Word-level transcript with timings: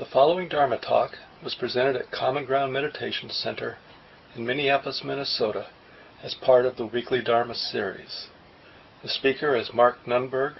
The 0.00 0.06
following 0.06 0.48
Dharma 0.48 0.78
talk 0.78 1.18
was 1.44 1.54
presented 1.54 1.94
at 1.94 2.10
Common 2.10 2.46
Ground 2.46 2.72
Meditation 2.72 3.28
Center 3.28 3.76
in 4.34 4.46
Minneapolis, 4.46 5.04
Minnesota, 5.04 5.66
as 6.22 6.32
part 6.32 6.64
of 6.64 6.76
the 6.76 6.86
weekly 6.86 7.20
Dharma 7.20 7.54
series. 7.54 8.28
The 9.02 9.10
speaker 9.10 9.54
is 9.54 9.74
Mark 9.74 10.06
Nunberg, 10.06 10.54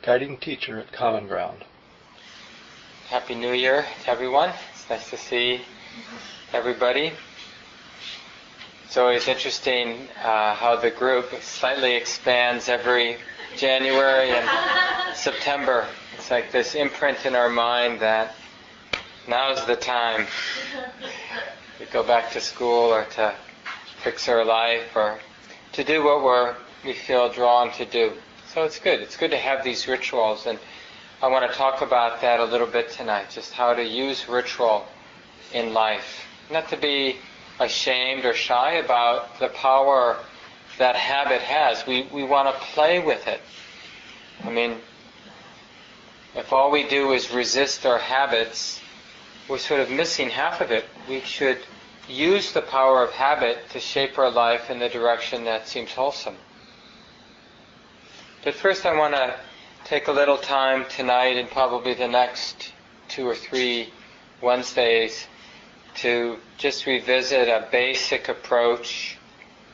guiding 0.00 0.38
teacher 0.38 0.78
at 0.78 0.90
Common 0.90 1.28
Ground. 1.28 1.66
Happy 3.10 3.34
New 3.34 3.52
Year 3.52 3.84
to 4.04 4.10
everyone. 4.10 4.54
It's 4.72 4.88
nice 4.88 5.10
to 5.10 5.18
see 5.18 5.60
everybody. 6.54 7.12
It's 8.86 8.96
always 8.96 9.28
interesting 9.28 10.08
uh, 10.24 10.54
how 10.54 10.76
the 10.80 10.90
group 10.90 11.26
slightly 11.42 11.94
expands 11.94 12.70
every 12.70 13.18
January 13.54 14.30
and 14.30 15.14
September. 15.14 15.86
It's 16.16 16.30
like 16.30 16.50
this 16.52 16.74
imprint 16.74 17.26
in 17.26 17.34
our 17.34 17.50
mind 17.50 18.00
that 18.00 18.34
now's 19.28 19.64
the 19.66 19.76
time 19.76 20.26
to 21.78 21.84
go 21.92 22.02
back 22.02 22.32
to 22.32 22.40
school 22.40 22.92
or 22.92 23.04
to 23.04 23.34
fix 24.02 24.28
our 24.28 24.44
life 24.44 24.96
or 24.96 25.18
to 25.72 25.84
do 25.84 26.02
what 26.02 26.24
we're, 26.24 26.54
we 26.84 26.94
feel 26.94 27.30
drawn 27.30 27.70
to 27.72 27.84
do. 27.84 28.12
So 28.48 28.64
it's 28.64 28.78
good. 28.78 29.00
It's 29.00 29.16
good 29.16 29.30
to 29.32 29.36
have 29.36 29.62
these 29.62 29.86
rituals 29.86 30.46
and 30.46 30.58
I 31.20 31.26
want 31.28 31.50
to 31.50 31.56
talk 31.56 31.82
about 31.82 32.20
that 32.22 32.40
a 32.40 32.44
little 32.44 32.66
bit 32.66 32.90
tonight, 32.90 33.26
just 33.30 33.52
how 33.52 33.74
to 33.74 33.84
use 33.84 34.28
ritual 34.28 34.86
in 35.52 35.74
life. 35.74 36.24
Not 36.50 36.68
to 36.70 36.76
be 36.76 37.16
ashamed 37.60 38.24
or 38.24 38.34
shy 38.34 38.74
about 38.74 39.38
the 39.40 39.48
power 39.48 40.16
that 40.78 40.94
habit 40.96 41.40
has. 41.42 41.84
We, 41.86 42.08
we 42.12 42.24
want 42.24 42.54
to 42.54 42.60
play 42.66 43.00
with 43.00 43.26
it. 43.26 43.40
I 44.44 44.50
mean, 44.50 44.76
if 46.36 46.52
all 46.52 46.70
we 46.70 46.88
do 46.88 47.12
is 47.12 47.32
resist 47.32 47.84
our 47.84 47.98
habits, 47.98 48.80
we're 49.48 49.58
sort 49.58 49.80
of 49.80 49.90
missing 49.90 50.28
half 50.28 50.60
of 50.60 50.70
it. 50.70 50.84
We 51.08 51.20
should 51.20 51.58
use 52.06 52.52
the 52.52 52.62
power 52.62 53.02
of 53.02 53.12
habit 53.12 53.58
to 53.70 53.80
shape 53.80 54.18
our 54.18 54.30
life 54.30 54.70
in 54.70 54.78
the 54.78 54.88
direction 54.88 55.44
that 55.44 55.66
seems 55.66 55.92
wholesome. 55.92 56.36
But 58.44 58.54
first, 58.54 58.84
I 58.86 58.96
want 58.96 59.14
to 59.14 59.34
take 59.84 60.08
a 60.08 60.12
little 60.12 60.36
time 60.36 60.84
tonight 60.88 61.36
and 61.36 61.48
probably 61.50 61.94
the 61.94 62.08
next 62.08 62.72
two 63.08 63.26
or 63.26 63.34
three 63.34 63.92
Wednesdays 64.42 65.26
to 65.96 66.38
just 66.58 66.86
revisit 66.86 67.48
a 67.48 67.66
basic 67.72 68.28
approach 68.28 69.16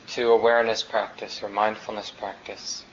to 0.06 0.30
awareness 0.30 0.82
practice 0.82 1.42
or 1.42 1.48
mindfulness 1.48 2.10
practice. 2.10 2.84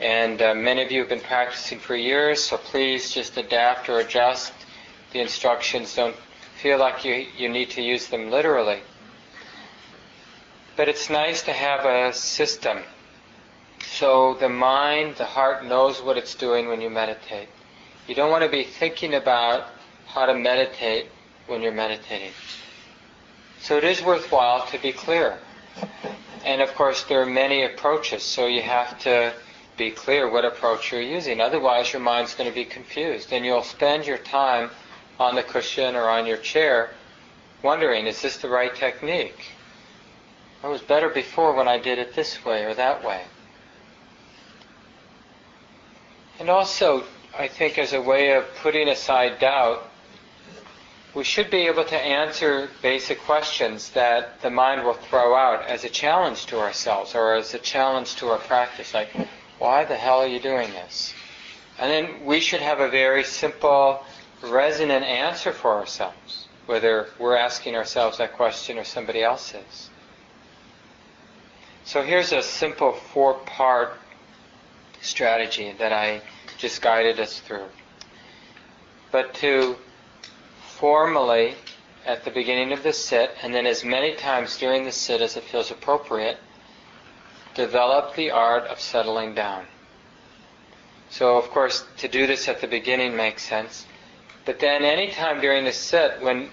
And 0.00 0.40
uh, 0.40 0.54
many 0.54 0.82
of 0.82 0.90
you 0.90 1.00
have 1.00 1.08
been 1.08 1.20
practicing 1.20 1.78
for 1.78 1.94
years, 1.94 2.42
so 2.42 2.56
please 2.56 3.12
just 3.12 3.36
adapt 3.36 3.88
or 3.88 4.00
adjust 4.00 4.52
the 5.12 5.20
instructions. 5.20 5.94
Don't 5.94 6.16
feel 6.60 6.78
like 6.78 7.04
you, 7.04 7.26
you 7.36 7.48
need 7.48 7.70
to 7.70 7.82
use 7.82 8.06
them 8.08 8.30
literally. 8.30 8.80
But 10.76 10.88
it's 10.88 11.10
nice 11.10 11.42
to 11.42 11.52
have 11.52 11.84
a 11.84 12.12
system. 12.12 12.78
So 13.84 14.34
the 14.34 14.48
mind, 14.48 15.16
the 15.16 15.24
heart 15.24 15.64
knows 15.64 16.00
what 16.00 16.16
it's 16.16 16.34
doing 16.34 16.68
when 16.68 16.80
you 16.80 16.88
meditate. 16.88 17.48
You 18.08 18.14
don't 18.14 18.30
want 18.30 18.42
to 18.42 18.50
be 18.50 18.64
thinking 18.64 19.14
about 19.14 19.66
how 20.06 20.26
to 20.26 20.34
meditate 20.34 21.06
when 21.46 21.62
you're 21.62 21.72
meditating. 21.72 22.32
So 23.60 23.76
it 23.76 23.84
is 23.84 24.02
worthwhile 24.02 24.66
to 24.66 24.78
be 24.78 24.92
clear. 24.92 25.38
And 26.44 26.60
of 26.60 26.74
course, 26.74 27.04
there 27.04 27.22
are 27.22 27.26
many 27.26 27.64
approaches, 27.64 28.22
so 28.22 28.46
you 28.46 28.62
have 28.62 28.98
to 29.00 29.32
be 29.76 29.90
clear 29.90 30.28
what 30.28 30.44
approach 30.44 30.90
you're 30.90 31.00
using. 31.00 31.40
Otherwise, 31.40 31.92
your 31.92 32.02
mind's 32.02 32.34
going 32.34 32.48
to 32.48 32.54
be 32.54 32.64
confused, 32.64 33.32
and 33.32 33.44
you'll 33.44 33.62
spend 33.62 34.06
your 34.06 34.18
time 34.18 34.70
on 35.22 35.34
the 35.36 35.42
cushion 35.42 35.94
or 35.94 36.08
on 36.08 36.26
your 36.26 36.36
chair 36.36 36.90
wondering, 37.62 38.06
is 38.06 38.20
this 38.20 38.36
the 38.38 38.48
right 38.48 38.74
technique? 38.74 39.52
It 40.62 40.66
was 40.66 40.82
better 40.82 41.08
before 41.08 41.54
when 41.54 41.68
I 41.68 41.78
did 41.78 41.98
it 41.98 42.14
this 42.14 42.44
way 42.44 42.64
or 42.64 42.74
that 42.74 43.04
way. 43.04 43.22
And 46.38 46.50
also, 46.50 47.04
I 47.38 47.48
think 47.48 47.78
as 47.78 47.92
a 47.92 48.02
way 48.02 48.32
of 48.32 48.44
putting 48.56 48.88
aside 48.88 49.38
doubt, 49.38 49.88
we 51.14 51.24
should 51.24 51.50
be 51.50 51.66
able 51.66 51.84
to 51.84 51.96
answer 51.96 52.70
basic 52.80 53.20
questions 53.20 53.90
that 53.90 54.40
the 54.40 54.50
mind 54.50 54.82
will 54.82 54.94
throw 54.94 55.36
out 55.36 55.66
as 55.66 55.84
a 55.84 55.88
challenge 55.88 56.46
to 56.46 56.58
ourselves 56.58 57.14
or 57.14 57.34
as 57.34 57.54
a 57.54 57.58
challenge 57.58 58.16
to 58.16 58.28
our 58.28 58.38
practice, 58.38 58.94
like, 58.94 59.10
why 59.58 59.84
the 59.84 59.96
hell 59.96 60.20
are 60.20 60.26
you 60.26 60.40
doing 60.40 60.70
this? 60.70 61.12
And 61.78 61.90
then 61.90 62.24
we 62.24 62.40
should 62.40 62.60
have 62.60 62.80
a 62.80 62.88
very 62.88 63.24
simple, 63.24 64.04
resonant 64.42 65.04
answer 65.04 65.52
for 65.52 65.72
ourselves, 65.72 66.48
whether 66.66 67.08
we're 67.18 67.36
asking 67.36 67.76
ourselves 67.76 68.18
that 68.18 68.32
question 68.34 68.78
or 68.78 68.84
somebody 68.84 69.22
else 69.22 69.54
is. 69.54 69.90
So 71.84 72.02
here's 72.02 72.32
a 72.32 72.42
simple 72.42 72.92
four 72.92 73.34
part 73.34 73.94
strategy 75.00 75.74
that 75.78 75.92
I 75.92 76.22
just 76.58 76.80
guided 76.80 77.18
us 77.18 77.40
through. 77.40 77.66
But 79.10 79.34
to 79.34 79.76
formally, 80.76 81.54
at 82.06 82.24
the 82.24 82.30
beginning 82.30 82.72
of 82.72 82.82
the 82.82 82.92
sit, 82.92 83.34
and 83.42 83.54
then 83.54 83.66
as 83.66 83.84
many 83.84 84.14
times 84.14 84.56
during 84.56 84.84
the 84.84 84.92
sit 84.92 85.20
as 85.20 85.36
it 85.36 85.44
feels 85.44 85.70
appropriate, 85.70 86.38
develop 87.54 88.14
the 88.14 88.30
art 88.30 88.64
of 88.64 88.80
settling 88.80 89.34
down. 89.34 89.66
So, 91.10 91.36
of 91.36 91.50
course, 91.50 91.84
to 91.98 92.08
do 92.08 92.26
this 92.26 92.48
at 92.48 92.60
the 92.60 92.66
beginning 92.66 93.14
makes 93.14 93.42
sense. 93.42 93.86
But 94.44 94.58
then, 94.58 94.84
any 94.84 95.10
time 95.10 95.40
during 95.40 95.64
the 95.64 95.72
sit, 95.72 96.20
when 96.20 96.50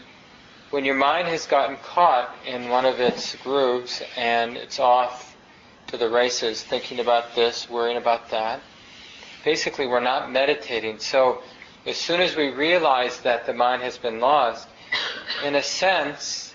when 0.70 0.86
your 0.86 0.96
mind 0.96 1.28
has 1.28 1.48
gotten 1.48 1.78
caught 1.78 2.30
in 2.46 2.70
one 2.70 2.86
of 2.86 3.00
its 3.00 3.36
grooves 3.38 4.04
and 4.16 4.56
it's 4.56 4.80
off 4.80 5.36
to 5.88 5.98
the 5.98 6.08
races, 6.08 6.62
thinking 6.62 7.00
about 7.00 7.34
this, 7.34 7.68
worrying 7.68 7.98
about 7.98 8.30
that, 8.30 8.62
basically 9.44 9.88
we're 9.88 10.00
not 10.00 10.32
meditating. 10.32 11.00
So, 11.00 11.42
as 11.88 11.98
soon 11.98 12.22
as 12.22 12.36
we 12.36 12.50
realize 12.50 13.22
that 13.22 13.48
the 13.48 13.54
mind 13.54 13.82
has 13.82 13.98
been 13.98 14.20
lost, 14.20 14.68
in 15.44 15.56
a 15.56 15.64
sense, 15.64 16.54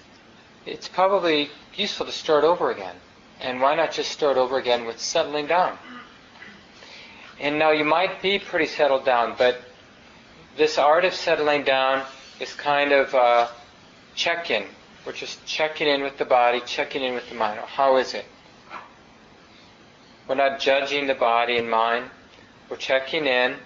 it's 0.65 0.87
probably 0.87 1.51
useful 1.75 2.07
to 2.07 2.13
start 2.13 2.45
over 2.45 2.71
again. 2.71 2.95
And 3.41 3.61
why 3.61 3.75
not 3.75 3.91
just 3.91 4.13
start 4.13 4.37
over 4.37 4.59
again 4.59 4.85
with 4.85 5.01
settling 5.01 5.47
down? 5.47 5.77
And 7.41 7.59
now 7.59 7.73
you 7.73 7.85
might 7.85 8.23
be 8.23 8.39
pretty 8.39 8.67
settled 8.67 9.05
down, 9.05 9.35
but 9.37 9.61
this 10.57 10.79
art 10.79 11.05
of 11.05 11.15
settling 11.15 11.65
down 11.65 12.05
is 12.41 12.53
kind 12.55 12.93
of 12.93 13.13
a 13.15 13.49
check-in. 14.15 14.65
We're 15.05 15.13
just 15.13 15.45
checking 15.45 15.89
in 15.89 16.03
with 16.03 16.17
the 16.19 16.25
body, 16.25 16.61
checking 16.65 17.03
in 17.03 17.15
with 17.15 17.29
the 17.29 17.35
mind. 17.35 17.61
How 17.61 17.97
is 17.97 18.15
it? 18.15 18.25
We're 20.27 20.37
not 20.37 20.61
judging 20.61 21.07
the 21.07 21.15
body 21.15 21.59
and 21.59 21.71
mind. 21.71 22.11
We're 22.71 22.77
checking 22.77 23.27
in 23.27 23.57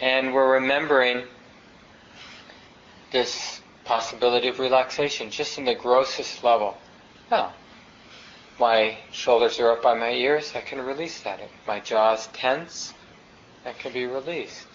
and 0.00 0.34
we're 0.34 0.54
remembering 0.54 1.24
this 3.12 3.62
possibility 3.84 4.48
of 4.48 4.58
relaxation 4.58 5.30
just 5.30 5.56
in 5.58 5.64
the 5.64 5.74
grossest 5.74 6.44
level. 6.44 6.76
Oh, 7.32 7.52
my 8.60 8.98
shoulders 9.12 9.58
are 9.58 9.72
up 9.72 9.82
by 9.82 9.94
my 9.94 10.10
ears, 10.10 10.52
I 10.54 10.60
can 10.60 10.80
release 10.80 11.20
that. 11.22 11.40
If 11.40 11.50
my 11.66 11.80
jaw's 11.80 12.26
tense, 12.28 12.92
that 13.64 13.78
can 13.78 13.92
be 13.92 14.06
released. 14.06 14.66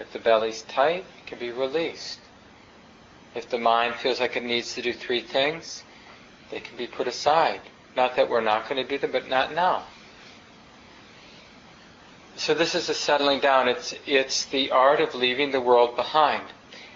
If 0.00 0.12
the 0.12 0.18
belly's 0.18 0.62
tight, 0.62 1.04
it 1.18 1.26
can 1.26 1.38
be 1.38 1.50
released. 1.50 2.20
If 3.34 3.48
the 3.48 3.58
mind 3.58 3.96
feels 3.96 4.20
like 4.20 4.36
it 4.36 4.44
needs 4.44 4.74
to 4.74 4.82
do 4.82 4.92
three 4.92 5.20
things, 5.20 5.82
they 6.50 6.60
can 6.60 6.76
be 6.76 6.86
put 6.86 7.08
aside. 7.08 7.60
Not 7.96 8.16
that 8.16 8.28
we're 8.28 8.40
not 8.40 8.68
going 8.68 8.82
to 8.82 8.88
do 8.88 8.98
them, 8.98 9.12
but 9.12 9.28
not 9.28 9.54
now. 9.54 9.84
So 12.36 12.54
this 12.54 12.74
is 12.74 12.88
a 12.88 12.94
settling 12.94 13.38
down. 13.38 13.68
It's 13.68 13.94
it's 14.06 14.46
the 14.46 14.72
art 14.72 15.00
of 15.00 15.14
leaving 15.14 15.52
the 15.52 15.60
world 15.60 15.94
behind. 15.94 16.42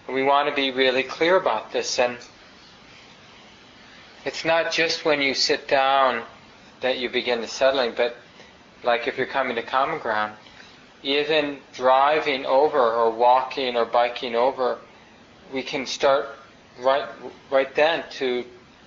And 0.07 0.15
we 0.15 0.25
want 0.25 0.49
to 0.49 0.55
be 0.55 0.73
really 0.73 1.05
clear 1.05 1.37
about 1.37 1.73
this 1.73 1.99
and 1.99 2.19
it's 4.25 4.45
not 4.45 4.73
just 4.73 5.05
when 5.05 5.23
you 5.23 5.33
sit 5.33 5.69
down 5.69 6.23
that 6.81 6.99
you 6.99 7.09
begin 7.09 7.41
the 7.41 7.49
settling, 7.49 7.95
but 7.97 8.17
like 8.83 9.07
if 9.07 9.17
you're 9.17 9.27
coming 9.27 9.57
to 9.57 9.63
common 9.63 9.99
ground, 10.01 10.35
even 11.03 11.59
driving 11.75 12.45
over 12.45 12.79
or 12.79 13.11
walking 13.11 13.77
or 13.77 13.85
biking 13.85 14.35
over, 14.35 14.79
we 15.53 15.63
can 15.63 15.87
start 15.87 16.29
right 16.81 17.09
right 17.51 17.75
then 17.75 18.05
to 18.11 18.45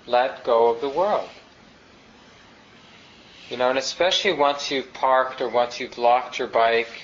let 0.07 0.43
go 0.43 0.69
of 0.69 0.81
the 0.81 0.89
world. 0.89 1.29
You 3.49 3.57
know, 3.57 3.69
and 3.69 3.77
especially 3.77 4.33
once 4.33 4.71
you've 4.71 4.93
parked 4.93 5.41
or 5.41 5.49
once 5.49 5.79
you've 5.79 5.97
locked 5.97 6.39
your 6.39 6.47
bike, 6.47 7.03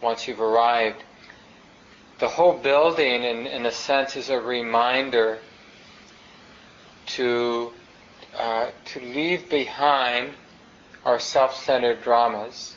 once 0.00 0.28
you've 0.28 0.40
arrived, 0.40 1.02
the 2.18 2.28
whole 2.28 2.56
building, 2.56 3.24
in, 3.24 3.46
in 3.48 3.66
a 3.66 3.72
sense, 3.72 4.14
is 4.14 4.30
a 4.30 4.40
reminder 4.40 5.38
to 7.06 7.72
uh, 8.38 8.70
to 8.84 9.00
leave 9.00 9.50
behind 9.50 10.30
our 11.04 11.18
self-centered 11.18 12.02
dramas 12.02 12.76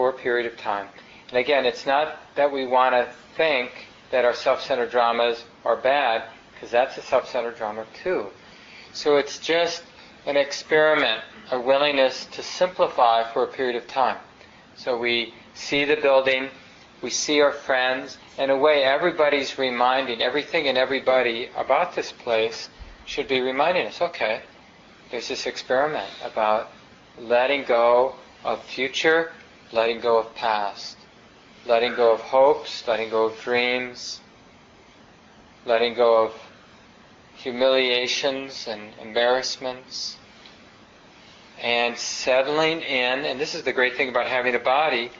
for 0.00 0.08
a 0.08 0.12
period 0.14 0.50
of 0.50 0.58
time. 0.58 0.88
And 1.28 1.36
again, 1.36 1.66
it's 1.66 1.84
not 1.84 2.16
that 2.34 2.50
we 2.50 2.66
want 2.66 2.94
to 2.94 3.12
think 3.36 3.70
that 4.10 4.24
our 4.24 4.32
self-centered 4.32 4.90
dramas 4.90 5.44
are 5.62 5.76
bad, 5.76 6.22
because 6.54 6.70
that's 6.70 6.96
a 6.96 7.02
self-centered 7.02 7.56
drama 7.56 7.84
too. 8.02 8.28
So 8.94 9.18
it's 9.18 9.38
just 9.38 9.82
an 10.24 10.38
experiment, 10.38 11.20
a 11.50 11.60
willingness 11.60 12.24
to 12.32 12.42
simplify 12.42 13.30
for 13.30 13.44
a 13.44 13.46
period 13.46 13.76
of 13.76 13.86
time. 13.88 14.16
So 14.74 14.96
we 14.96 15.34
see 15.52 15.84
the 15.84 15.96
building, 15.96 16.48
we 17.02 17.10
see 17.10 17.42
our 17.42 17.52
friends, 17.52 18.16
in 18.38 18.48
a 18.48 18.56
way 18.56 18.82
everybody's 18.84 19.58
reminding, 19.58 20.22
everything 20.22 20.66
and 20.66 20.78
everybody 20.78 21.50
about 21.58 21.94
this 21.94 22.10
place 22.10 22.70
should 23.04 23.28
be 23.28 23.42
reminding 23.42 23.86
us, 23.86 24.00
okay, 24.00 24.40
there's 25.10 25.28
this 25.28 25.44
experiment 25.44 26.08
about 26.24 26.70
letting 27.18 27.64
go 27.64 28.14
of 28.44 28.64
future, 28.64 29.32
letting 29.72 30.00
go 30.00 30.18
of 30.18 30.34
past, 30.34 30.96
letting 31.66 31.94
go 31.94 32.12
of 32.12 32.20
hopes, 32.20 32.86
letting 32.86 33.10
go 33.10 33.26
of 33.26 33.40
dreams, 33.40 34.20
letting 35.64 35.94
go 35.94 36.24
of 36.24 36.32
humiliations 37.34 38.66
and 38.66 38.92
embarrassments, 39.00 40.16
and 41.62 41.96
settling 41.96 42.80
in, 42.80 43.24
and 43.24 43.38
this 43.38 43.54
is 43.54 43.62
the 43.62 43.72
great 43.72 43.96
thing 43.96 44.08
about 44.08 44.26
having 44.26 44.54
a 44.54 44.58
body, 44.58 45.10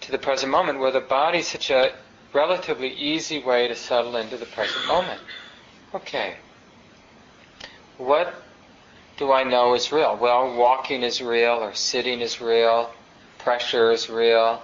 to 0.00 0.10
the 0.10 0.18
present 0.18 0.50
moment, 0.50 0.78
where 0.78 0.90
the 0.90 1.00
body 1.00 1.38
is 1.38 1.48
such 1.48 1.70
a 1.70 1.92
relatively 2.32 2.88
easy 2.88 3.42
way 3.42 3.68
to 3.68 3.74
settle 3.74 4.16
into 4.16 4.36
the 4.36 4.46
present 4.46 4.86
moment. 4.86 5.20
Okay. 5.94 6.36
What 7.98 8.34
do 9.16 9.30
I 9.30 9.44
know 9.44 9.74
is 9.74 9.92
real? 9.92 10.16
Well, 10.16 10.56
walking 10.56 11.02
is 11.02 11.20
real, 11.20 11.54
or 11.54 11.74
sitting 11.74 12.20
is 12.20 12.40
real, 12.40 12.90
pressure 13.42 13.90
is 13.90 14.08
real, 14.08 14.62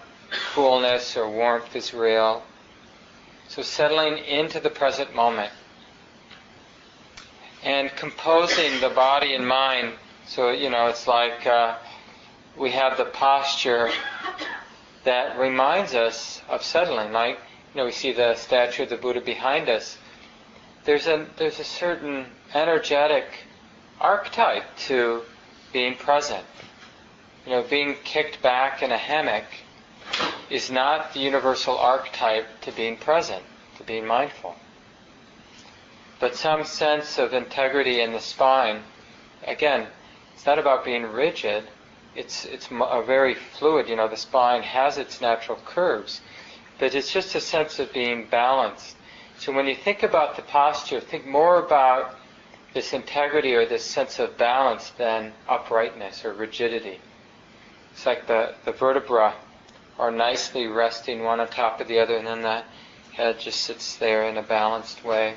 coolness 0.54 1.16
or 1.16 1.28
warmth 1.28 1.74
is 1.74 1.92
real. 1.92 2.42
So 3.48 3.62
settling 3.62 4.18
into 4.18 4.60
the 4.60 4.70
present 4.70 5.14
moment 5.14 5.52
and 7.64 7.90
composing 7.96 8.80
the 8.80 8.90
body 8.90 9.34
and 9.34 9.46
mind. 9.46 9.94
So, 10.26 10.50
you 10.50 10.70
know, 10.70 10.86
it's 10.86 11.06
like 11.06 11.46
uh, 11.46 11.76
we 12.56 12.70
have 12.70 12.96
the 12.96 13.06
posture 13.06 13.90
that 15.04 15.38
reminds 15.38 15.94
us 15.94 16.42
of 16.48 16.62
settling. 16.62 17.12
Like, 17.12 17.38
you 17.74 17.78
know, 17.78 17.86
we 17.86 17.92
see 17.92 18.12
the 18.12 18.34
statue 18.34 18.84
of 18.84 18.90
the 18.90 18.96
Buddha 18.96 19.20
behind 19.20 19.68
us. 19.68 19.98
There's 20.84 21.06
a, 21.06 21.26
there's 21.36 21.58
a 21.58 21.64
certain 21.64 22.26
energetic 22.54 23.24
archetype 24.00 24.64
to 24.86 25.22
being 25.72 25.96
present. 25.96 26.44
You 27.48 27.54
know, 27.54 27.62
being 27.62 27.96
kicked 28.04 28.42
back 28.42 28.82
in 28.82 28.92
a 28.92 28.98
hammock 28.98 29.46
is 30.50 30.70
not 30.70 31.14
the 31.14 31.20
universal 31.20 31.78
archetype 31.78 32.60
to 32.60 32.72
being 32.72 32.98
present, 32.98 33.42
to 33.78 33.84
being 33.84 34.06
mindful. 34.06 34.54
But 36.20 36.36
some 36.36 36.64
sense 36.64 37.16
of 37.18 37.32
integrity 37.32 38.02
in 38.02 38.12
the 38.12 38.20
spine, 38.20 38.82
again, 39.46 39.86
it's 40.34 40.44
not 40.44 40.58
about 40.58 40.84
being 40.84 41.04
rigid, 41.04 41.64
it's, 42.14 42.44
it's 42.44 42.68
a 42.70 43.02
very 43.02 43.34
fluid, 43.34 43.88
you 43.88 43.96
know, 43.96 44.08
the 44.08 44.16
spine 44.18 44.60
has 44.60 44.98
its 44.98 45.22
natural 45.22 45.58
curves, 45.64 46.20
but 46.78 46.94
it's 46.94 47.10
just 47.10 47.34
a 47.34 47.40
sense 47.40 47.78
of 47.78 47.90
being 47.94 48.26
balanced. 48.26 48.94
So 49.38 49.52
when 49.54 49.66
you 49.66 49.74
think 49.74 50.02
about 50.02 50.36
the 50.36 50.42
posture, 50.42 51.00
think 51.00 51.26
more 51.26 51.58
about 51.58 52.14
this 52.74 52.92
integrity 52.92 53.54
or 53.54 53.64
this 53.64 53.86
sense 53.86 54.18
of 54.18 54.36
balance 54.36 54.90
than 54.98 55.32
uprightness 55.48 56.26
or 56.26 56.34
rigidity. 56.34 57.00
It's 57.98 58.06
like 58.06 58.28
the, 58.28 58.54
the 58.64 58.70
vertebra 58.70 59.34
are 59.98 60.12
nicely 60.12 60.68
resting 60.68 61.24
one 61.24 61.40
on 61.40 61.48
top 61.48 61.80
of 61.80 61.88
the 61.88 61.98
other, 61.98 62.16
and 62.16 62.28
then 62.28 62.42
the 62.42 62.62
head 63.12 63.40
just 63.40 63.62
sits 63.62 63.96
there 63.96 64.22
in 64.28 64.36
a 64.36 64.42
balanced 64.42 65.02
way. 65.02 65.34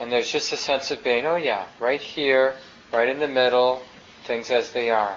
And 0.00 0.10
there's 0.10 0.32
just 0.32 0.52
a 0.52 0.56
sense 0.56 0.90
of 0.90 1.04
being, 1.04 1.26
oh 1.26 1.36
yeah, 1.36 1.66
right 1.78 2.00
here, 2.00 2.56
right 2.92 3.08
in 3.08 3.20
the 3.20 3.28
middle, 3.28 3.82
things 4.24 4.50
as 4.50 4.72
they 4.72 4.90
are. 4.90 5.16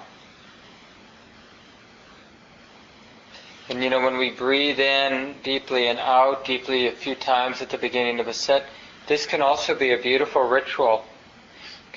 And 3.70 3.84
you 3.84 3.90
know, 3.90 4.02
when 4.02 4.20
we 4.20 4.30
breathe 4.30 4.80
in 4.80 5.38
deeply 5.42 5.88
and 5.88 5.98
out 5.98 6.46
deeply 6.46 6.86
a 6.86 6.92
few 6.92 7.16
times 7.16 7.64
at 7.64 7.72
the 7.72 7.80
beginning 7.80 8.20
of 8.20 8.28
a 8.28 8.34
set, 8.34 8.68
this 9.08 9.26
can 9.26 9.42
also 9.42 9.74
be 9.74 9.92
a 9.92 9.98
beautiful 9.98 10.44
ritual. 10.44 11.04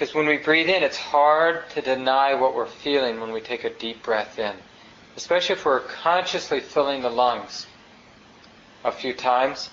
Because 0.00 0.14
when 0.14 0.26
we 0.26 0.38
breathe 0.38 0.70
in, 0.70 0.82
it's 0.82 0.96
hard 0.96 1.68
to 1.74 1.82
deny 1.82 2.32
what 2.32 2.54
we're 2.54 2.64
feeling 2.64 3.20
when 3.20 3.32
we 3.32 3.42
take 3.42 3.64
a 3.64 3.70
deep 3.70 4.02
breath 4.02 4.38
in. 4.38 4.56
Especially 5.14 5.56
if 5.56 5.66
we're 5.66 5.80
consciously 5.80 6.60
filling 6.60 7.02
the 7.02 7.10
lungs 7.10 7.66
a 8.82 8.92
few 8.92 9.12
times. 9.12 9.68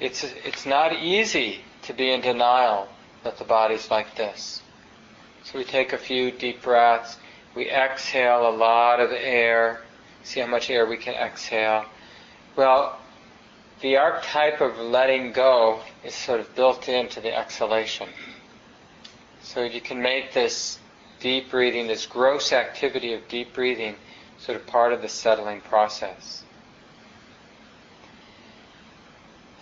It's, 0.00 0.24
it's 0.24 0.66
not 0.66 0.92
easy 0.92 1.60
to 1.82 1.92
be 1.92 2.10
in 2.10 2.22
denial 2.22 2.88
that 3.22 3.38
the 3.38 3.44
body's 3.44 3.88
like 3.88 4.16
this. 4.16 4.60
So 5.44 5.60
we 5.60 5.64
take 5.64 5.92
a 5.92 5.98
few 5.98 6.32
deep 6.32 6.62
breaths. 6.62 7.16
We 7.54 7.70
exhale 7.70 8.48
a 8.48 8.50
lot 8.50 8.98
of 8.98 9.12
air 9.12 9.82
See 10.24 10.40
how 10.40 10.46
much 10.46 10.70
air 10.70 10.86
we 10.86 10.96
can 10.96 11.14
exhale. 11.14 11.84
Well, 12.56 12.98
the 13.80 13.96
archetype 13.96 14.60
of 14.60 14.78
letting 14.78 15.32
go 15.32 15.80
is 16.04 16.14
sort 16.14 16.40
of 16.40 16.54
built 16.54 16.88
into 16.88 17.20
the 17.20 17.36
exhalation. 17.36 18.08
So 19.42 19.64
you 19.64 19.80
can 19.80 20.00
make 20.00 20.32
this 20.32 20.78
deep 21.20 21.50
breathing, 21.50 21.86
this 21.86 22.06
gross 22.06 22.52
activity 22.52 23.12
of 23.12 23.26
deep 23.28 23.52
breathing, 23.52 23.96
sort 24.38 24.56
of 24.56 24.66
part 24.66 24.92
of 24.92 25.02
the 25.02 25.08
settling 25.08 25.60
process. 25.60 26.44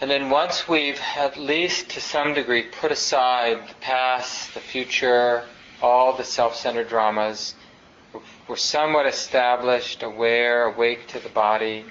And 0.00 0.10
then 0.10 0.30
once 0.30 0.66
we've 0.68 1.00
at 1.16 1.36
least 1.36 1.90
to 1.90 2.00
some 2.00 2.32
degree 2.32 2.62
put 2.62 2.90
aside 2.92 3.68
the 3.68 3.74
past, 3.80 4.54
the 4.54 4.60
future, 4.60 5.44
all 5.82 6.16
the 6.16 6.24
self-centered 6.24 6.88
dramas, 6.88 7.54
we're 8.48 8.56
somewhat 8.56 9.06
established, 9.06 10.02
aware, 10.02 10.64
awake 10.64 11.06
to 11.08 11.20
the 11.20 11.28
body, 11.28 11.84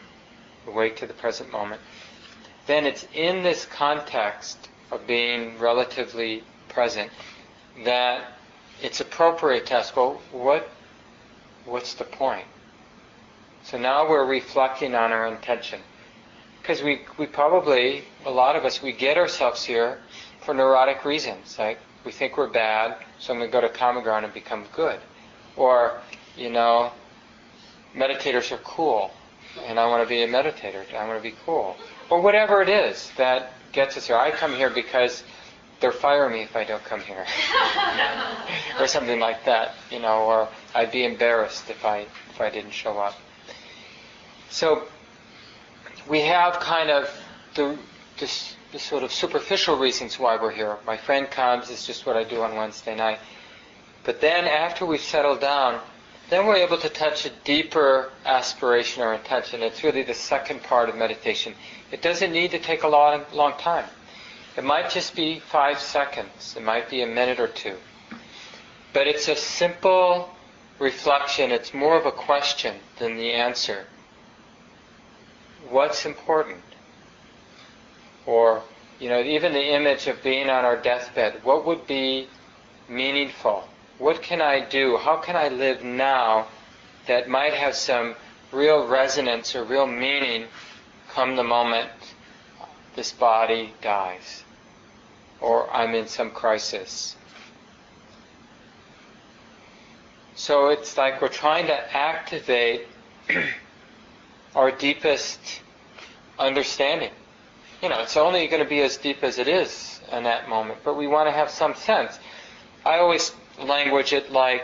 awake 0.67 0.95
to 0.97 1.07
the 1.07 1.13
present 1.13 1.51
moment, 1.51 1.81
then 2.65 2.85
it's 2.85 3.07
in 3.13 3.43
this 3.43 3.65
context 3.65 4.69
of 4.91 5.05
being 5.05 5.57
relatively 5.59 6.43
present 6.67 7.11
that 7.85 8.33
it's 8.81 8.99
appropriate 8.99 9.65
to 9.67 9.75
ask, 9.75 9.95
well, 9.95 10.21
what, 10.31 10.69
what's 11.65 11.93
the 11.93 12.03
point? 12.03 12.45
So 13.63 13.77
now 13.77 14.09
we're 14.09 14.25
reflecting 14.25 14.95
on 14.95 15.11
our 15.11 15.27
intention. 15.27 15.81
Because 16.61 16.81
we, 16.81 17.01
we 17.17 17.25
probably, 17.25 18.03
a 18.25 18.31
lot 18.31 18.55
of 18.55 18.65
us, 18.65 18.81
we 18.81 18.91
get 18.91 19.17
ourselves 19.17 19.63
here 19.63 19.99
for 20.41 20.53
neurotic 20.53 21.05
reasons. 21.05 21.57
Like, 21.57 21.79
we 22.05 22.11
think 22.11 22.37
we're 22.37 22.47
bad, 22.47 22.97
so 23.19 23.33
I'm 23.33 23.39
going 23.39 23.49
to 23.49 23.51
go 23.51 23.61
to 23.61 23.69
common 23.69 24.03
ground 24.03 24.25
and 24.25 24.33
become 24.33 24.65
good. 24.73 24.99
Or 25.55 25.99
you 26.39 26.49
know, 26.49 26.91
meditators 27.95 28.51
are 28.51 28.61
cool, 28.63 29.11
and 29.65 29.79
I 29.79 29.87
want 29.87 30.03
to 30.03 30.09
be 30.09 30.23
a 30.23 30.27
meditator. 30.27 30.83
I 30.95 31.07
want 31.07 31.19
to 31.19 31.23
be 31.23 31.35
cool, 31.45 31.75
or 32.09 32.21
whatever 32.21 32.61
it 32.61 32.69
is 32.69 33.11
that 33.17 33.51
gets 33.71 33.97
us 33.97 34.07
here. 34.07 34.15
I 34.15 34.31
come 34.31 34.53
here 34.53 34.69
because 34.69 35.23
they'll 35.79 35.91
fire 35.91 36.29
me 36.29 36.41
if 36.41 36.55
I 36.55 36.63
don't 36.63 36.83
come 36.83 37.01
here, 37.01 37.25
or 38.79 38.87
something 38.87 39.19
like 39.19 39.45
that, 39.45 39.75
you 39.91 39.99
know, 39.99 40.23
or 40.23 40.49
I'd 40.75 40.91
be 40.91 41.05
embarrassed 41.05 41.69
if 41.69 41.85
I 41.85 42.05
if 42.29 42.41
I 42.41 42.49
didn't 42.49 42.71
show 42.71 42.97
up. 42.99 43.15
So 44.49 44.87
we 46.07 46.21
have 46.21 46.59
kind 46.59 46.89
of 46.89 47.09
the 47.55 47.77
this, 48.17 48.55
the 48.71 48.79
sort 48.79 49.03
of 49.03 49.11
superficial 49.11 49.77
reasons 49.77 50.19
why 50.19 50.35
we're 50.35 50.51
here. 50.51 50.77
My 50.85 50.97
friend 50.97 51.29
comes, 51.29 51.69
it's 51.69 51.85
just 51.85 52.05
what 52.05 52.17
I 52.17 52.23
do 52.23 52.41
on 52.41 52.55
Wednesday 52.55 52.95
night. 52.95 53.19
But 54.03 54.21
then 54.21 54.45
after 54.45 54.85
we've 54.85 55.01
settled 55.01 55.39
down, 55.41 55.79
then 56.29 56.45
we're 56.45 56.57
able 56.57 56.77
to 56.77 56.89
touch 56.89 57.25
a 57.25 57.29
deeper 57.43 58.11
aspiration 58.25 59.01
or 59.01 59.13
intention. 59.13 59.63
It's 59.63 59.83
really 59.83 60.03
the 60.03 60.13
second 60.13 60.61
part 60.63 60.89
of 60.89 60.95
meditation. 60.95 61.53
It 61.91 62.01
doesn't 62.01 62.31
need 62.31 62.51
to 62.51 62.59
take 62.59 62.83
a 62.83 62.87
long, 62.87 63.25
long 63.33 63.53
time. 63.57 63.85
It 64.59 64.65
might 64.65 64.89
just 64.89 65.15
be 65.15 65.39
five 65.39 65.79
seconds. 65.79 66.55
It 66.57 66.63
might 66.63 66.89
be 66.89 67.01
a 67.01 67.07
minute 67.07 67.39
or 67.39 67.47
two. 67.47 67.77
But 68.91 69.07
it's 69.07 69.29
a 69.29 69.35
simple 69.37 70.31
reflection. 70.79 71.51
It's 71.51 71.73
more 71.73 71.97
of 71.97 72.05
a 72.05 72.11
question 72.11 72.75
than 72.97 73.15
the 73.15 73.31
answer. 73.31 73.85
What's 75.69 76.05
important? 76.05 76.61
Or, 78.25 78.61
you 78.99 79.07
know, 79.07 79.21
even 79.21 79.53
the 79.53 79.73
image 79.73 80.07
of 80.07 80.21
being 80.21 80.49
on 80.49 80.65
our 80.65 80.75
deathbed. 80.75 81.41
What 81.45 81.65
would 81.65 81.87
be 81.87 82.27
meaningful? 82.89 83.63
what 83.97 84.21
can 84.21 84.41
I 84.41 84.59
do? 84.59 84.97
How 84.97 85.15
can 85.15 85.37
I 85.37 85.47
live 85.47 85.85
now 85.85 86.47
that 87.07 87.29
might 87.29 87.53
have 87.53 87.75
some 87.75 88.13
real 88.51 88.85
resonance 88.85 89.55
or 89.55 89.63
real 89.63 89.87
meaning 89.87 90.47
come 91.07 91.37
the 91.37 91.45
moment 91.45 91.91
this 92.97 93.13
body 93.13 93.73
dies 93.81 94.43
or 95.41 95.69
I'm 95.73 95.95
in 95.95 96.07
some 96.07 96.31
crisis? 96.31 97.15
So 100.35 100.69
it's 100.69 100.97
like 100.97 101.21
we're 101.21 101.27
trying 101.27 101.67
to 101.67 101.95
activate 101.95 102.87
our 104.55 104.71
deepest 104.71 105.61
understanding. 106.37 107.11
you 107.83 107.89
know, 107.89 108.01
it's 108.01 108.17
only 108.17 108.47
going 108.47 108.63
to 108.63 108.69
be 108.69 108.81
as 108.81 108.97
deep 108.97 109.23
as 109.23 109.37
it 109.37 109.47
is 109.47 109.99
in 110.11 110.23
that 110.23 110.49
moment, 110.49 110.79
but 110.83 110.95
we 110.95 111.07
want 111.07 111.27
to 111.27 111.31
have 111.31 111.49
some 111.49 111.75
sense. 111.75 112.19
I 112.85 112.99
always 112.99 113.33
language 113.61 114.13
it 114.13 114.31
like, 114.31 114.63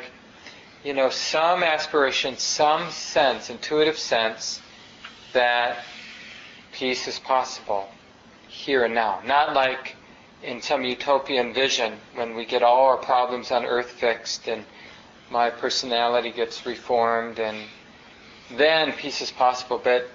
you 0.84 0.94
know, 0.94 1.10
some 1.10 1.64
aspiration, 1.64 2.38
some 2.38 2.90
sense, 2.92 3.50
intuitive 3.50 3.98
sense 3.98 4.62
that 5.34 5.84
peace 6.72 7.08
is 7.08 7.20
possible 7.20 7.90
here 8.48 8.86
and 8.86 8.96
now. 8.96 9.22
Not 9.26 9.54
like 9.54 9.96
in 10.44 10.62
some 10.62 10.84
utopian 10.84 11.54
vision 11.54 11.94
when 12.14 12.36
we 12.36 12.46
get 12.46 12.64
all 12.64 12.86
our 12.86 12.98
problems 12.98 13.52
on 13.52 13.66
earth 13.66 13.92
fixed 13.92 14.48
and 14.48 14.64
my 15.32 15.50
personality 15.50 16.32
gets 16.32 16.66
reformed 16.66 17.40
and 17.40 17.58
then 18.52 18.92
peace 18.94 19.22
is 19.22 19.32
possible, 19.32 19.82
but 19.84 20.08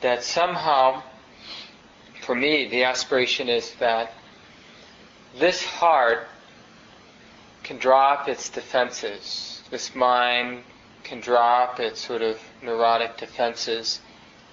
that 0.00 0.24
somehow, 0.24 1.02
for 2.22 2.34
me, 2.34 2.68
the 2.68 2.84
aspiration 2.84 3.48
is 3.48 3.74
that 3.78 4.12
this 5.38 5.64
heart 5.64 6.26
can 7.62 7.76
drop 7.78 8.28
its 8.28 8.48
defenses. 8.48 9.62
This 9.70 9.94
mind 9.94 10.64
can 11.04 11.20
drop 11.20 11.78
its 11.78 12.00
sort 12.00 12.22
of 12.22 12.40
neurotic 12.62 13.16
defenses 13.16 14.00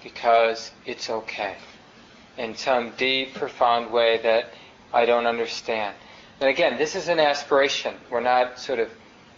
because 0.02 0.70
it's 0.86 1.10
okay 1.10 1.56
in 2.38 2.54
some 2.54 2.92
deep, 2.96 3.34
profound 3.34 3.90
way 3.90 4.20
that 4.22 4.52
I 4.92 5.04
don't 5.04 5.26
understand. 5.26 5.94
And 6.40 6.48
again, 6.48 6.78
this 6.78 6.94
is 6.94 7.08
an 7.08 7.18
aspiration. 7.18 7.94
We're 8.10 8.20
not 8.20 8.58
sort 8.58 8.78
of 8.78 8.90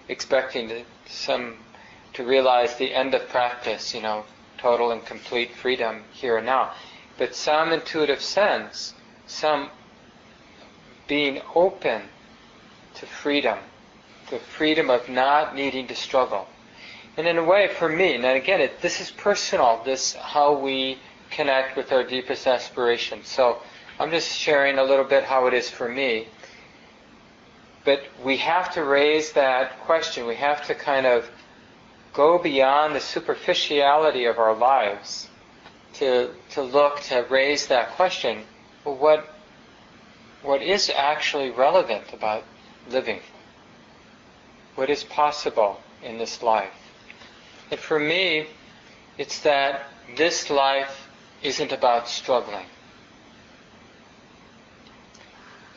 expecting 0.09 0.69
to, 0.69 0.83
some 1.07 1.57
to 2.15 2.25
realize 2.25 2.77
the 2.77 2.95
end 2.95 3.15
of 3.15 3.29
practice, 3.29 3.95
you 3.95 4.03
know, 4.03 4.25
total 4.59 4.91
and 4.91 5.05
complete 5.05 5.55
freedom 5.55 6.03
here 6.13 6.37
and 6.37 6.47
now. 6.47 6.73
But 7.17 7.35
some 7.35 7.73
intuitive 7.73 8.21
sense, 8.21 8.95
some 9.27 9.71
being 11.07 11.41
open 11.55 12.03
to 12.95 13.07
freedom, 13.07 13.59
the 14.31 14.39
freedom 14.39 14.91
of 14.91 15.09
not 15.09 15.55
needing 15.55 15.87
to 15.89 15.95
struggle. 15.95 16.47
And 17.17 17.27
in 17.27 17.39
a 17.39 17.45
way, 17.45 17.69
for 17.69 17.89
me, 17.89 18.15
and 18.15 18.25
again, 18.25 18.61
it, 18.61 18.81
this 18.81 19.01
is 19.01 19.11
personal, 19.11 19.83
this 19.85 20.15
how 20.15 20.55
we 20.57 20.99
connect 21.31 21.77
with 21.77 21.93
our 21.93 22.05
deepest 22.05 22.47
aspirations. 22.47 23.29
So 23.29 23.61
I'm 24.01 24.11
just 24.11 24.35
sharing 24.35 24.79
a 24.79 24.83
little 24.83 25.05
bit 25.05 25.25
how 25.25 25.47
it 25.47 25.53
is 25.53 25.69
for 25.69 25.87
me. 25.87 26.27
But 27.85 28.03
we 28.25 28.39
have 28.39 28.73
to 28.73 28.83
raise 28.83 29.33
that 29.33 29.79
question. 29.81 30.27
We 30.27 30.37
have 30.37 30.67
to 30.69 30.75
kind 30.75 31.05
of 31.05 31.31
go 32.15 32.39
beyond 32.39 32.95
the 32.95 33.01
superficiality 33.01 34.25
of 34.25 34.39
our 34.39 34.57
lives 34.57 35.29
to, 35.95 36.31
to 36.53 36.63
look, 36.63 37.01
to 37.03 37.27
raise 37.29 37.67
that 37.67 37.91
question. 37.91 38.45
Well, 38.87 38.97
what, 38.97 39.35
what 40.43 40.63
is 40.63 40.91
actually 40.97 41.51
relevant 41.51 42.15
about 42.15 42.45
living? 42.89 43.21
What 44.77 44.89
is 44.89 45.05
possible 45.05 45.79
in 46.03 46.17
this 46.17 46.43
life? 46.43 46.73
And 47.71 47.79
for 47.79 47.99
me, 47.99 48.47
it's 49.19 49.41
that 49.41 49.83
this 50.17 50.49
life 50.49 51.07
isn't 51.43 51.71
about 51.71 52.09
struggling. 52.09 52.65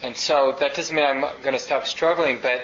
And 0.04 0.18
so 0.18 0.56
that 0.60 0.76
doesn't 0.76 0.94
mean 0.94 1.06
I'm 1.06 1.22
going 1.42 1.54
to 1.54 1.60
stop 1.60 1.88
struggling, 1.88 2.40
but 2.42 2.62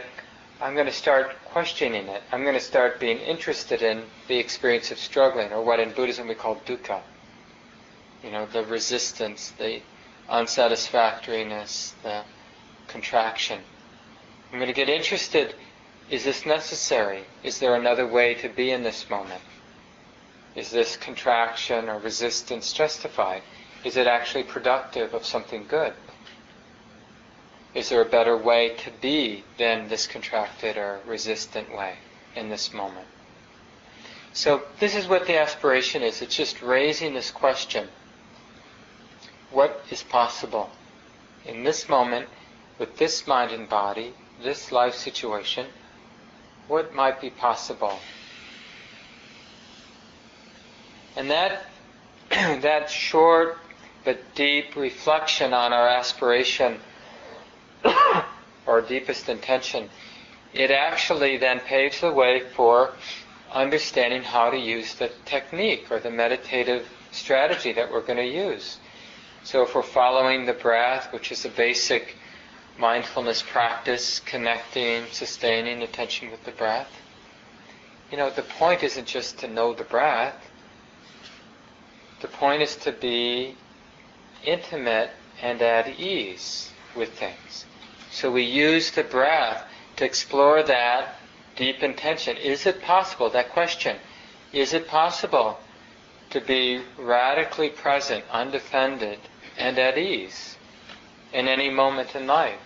I'm 0.62 0.74
going 0.74 0.88
to 0.88 0.92
start 0.92 1.32
questioning 1.46 2.08
it. 2.08 2.22
I'm 2.34 2.44
going 2.44 2.56
to 2.56 2.60
start 2.60 3.00
being 3.00 3.18
interested 3.20 3.82
in 3.82 4.04
the 4.28 4.38
experience 4.38 4.92
of 4.92 5.00
struggling, 5.00 5.54
or 5.54 5.64
what 5.64 5.80
in 5.80 5.92
Buddhism 5.92 6.28
we 6.28 6.36
call 6.36 6.58
dukkha. 6.66 7.00
You 8.24 8.32
know, 8.32 8.46
the 8.46 8.66
resistance, 8.66 9.52
the 9.58 9.82
unsatisfactoriness, 10.30 11.94
the 12.04 12.24
contraction. 12.90 13.62
I'm 14.52 14.60
going 14.60 14.68
to 14.68 14.74
get 14.74 14.90
interested 14.90 15.56
is 16.10 16.24
this 16.24 16.44
necessary? 16.46 17.24
Is 17.44 17.60
there 17.60 17.76
another 17.76 18.06
way 18.08 18.34
to 18.34 18.50
be 18.50 18.72
in 18.72 18.82
this 18.82 19.10
moment? 19.12 19.42
Is 20.56 20.72
this 20.72 20.98
contraction 20.98 21.88
or 21.88 22.00
resistance 22.00 22.74
justified? 22.74 23.44
Is 23.86 23.96
it 23.96 24.08
actually 24.08 24.44
productive 24.44 25.14
of 25.14 25.24
something 25.24 25.66
good? 25.68 25.94
Is 27.74 27.90
there 27.90 28.02
a 28.02 28.06
better 28.06 28.36
way 28.36 28.76
to 28.78 28.92
be 29.00 29.44
than 29.58 29.90
this 29.90 30.08
contracted 30.08 30.78
or 30.78 31.02
resistant 31.06 31.76
way 31.76 31.98
in 32.36 32.50
this 32.50 32.74
moment? 32.74 33.08
So 34.34 34.64
this 34.80 34.96
is 34.96 35.08
what 35.08 35.28
the 35.28 35.38
aspiration 35.38 36.02
is. 36.02 36.22
It's 36.22 36.36
just 36.36 36.62
raising 36.62 37.14
this 37.14 37.32
question. 37.32 37.88
What 39.52 39.84
is 39.92 40.04
possible 40.04 40.70
in 41.46 41.64
this 41.64 41.90
moment 41.90 42.28
with 42.78 42.98
this 42.98 43.28
mind 43.28 43.52
and 43.52 43.68
body, 43.68 44.14
this 44.42 44.72
life 44.72 44.96
situation? 44.96 45.68
What 46.68 46.94
might 46.94 47.20
be 47.22 47.30
possible? 47.30 48.00
And 51.16 51.30
that 51.30 51.66
that 52.30 52.90
short 52.90 53.58
but 54.06 54.36
deep 54.36 54.76
reflection 54.76 55.54
on 55.54 55.74
our 55.74 55.88
aspiration 55.88 56.80
our 57.84 58.82
deepest 58.82 59.30
intention, 59.30 59.90
it 60.54 60.72
actually 60.72 61.38
then 61.38 61.60
paves 61.60 62.02
the 62.02 62.12
way 62.12 62.42
for 62.56 62.94
understanding 63.52 64.24
how 64.24 64.50
to 64.50 64.58
use 64.58 64.96
the 64.96 65.10
technique 65.26 65.88
or 65.90 66.00
the 66.00 66.10
meditative 66.10 66.88
strategy 67.12 67.74
that 67.74 67.92
we're 67.92 68.02
going 68.02 68.18
to 68.18 68.26
use. 68.26 68.78
So 69.44 69.64
if 69.64 69.74
we're 69.74 69.82
following 69.82 70.46
the 70.46 70.54
breath, 70.54 71.12
which 71.12 71.32
is 71.32 71.46
a 71.46 71.50
basic 71.50 72.16
mindfulness 72.78 73.42
practice, 73.42 74.20
connecting, 74.20 75.06
sustaining 75.12 75.82
attention 75.82 76.32
with 76.32 76.44
the 76.44 76.52
breath, 76.52 76.92
you 78.12 78.18
know, 78.18 78.30
the 78.30 78.42
point 78.42 78.84
isn't 78.84 79.08
just 79.08 79.40
to 79.40 79.48
know 79.48 79.74
the 79.74 79.84
breath. 79.84 80.50
The 82.22 82.28
point 82.28 82.62
is 82.62 82.76
to 82.78 82.92
be 82.92 83.56
intimate 84.44 85.12
and 85.42 85.62
at 85.62 86.00
ease 86.00 86.72
with 87.00 87.14
things. 87.14 87.66
So 88.12 88.32
we 88.32 88.44
use 88.44 88.92
the 88.92 89.04
breath 89.04 89.66
to 89.96 90.06
explore 90.06 90.62
that 90.64 91.16
deep 91.56 91.82
intention. 91.82 92.38
Is 92.38 92.66
it 92.66 92.82
possible, 92.82 93.30
that 93.32 93.50
question, 93.50 93.98
is 94.54 94.74
it 94.74 94.88
possible 94.88 95.60
to 96.30 96.42
be 96.42 96.82
radically 96.98 97.70
present, 97.70 98.24
undefended, 98.32 99.20
and 99.58 99.80
at 99.80 99.98
ease 99.98 100.58
in 101.34 101.48
any 101.48 101.70
moment 101.70 102.16
in 102.16 102.28
life? 102.28 102.60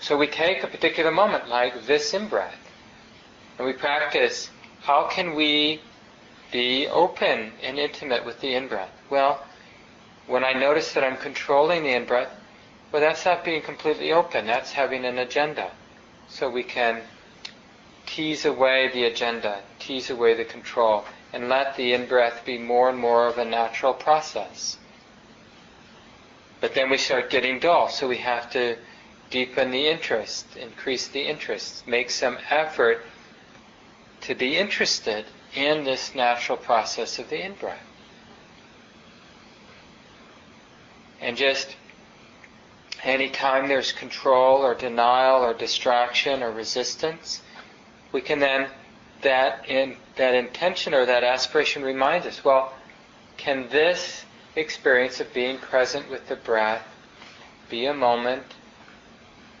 So 0.00 0.16
we 0.16 0.26
take 0.26 0.62
a 0.62 0.68
particular 0.68 1.10
moment 1.10 1.48
like 1.48 1.86
this 1.86 2.12
in-breath, 2.14 2.58
and 3.58 3.66
we 3.66 3.72
practice 3.72 4.50
how 4.82 5.08
can 5.08 5.34
we 5.34 5.80
be 6.52 6.86
open 6.86 7.52
and 7.62 7.78
intimate 7.78 8.24
with 8.24 8.40
the 8.40 8.54
in-breath? 8.54 8.92
Well, 9.10 9.44
when 10.26 10.44
I 10.44 10.52
notice 10.52 10.92
that 10.92 11.04
I'm 11.04 11.16
controlling 11.16 11.82
the 11.82 11.94
in-breath, 11.94 12.30
well, 12.92 13.02
that's 13.02 13.24
not 13.24 13.44
being 13.44 13.62
completely 13.62 14.12
open. 14.12 14.46
That's 14.46 14.72
having 14.72 15.04
an 15.04 15.18
agenda. 15.18 15.70
So 16.28 16.48
we 16.48 16.62
can 16.62 17.02
tease 18.06 18.44
away 18.44 18.88
the 18.92 19.04
agenda, 19.04 19.60
tease 19.78 20.10
away 20.10 20.34
the 20.34 20.44
control, 20.44 21.04
and 21.32 21.48
let 21.48 21.76
the 21.76 21.92
in-breath 21.92 22.44
be 22.44 22.58
more 22.58 22.88
and 22.88 22.98
more 22.98 23.26
of 23.26 23.38
a 23.38 23.44
natural 23.44 23.92
process. 23.92 24.78
But 26.60 26.74
then 26.74 26.88
we 26.88 26.96
start 26.96 27.30
getting 27.30 27.58
dull, 27.58 27.88
so 27.88 28.08
we 28.08 28.18
have 28.18 28.50
to 28.52 28.76
deepen 29.30 29.70
the 29.70 29.88
interest, 29.88 30.56
increase 30.56 31.08
the 31.08 31.22
interest, 31.22 31.86
make 31.86 32.10
some 32.10 32.38
effort 32.48 33.04
to 34.22 34.34
be 34.34 34.56
interested 34.56 35.24
in 35.54 35.84
this 35.84 36.14
natural 36.14 36.56
process 36.56 37.18
of 37.18 37.28
the 37.28 37.44
in-breath. 37.44 37.82
And 41.20 41.36
just 41.36 41.74
anytime 43.06 43.68
there's 43.68 43.92
control 43.92 44.58
or 44.58 44.74
denial 44.74 45.42
or 45.42 45.54
distraction 45.54 46.42
or 46.42 46.50
resistance, 46.50 47.40
we 48.12 48.20
can 48.20 48.40
then 48.40 48.68
that 49.22 49.68
in 49.68 49.96
that 50.16 50.34
intention 50.34 50.92
or 50.92 51.06
that 51.06 51.24
aspiration 51.24 51.82
reminds 51.82 52.26
us, 52.26 52.44
well, 52.44 52.74
can 53.36 53.68
this 53.68 54.24
experience 54.56 55.20
of 55.20 55.32
being 55.32 55.58
present 55.58 56.10
with 56.10 56.28
the 56.28 56.36
breath 56.36 56.86
be 57.68 57.86
a 57.86 57.94
moment 57.94 58.42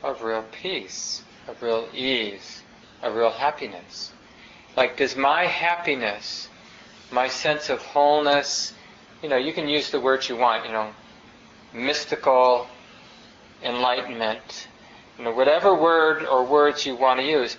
of 0.02 0.22
real 0.22 0.44
peace, 0.52 1.22
of 1.46 1.62
real 1.62 1.88
ease, 1.94 2.62
of 3.02 3.14
real 3.14 3.30
happiness? 3.30 4.12
Like, 4.76 4.96
does 4.96 5.16
my 5.16 5.46
happiness, 5.46 6.48
my 7.10 7.28
sense 7.28 7.70
of 7.70 7.80
wholeness, 7.80 8.74
you 9.22 9.28
know, 9.28 9.36
you 9.36 9.52
can 9.52 9.68
use 9.68 9.90
the 9.90 10.00
words 10.00 10.28
you 10.28 10.36
want, 10.36 10.66
you 10.66 10.72
know, 10.72 10.90
mystical, 11.72 12.68
enlightenment, 13.62 14.68
you 15.18 15.24
know, 15.24 15.32
whatever 15.32 15.74
word 15.74 16.24
or 16.24 16.44
words 16.44 16.86
you 16.86 16.94
want 16.94 17.20
to 17.20 17.26
use, 17.26 17.56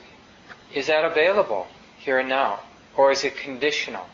is 0.74 0.88
that 0.88 1.06
available 1.06 1.68
here 1.98 2.20
and 2.20 2.30
now? 2.30 2.60
Or 2.96 3.12
is 3.12 3.24
it 3.24 3.38
conditional? 3.38 4.06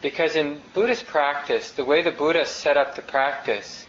Because 0.00 0.34
in 0.34 0.60
Buddhist 0.74 1.06
practice, 1.06 1.70
the 1.70 1.84
way 1.84 2.02
the 2.02 2.10
Buddha 2.10 2.44
set 2.44 2.76
up 2.76 2.96
the 2.96 3.02
practice, 3.02 3.86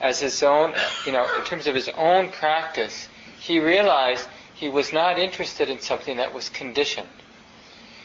as 0.00 0.20
his 0.20 0.42
own, 0.42 0.74
you 1.04 1.12
know, 1.12 1.26
in 1.38 1.44
terms 1.44 1.66
of 1.66 1.74
his 1.74 1.90
own 1.90 2.30
practice, 2.30 3.08
he 3.38 3.60
realized 3.60 4.26
he 4.54 4.68
was 4.68 4.92
not 4.92 5.18
interested 5.18 5.68
in 5.68 5.80
something 5.80 6.16
that 6.16 6.32
was 6.32 6.48
conditioned. 6.48 7.08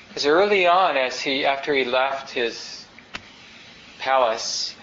Because 0.09 0.25
early 0.25 0.67
on, 0.67 0.97
as 0.97 1.19
he, 1.21 1.45
after 1.45 1.73
he 1.73 1.85
left 1.85 2.31
his 2.31 2.85
palace, 3.99 4.75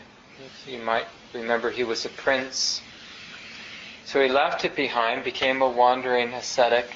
you 0.67 0.79
might 0.79 1.07
remember 1.35 1.71
he 1.71 1.85
was 1.85 2.05
a 2.05 2.09
prince. 2.11 2.83
So 4.05 4.21
he 4.21 4.29
left 4.29 4.65
it 4.65 4.77
behind, 4.77 5.25
became 5.25 5.63
a 5.63 5.69
wandering 5.69 6.33
ascetic. 6.35 6.95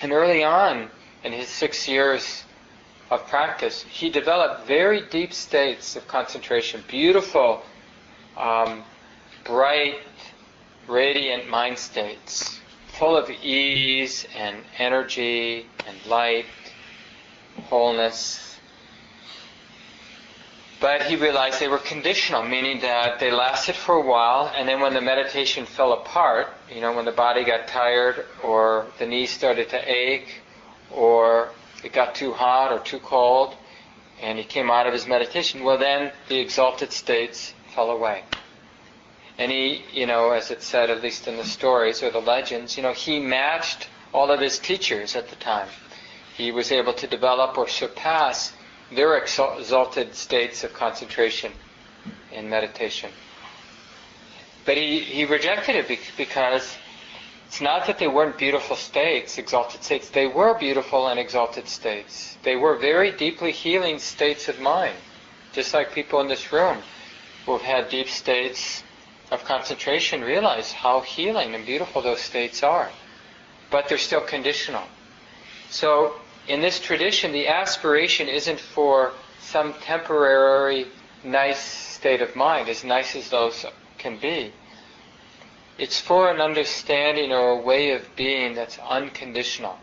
And 0.00 0.12
early 0.12 0.42
on, 0.42 0.90
in 1.22 1.32
his 1.32 1.48
six 1.48 1.86
years 1.86 2.44
of 3.10 3.26
practice, 3.28 3.82
he 3.82 4.10
developed 4.10 4.66
very 4.66 5.02
deep 5.08 5.32
states 5.32 5.96
of 5.96 6.08
concentration, 6.08 6.82
beautiful, 6.88 7.62
um, 8.36 8.82
bright, 9.44 10.00
radiant 10.88 11.48
mind 11.48 11.78
states, 11.78 12.60
full 12.98 13.16
of 13.16 13.30
ease 13.30 14.26
and 14.36 14.56
energy 14.78 15.66
and 15.86 15.96
light, 16.06 16.46
wholeness. 17.68 18.53
But 20.80 21.02
he 21.02 21.16
realized 21.16 21.60
they 21.60 21.68
were 21.68 21.78
conditional, 21.78 22.42
meaning 22.42 22.80
that 22.80 23.18
they 23.18 23.30
lasted 23.30 23.74
for 23.74 23.94
a 23.94 24.00
while, 24.00 24.52
and 24.54 24.68
then 24.68 24.80
when 24.80 24.92
the 24.92 25.00
meditation 25.00 25.66
fell 25.66 25.92
apart, 25.92 26.48
you 26.72 26.80
know, 26.80 26.92
when 26.92 27.04
the 27.04 27.12
body 27.12 27.44
got 27.44 27.68
tired, 27.68 28.26
or 28.42 28.86
the 28.98 29.06
knees 29.06 29.30
started 29.30 29.68
to 29.70 29.90
ache, 29.90 30.40
or 30.90 31.50
it 31.82 31.92
got 31.92 32.14
too 32.14 32.32
hot 32.32 32.72
or 32.72 32.80
too 32.80 32.98
cold, 32.98 33.54
and 34.20 34.38
he 34.38 34.44
came 34.44 34.70
out 34.70 34.86
of 34.86 34.92
his 34.92 35.06
meditation, 35.06 35.64
well, 35.64 35.78
then 35.78 36.12
the 36.28 36.38
exalted 36.38 36.92
states 36.92 37.54
fell 37.74 37.90
away. 37.90 38.22
And 39.38 39.50
he, 39.50 39.82
you 39.92 40.06
know, 40.06 40.30
as 40.30 40.50
it 40.50 40.62
said, 40.62 40.90
at 40.90 41.02
least 41.02 41.26
in 41.26 41.36
the 41.36 41.44
stories 41.44 42.02
or 42.02 42.10
the 42.10 42.20
legends, 42.20 42.76
you 42.76 42.82
know, 42.82 42.92
he 42.92 43.18
matched 43.18 43.88
all 44.12 44.30
of 44.30 44.40
his 44.40 44.58
teachers 44.58 45.16
at 45.16 45.28
the 45.28 45.36
time. 45.36 45.68
He 46.36 46.52
was 46.52 46.72
able 46.72 46.94
to 46.94 47.06
develop 47.06 47.58
or 47.58 47.68
surpass 47.68 48.52
their 48.92 49.16
exalted 49.16 50.14
states 50.14 50.64
of 50.64 50.72
concentration 50.72 51.52
in 52.32 52.48
meditation. 52.48 53.10
But 54.64 54.76
he, 54.76 55.00
he 55.00 55.24
rejected 55.24 55.76
it 55.76 55.98
because 56.16 56.76
it's 57.46 57.60
not 57.60 57.86
that 57.86 57.98
they 57.98 58.08
weren't 58.08 58.38
beautiful 58.38 58.76
states, 58.76 59.38
exalted 59.38 59.84
states. 59.84 60.08
They 60.08 60.26
were 60.26 60.54
beautiful 60.58 61.08
and 61.08 61.20
exalted 61.20 61.68
states. 61.68 62.36
They 62.42 62.56
were 62.56 62.76
very 62.76 63.12
deeply 63.12 63.52
healing 63.52 63.98
states 63.98 64.48
of 64.48 64.58
mind. 64.60 64.96
Just 65.52 65.72
like 65.72 65.92
people 65.92 66.20
in 66.20 66.28
this 66.28 66.52
room 66.52 66.78
who 67.46 67.52
have 67.52 67.62
had 67.62 67.90
deep 67.90 68.08
states 68.08 68.82
of 69.30 69.44
concentration 69.44 70.22
realize 70.22 70.72
how 70.72 71.00
healing 71.00 71.54
and 71.54 71.64
beautiful 71.64 72.02
those 72.02 72.20
states 72.20 72.62
are. 72.62 72.90
But 73.70 73.88
they're 73.88 73.98
still 73.98 74.20
conditional. 74.20 74.84
So, 75.70 76.14
in 76.48 76.60
this 76.60 76.78
tradition, 76.78 77.32
the 77.32 77.48
aspiration 77.48 78.28
isn't 78.28 78.60
for 78.60 79.12
some 79.40 79.72
temporary 79.74 80.86
nice 81.22 81.60
state 81.60 82.20
of 82.20 82.36
mind, 82.36 82.68
as 82.68 82.84
nice 82.84 83.16
as 83.16 83.30
those 83.30 83.64
can 83.98 84.18
be. 84.18 84.52
It's 85.78 86.00
for 86.00 86.30
an 86.30 86.40
understanding 86.40 87.32
or 87.32 87.50
a 87.50 87.60
way 87.60 87.90
of 87.92 88.14
being 88.14 88.54
that's 88.54 88.78
unconditional. 88.78 89.78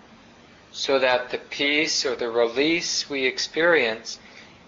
So 0.71 0.99
that 0.99 1.31
the 1.31 1.37
peace 1.37 2.05
or 2.05 2.15
the 2.15 2.29
release 2.29 3.09
we 3.09 3.25
experience 3.25 4.19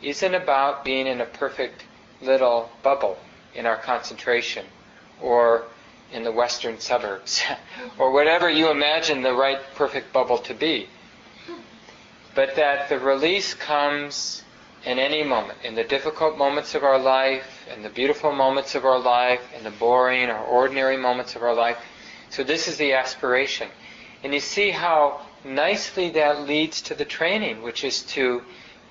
isn't 0.02 0.36
about 0.36 0.84
being 0.84 1.08
in 1.08 1.22
a 1.22 1.26
perfect 1.26 1.86
little 2.22 2.70
bubble 2.82 3.18
in 3.56 3.66
our 3.66 3.78
concentration 3.78 4.66
or 5.22 5.66
in 6.12 6.24
the 6.24 6.32
western 6.32 6.80
suburbs 6.80 7.42
or 7.98 8.12
whatever 8.12 8.50
you 8.50 8.70
imagine 8.70 9.22
the 9.22 9.34
right 9.34 9.60
perfect 9.76 10.12
bubble 10.12 10.38
to 10.40 10.54
be. 10.54 10.90
But 12.36 12.56
that 12.56 12.90
the 12.90 13.00
release 13.00 13.54
comes 13.54 14.44
in 14.86 15.00
any 15.00 15.24
moment, 15.24 15.60
in 15.64 15.76
the 15.76 15.84
difficult 15.84 16.38
moments 16.38 16.76
of 16.76 16.84
our 16.84 17.00
life, 17.00 17.68
in 17.74 17.84
the 17.84 17.90
beautiful 17.90 18.32
moments 18.32 18.76
of 18.76 18.86
our 18.86 19.00
life, 19.00 19.42
in 19.58 19.64
the 19.64 19.72
boring 19.72 20.30
or 20.30 20.40
ordinary 20.40 20.98
moments 20.98 21.36
of 21.36 21.44
our 21.44 21.54
life. 21.54 21.78
So 22.30 22.44
this 22.44 22.68
is 22.68 22.78
the 22.78 22.94
aspiration. 22.94 23.70
And 24.24 24.34
you 24.34 24.40
see 24.40 24.72
how 24.72 25.22
nicely 25.46 26.10
that 26.12 26.42
leads 26.42 26.82
to 26.84 26.96
the 26.96 27.06
training, 27.06 27.62
which 27.62 27.84
is 27.84 28.04
to 28.04 28.42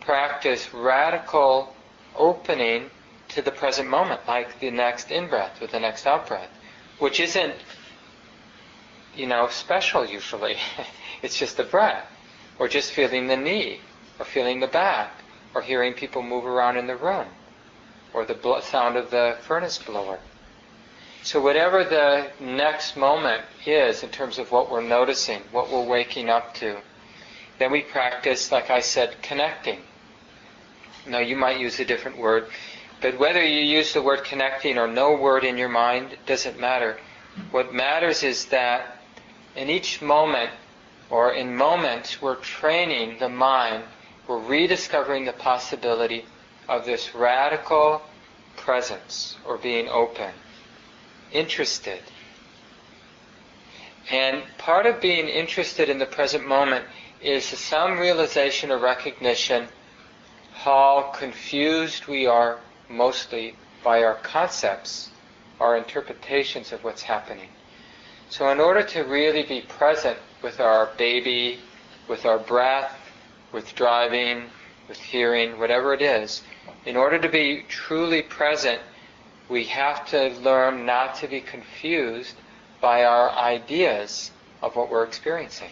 practice 0.01 0.73
radical 0.73 1.75
opening 2.17 2.91
to 3.29 3.43
the 3.43 3.51
present 3.51 3.89
moment, 3.89 4.21
like 4.29 4.61
the 4.61 4.71
next 4.71 5.11
in-breath 5.11 5.61
or 5.63 5.67
the 5.67 5.81
next 5.81 6.07
out-breath, 6.07 6.51
which 6.99 7.19
isn't, 7.21 7.55
you 9.17 9.27
know, 9.27 9.49
special 9.49 10.05
usually. 10.05 10.57
it's 11.23 11.39
just 11.39 11.59
a 11.59 11.65
breath, 11.65 12.07
or 12.59 12.69
just 12.69 12.93
feeling 12.93 13.27
the 13.27 13.37
knee, 13.37 13.81
or 14.19 14.25
feeling 14.25 14.61
the 14.61 14.67
back, 14.67 15.13
or 15.55 15.63
hearing 15.63 15.95
people 15.95 16.23
move 16.23 16.45
around 16.45 16.77
in 16.77 16.87
the 16.87 16.97
room, 16.97 17.27
or 18.13 18.25
the 18.25 18.61
sound 18.63 18.97
of 18.97 19.11
the 19.11 19.37
furnace 19.43 19.79
blower. 19.79 20.19
So 21.23 21.41
whatever 21.41 21.85
the 21.85 22.31
next 22.41 22.97
moment 22.97 23.43
is 23.65 24.03
in 24.03 24.11
terms 24.11 24.39
of 24.39 24.51
what 24.51 24.71
we're 24.71 24.83
noticing, 24.83 25.43
what 25.53 25.71
we're 25.71 25.85
waking 25.85 26.29
up 26.29 26.55
to, 26.55 26.79
then 27.59 27.71
we 27.71 27.83
practice, 27.83 28.51
like 28.51 28.71
I 28.71 28.81
said, 28.81 29.23
connecting. 29.23 29.79
Now 31.07 31.21
you 31.21 31.37
might 31.37 31.61
use 31.61 31.79
a 31.79 31.85
different 31.85 32.19
word, 32.19 32.49
but 33.01 33.19
whether 33.19 33.45
you 33.45 33.61
use 33.61 33.93
the 33.93 34.03
word 34.03 34.25
connecting 34.25 34.79
or 34.79 34.89
no 34.89 35.15
word 35.15 35.45
in 35.45 35.57
your 35.57 35.69
mind, 35.69 36.17
doesn't 36.27 36.59
matter. 36.59 36.99
What 37.51 37.73
matters 37.73 38.23
is 38.23 38.47
that 38.47 38.99
in 39.55 39.71
each 39.71 40.03
moment, 40.03 40.51
or 41.13 41.31
in 41.35 41.55
moments, 41.55 42.23
we're 42.23 42.37
training 42.37 43.19
the 43.19 43.29
mind 43.29 43.85
we're 44.27 44.39
rediscovering 44.39 45.27
the 45.27 45.33
possibility 45.33 46.25
of 46.69 46.87
this 46.87 47.15
radical 47.15 48.01
presence 48.57 49.37
or 49.45 49.59
being 49.59 49.89
open, 49.89 50.31
interested. 51.33 52.01
And 54.11 54.43
part 54.57 54.87
of 54.87 55.03
being 55.03 55.29
interested 55.29 55.91
in 55.91 55.99
the 55.99 56.07
present 56.07 56.49
moment 56.49 56.87
is 57.21 57.45
some 57.45 57.99
realization 57.99 58.71
or 58.71 58.79
recognition 58.79 59.69
how 60.55 61.13
confused 61.15 62.07
we 62.07 62.27
are 62.27 62.59
mostly 62.89 63.55
by 63.85 64.03
our 64.03 64.15
concepts, 64.15 65.11
our 65.61 65.77
interpretations 65.77 66.73
of 66.73 66.83
what's 66.85 67.03
happening. 67.03 67.49
So 68.33 68.49
in 68.49 68.61
order 68.61 68.83
to 68.83 69.03
really 69.03 69.43
be 69.43 69.61
present 69.61 70.17
with 70.41 70.59
our 70.59 70.87
baby, 70.97 71.59
with 72.09 72.25
our 72.25 72.39
breath, 72.39 72.97
with 73.53 73.75
driving, 73.75 74.45
with 74.89 74.97
hearing, 74.97 75.59
whatever 75.59 75.93
it 75.93 76.01
is, 76.01 76.43
in 76.87 76.97
order 76.97 77.19
to 77.19 77.29
be 77.29 77.67
truly 77.69 78.23
present, 78.23 78.81
we 79.51 79.65
have 79.65 80.07
to 80.07 80.31
learn 80.41 80.87
not 80.87 81.15
to 81.17 81.29
be 81.29 81.43
confused 81.43 82.35
by 82.81 83.05
our 83.05 83.29
ideas 83.33 84.31
of 84.63 84.77
what 84.77 84.91
we're 84.91 85.05
experiencing. 85.05 85.69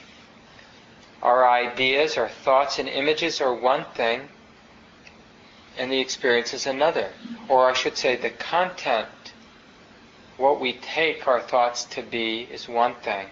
Our 1.22 1.48
ideas, 1.48 2.18
our 2.18 2.28
thoughts 2.28 2.78
and 2.78 2.90
images 2.90 3.40
are 3.40 3.54
one 3.54 3.86
thing, 3.94 4.28
and 5.78 5.90
the 5.90 6.00
experience 6.00 6.52
is 6.52 6.66
another. 6.66 7.08
Or 7.48 7.70
I 7.70 7.72
should 7.72 7.96
say, 7.96 8.16
the 8.16 8.28
content, 8.28 9.08
what 10.40 10.58
we 10.58 10.72
take 10.72 11.28
our 11.28 11.40
thoughts 11.40 11.84
to 11.84 12.02
be, 12.02 12.48
is 12.50 12.66
one 12.66 12.94
thing. 12.94 13.26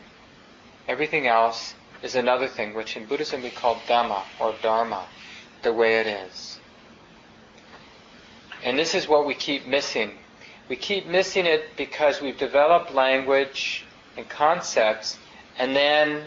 Everything 0.87 1.27
else 1.27 1.75
is 2.03 2.15
another 2.15 2.47
thing, 2.47 2.75
which 2.75 2.99
in 2.99 3.07
Buddhism 3.07 3.43
we 3.43 3.49
call 3.51 3.77
Dhamma 3.89 4.23
or 4.39 4.55
Dharma, 4.63 5.07
the 5.63 5.73
way 5.73 6.01
it 6.01 6.07
is. 6.07 6.61
And 8.63 8.79
this 8.79 8.95
is 8.95 9.09
what 9.09 9.27
we 9.27 9.35
keep 9.35 9.67
missing. 9.67 10.19
We 10.69 10.77
keep 10.77 11.07
missing 11.07 11.47
it 11.47 11.77
because 11.79 12.21
we've 12.21 12.37
developed 12.37 12.93
language 12.93 13.87
and 14.19 14.29
concepts, 14.29 15.19
and 15.59 15.75
then, 15.75 16.25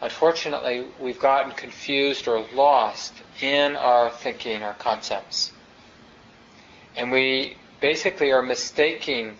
unfortunately, 0.00 0.86
we've 0.98 1.20
gotten 1.20 1.52
confused 1.52 2.26
or 2.26 2.46
lost 2.54 3.12
in 3.42 3.76
our 3.76 4.08
thinking, 4.08 4.62
our 4.62 4.74
concepts. 4.74 5.52
And 6.96 7.12
we 7.12 7.58
basically 7.82 8.32
are 8.32 8.42
mistaking 8.42 9.36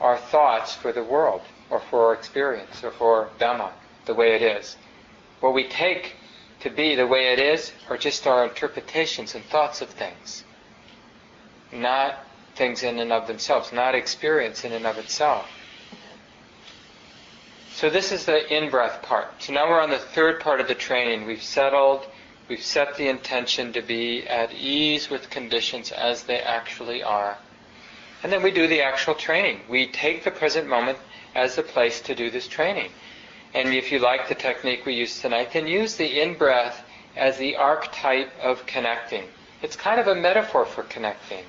our 0.00 0.16
thoughts 0.16 0.74
for 0.74 0.92
the 0.92 1.02
world, 1.02 1.42
or 1.70 1.80
for 1.80 2.06
our 2.06 2.14
experience, 2.14 2.82
or 2.84 2.90
for 2.90 3.28
Dhamma, 3.38 3.70
the 4.04 4.14
way 4.14 4.34
it 4.34 4.42
is. 4.42 4.76
What 5.40 5.54
we 5.54 5.68
take 5.68 6.14
to 6.60 6.70
be 6.70 6.94
the 6.94 7.06
way 7.06 7.32
it 7.32 7.38
is 7.38 7.72
are 7.88 7.96
just 7.96 8.26
our 8.26 8.44
interpretations 8.44 9.34
and 9.34 9.44
thoughts 9.44 9.80
of 9.82 9.88
things, 9.90 10.44
not 11.72 12.18
things 12.54 12.82
in 12.82 12.98
and 12.98 13.12
of 13.12 13.26
themselves, 13.26 13.72
not 13.72 13.94
experience 13.94 14.64
in 14.64 14.72
and 14.72 14.86
of 14.86 14.98
itself. 14.98 15.48
So 17.72 17.90
this 17.90 18.10
is 18.12 18.24
the 18.24 18.54
in-breath 18.54 19.02
part. 19.02 19.42
So 19.42 19.52
now 19.52 19.68
we're 19.68 19.80
on 19.80 19.90
the 19.90 19.98
third 19.98 20.40
part 20.40 20.60
of 20.60 20.68
the 20.68 20.74
training. 20.74 21.26
We've 21.26 21.42
settled 21.42 22.06
We've 22.48 22.62
set 22.62 22.96
the 22.96 23.08
intention 23.08 23.72
to 23.72 23.82
be 23.82 24.24
at 24.28 24.52
ease 24.52 25.10
with 25.10 25.30
conditions 25.30 25.90
as 25.90 26.22
they 26.22 26.38
actually 26.38 27.02
are. 27.02 27.38
And 28.22 28.32
then 28.32 28.42
we 28.42 28.50
do 28.50 28.66
the 28.66 28.82
actual 28.82 29.14
training. 29.14 29.60
We 29.68 29.86
take 29.86 30.24
the 30.24 30.30
present 30.30 30.68
moment 30.68 30.98
as 31.34 31.56
the 31.56 31.62
place 31.62 32.00
to 32.02 32.14
do 32.14 32.30
this 32.30 32.48
training. 32.48 32.90
And 33.54 33.68
if 33.74 33.92
you 33.92 33.98
like 33.98 34.28
the 34.28 34.34
technique 34.34 34.84
we 34.84 34.94
used 34.94 35.20
tonight, 35.20 35.52
then 35.52 35.66
use 35.66 35.96
the 35.96 36.20
in 36.20 36.34
breath 36.34 36.84
as 37.16 37.38
the 37.38 37.56
archetype 37.56 38.30
of 38.42 38.66
connecting. 38.66 39.24
It's 39.62 39.76
kind 39.76 40.00
of 40.00 40.08
a 40.08 40.14
metaphor 40.14 40.66
for 40.66 40.82
connecting. 40.84 41.44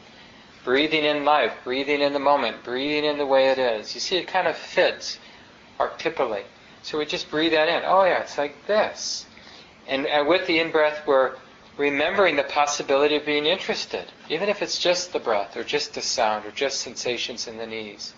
Breathing 0.64 1.04
in 1.04 1.26
life, 1.26 1.54
breathing 1.64 2.02
in 2.02 2.14
the 2.14 2.20
moment, 2.20 2.64
breathing 2.64 3.06
in 3.06 3.18
the 3.18 3.26
way 3.26 3.50
it 3.50 3.58
is. 3.58 3.94
You 3.94 4.02
see, 4.02 4.18
it 4.18 4.28
kind 4.28 4.48
of 4.48 4.58
fits 4.58 5.20
archetypally. 5.80 6.44
So 6.84 6.98
we 6.98 7.06
just 7.06 7.30
breathe 7.30 7.52
that 7.52 7.68
in. 7.68 7.84
Oh, 7.86 8.04
yeah, 8.04 8.20
it's 8.20 8.38
like 8.38 8.66
this. 8.68 9.26
And, 9.88 10.06
and 10.06 10.28
with 10.28 10.48
the 10.48 10.60
in 10.60 10.72
breath, 10.72 11.06
we're 11.06 11.36
remembering 11.78 12.36
the 12.36 12.44
possibility 12.44 13.16
of 13.16 13.26
being 13.26 13.46
interested, 13.46 14.06
even 14.30 14.50
if 14.50 14.62
it's 14.62 14.80
just 14.80 15.14
the 15.14 15.20
breath, 15.20 15.56
or 15.56 15.64
just 15.64 15.94
the 15.94 16.02
sound, 16.02 16.46
or 16.46 16.52
just 16.52 16.82
sensations 16.82 17.48
in 17.48 17.58
the 17.58 17.68
knees. 17.68 18.14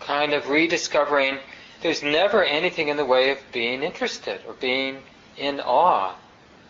Kind 0.00 0.32
of 0.32 0.48
rediscovering 0.48 1.38
there's 1.80 2.02
never 2.02 2.42
anything 2.42 2.88
in 2.88 2.96
the 2.96 3.04
way 3.04 3.30
of 3.30 3.38
being 3.52 3.82
interested 3.82 4.40
or 4.46 4.54
being 4.54 5.02
in 5.36 5.60
awe 5.60 6.16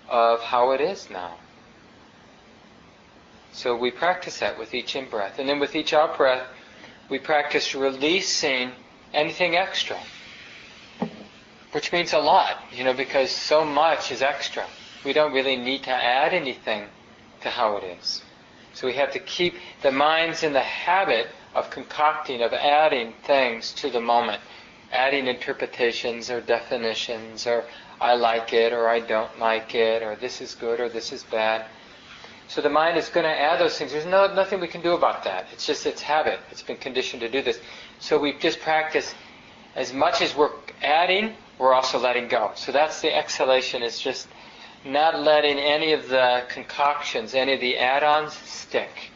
of 0.09 0.43
how 0.43 0.73
it 0.73 0.81
is 0.81 1.09
now. 1.09 1.37
So 3.53 3.75
we 3.75 3.91
practice 3.91 4.41
that 4.41 4.59
with 4.59 4.75
each 4.75 4.95
in 4.95 5.09
breath. 5.09 5.39
And 5.39 5.49
then 5.49 5.59
with 5.59 5.75
each 5.75 5.95
out 5.95 6.17
breath, 6.19 6.47
we 7.09 7.19
practice 7.19 7.75
releasing 7.75 8.73
anything 9.15 9.57
extra. 9.57 9.99
Which 11.73 11.91
means 11.93 12.13
a 12.13 12.19
lot, 12.19 12.63
you 12.73 12.85
know, 12.85 12.95
because 12.95 13.31
so 13.31 13.65
much 13.65 14.13
is 14.13 14.21
extra. 14.21 14.67
We 15.05 15.13
don't 15.13 15.33
really 15.33 15.57
need 15.57 15.85
to 15.85 15.91
add 15.91 16.35
anything 16.35 16.87
to 17.43 17.51
how 17.51 17.77
it 17.77 17.85
is. 17.85 18.23
So 18.75 18.87
we 18.87 18.95
have 18.95 19.13
to 19.13 19.19
keep 19.19 19.55
the 19.83 19.91
mind's 19.91 20.43
in 20.43 20.53
the 20.53 20.61
habit 20.61 21.29
of 21.55 21.71
concocting, 21.71 22.43
of 22.43 22.53
adding 22.53 23.15
things 23.25 23.73
to 23.75 23.91
the 23.91 24.01
moment, 24.01 24.41
adding 24.93 25.27
interpretations 25.27 26.31
or 26.31 26.41
definitions, 26.41 27.47
or 27.47 27.65
I 28.01 28.15
like 28.15 28.53
it, 28.53 28.73
or 28.73 28.89
I 28.89 29.01
don't 29.01 29.39
like 29.39 29.75
it, 29.75 30.03
or 30.03 30.15
this 30.17 30.41
is 30.41 30.55
good, 30.55 30.81
or 30.81 30.89
this 30.89 31.13
is 31.13 31.25
bad. 31.25 31.67
So 32.49 32.63
the 32.63 32.71
mind 32.71 32.97
is 32.97 33.09
going 33.09 33.25
to 33.25 33.41
add 33.41 33.61
those 33.61 33.77
things. 33.77 33.93
There's 33.93 34.07
no, 34.07 34.33
nothing 34.33 34.61
we 34.61 34.69
can 34.69 34.81
do 34.81 34.93
about 34.93 35.25
that. 35.25 35.47
It's 35.53 35.67
just 35.67 35.85
its 35.85 36.01
habit. 36.01 36.41
It's 36.51 36.63
been 36.63 36.77
conditioned 36.77 37.21
to 37.21 37.29
do 37.29 37.43
this. 37.43 37.61
So 37.99 38.19
we 38.19 38.33
just 38.35 38.61
practice 38.61 39.15
as 39.75 39.93
much 39.93 40.23
as 40.23 40.35
we're 40.35 40.51
adding, 40.83 41.35
we're 41.59 41.75
also 41.75 41.99
letting 41.99 42.29
go. 42.29 42.53
So 42.55 42.73
that's 42.73 43.01
the 43.01 43.15
exhalation, 43.15 43.83
is 43.83 43.99
just 44.01 44.29
not 44.85 45.21
letting 45.21 45.59
any 45.59 45.93
of 45.93 46.09
the 46.09 46.45
concoctions, 46.49 47.35
any 47.35 47.55
of 47.55 47.61
the 47.61 47.79
add-ons 47.79 48.33
stick. 48.33 49.11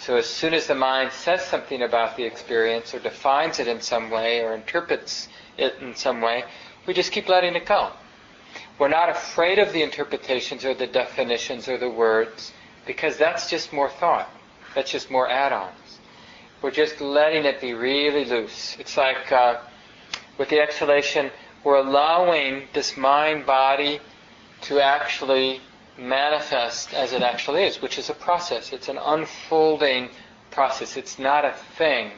So 0.00 0.16
as 0.16 0.26
soon 0.26 0.54
as 0.54 0.66
the 0.66 0.74
mind 0.74 1.12
says 1.12 1.44
something 1.44 1.82
about 1.82 2.16
the 2.16 2.24
experience 2.24 2.94
or 2.94 2.98
defines 2.98 3.58
it 3.58 3.68
in 3.68 3.80
some 3.80 4.10
way 4.10 4.40
or 4.42 4.54
interprets 4.54 5.28
it 5.58 5.74
in 5.80 5.94
some 5.94 6.20
way, 6.20 6.44
we 6.86 6.94
just 6.94 7.12
keep 7.12 7.28
letting 7.28 7.54
it 7.54 7.66
go. 7.66 7.90
We're 8.78 8.88
not 8.88 9.10
afraid 9.10 9.58
of 9.58 9.72
the 9.72 9.82
interpretations 9.82 10.64
or 10.64 10.72
the 10.72 10.86
definitions 10.86 11.68
or 11.68 11.76
the 11.76 11.90
words 11.90 12.52
because 12.86 13.18
that's 13.18 13.50
just 13.50 13.72
more 13.72 13.90
thought. 13.90 14.30
That's 14.74 14.90
just 14.90 15.10
more 15.10 15.28
add-ons. 15.28 15.98
We're 16.62 16.70
just 16.70 17.00
letting 17.00 17.44
it 17.44 17.60
be 17.60 17.74
really 17.74 18.24
loose. 18.24 18.76
It's 18.78 18.96
like 18.96 19.30
uh, 19.30 19.58
with 20.38 20.48
the 20.48 20.60
exhalation, 20.60 21.30
we're 21.64 21.76
allowing 21.76 22.68
this 22.72 22.96
mind 22.96 23.44
body 23.44 24.00
to 24.62 24.80
actually 24.80 25.60
manifest 25.98 26.94
as 26.94 27.12
it 27.12 27.22
actually 27.22 27.64
is, 27.64 27.82
which 27.82 27.98
is 27.98 28.10
a 28.10 28.14
process. 28.14 28.72
It's 28.72 28.88
an 28.88 28.98
unfolding 28.98 30.10
process. 30.50 30.96
It's 30.96 31.18
not 31.18 31.44
a 31.44 31.52
thing. 31.76 32.12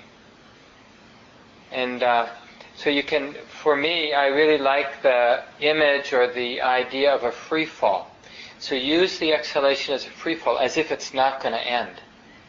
And 1.73 2.03
uh, 2.03 2.29
so 2.77 2.91
you 2.91 3.03
can, 3.03 3.35
for 3.63 3.77
me, 3.77 4.13
I 4.13 4.27
really 4.27 4.59
like 4.59 5.03
the 5.03 5.43
image 5.61 6.13
or 6.13 6.33
the 6.33 6.61
idea 6.61 7.15
of 7.15 7.25
a 7.25 7.33
free 7.33 7.67
fall. 7.67 8.11
So 8.59 8.75
use 8.75 9.19
the 9.19 9.33
exhalation 9.33 9.95
as 9.95 10.07
a 10.07 10.11
free 10.11 10.35
fall, 10.35 10.59
as 10.59 10.77
if 10.77 10.93
it's 10.93 11.15
not 11.15 11.43
going 11.43 11.55
to 11.55 11.67
end. 11.67 12.01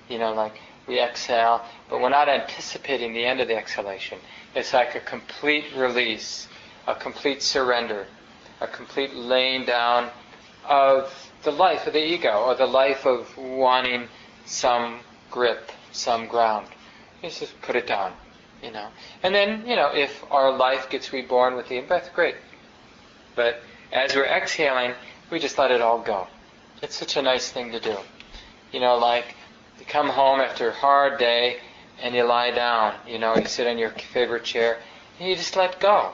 You 0.09 0.19
know, 0.19 0.33
like 0.33 0.59
we 0.87 0.99
exhale, 0.99 1.63
but 1.89 2.01
we're 2.01 2.09
not 2.09 2.27
anticipating 2.27 3.13
the 3.13 3.23
end 3.23 3.39
of 3.39 3.47
the 3.47 3.55
exhalation. 3.55 4.19
It's 4.55 4.73
like 4.73 4.95
a 4.95 4.99
complete 4.99 5.65
release, 5.75 6.47
a 6.87 6.95
complete 6.95 7.41
surrender, 7.41 8.07
a 8.61 8.67
complete 8.67 9.13
laying 9.15 9.65
down 9.65 10.09
of 10.69 11.31
the 11.43 11.51
life 11.51 11.87
of 11.87 11.93
the 11.93 12.03
ego 12.03 12.43
or 12.45 12.55
the 12.55 12.65
life 12.65 13.05
of 13.05 13.35
wanting 13.37 14.07
some 14.45 14.99
grip, 15.31 15.71
some 15.91 16.27
ground. 16.27 16.67
You 17.21 17.29
just 17.29 17.59
put 17.61 17.75
it 17.75 17.87
down, 17.87 18.13
you 18.63 18.71
know. 18.71 18.87
And 19.23 19.33
then, 19.33 19.65
you 19.67 19.75
know, 19.75 19.91
if 19.93 20.23
our 20.31 20.55
life 20.55 20.89
gets 20.89 21.11
reborn 21.11 21.55
with 21.55 21.67
the 21.67 21.77
in-breath, 21.77 22.13
great. 22.13 22.35
But 23.35 23.61
as 23.91 24.15
we're 24.15 24.25
exhaling, 24.25 24.93
we 25.31 25.39
just 25.39 25.57
let 25.57 25.71
it 25.71 25.81
all 25.81 25.99
go. 25.99 26.27
It's 26.81 26.95
such 26.95 27.17
a 27.17 27.21
nice 27.21 27.51
thing 27.51 27.71
to 27.71 27.79
do. 27.79 27.97
You 28.71 28.79
know, 28.79 28.97
like 28.97 29.35
you 29.79 29.85
come 29.85 30.09
home 30.09 30.39
after 30.39 30.69
a 30.69 30.73
hard 30.73 31.17
day 31.17 31.57
and 32.01 32.13
you 32.15 32.23
lie 32.23 32.51
down, 32.51 32.95
you 33.07 33.17
know, 33.19 33.35
you 33.35 33.45
sit 33.45 33.67
in 33.67 33.77
your 33.77 33.91
favorite 34.13 34.43
chair 34.43 34.77
and 35.19 35.29
you 35.29 35.35
just 35.35 35.55
let 35.55 35.79
go. 35.79 36.11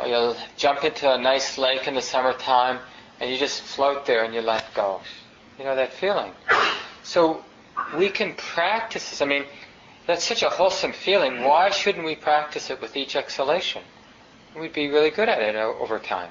Or 0.00 0.06
you'll 0.06 0.36
jump 0.56 0.84
into 0.84 1.12
a 1.12 1.18
nice 1.18 1.58
lake 1.58 1.86
in 1.86 1.94
the 1.94 2.00
summertime 2.00 2.78
and 3.20 3.30
you 3.30 3.36
just 3.36 3.60
float 3.62 4.06
there 4.06 4.24
and 4.24 4.32
you 4.32 4.40
let 4.40 4.72
go. 4.74 5.00
You 5.58 5.64
know 5.64 5.76
that 5.76 5.92
feeling. 5.92 6.32
So 7.02 7.44
we 7.96 8.08
can 8.08 8.34
practice 8.34 9.10
this. 9.10 9.20
I 9.20 9.26
mean, 9.26 9.44
that's 10.06 10.24
such 10.24 10.42
a 10.42 10.48
wholesome 10.48 10.92
feeling. 10.92 11.44
Why 11.44 11.68
shouldn't 11.68 12.06
we 12.06 12.16
practice 12.16 12.70
it 12.70 12.80
with 12.80 12.96
each 12.96 13.14
exhalation? 13.14 13.82
We'd 14.58 14.72
be 14.72 14.88
really 14.88 15.10
good 15.10 15.28
at 15.28 15.40
it 15.42 15.54
over 15.54 15.98
time. 15.98 16.30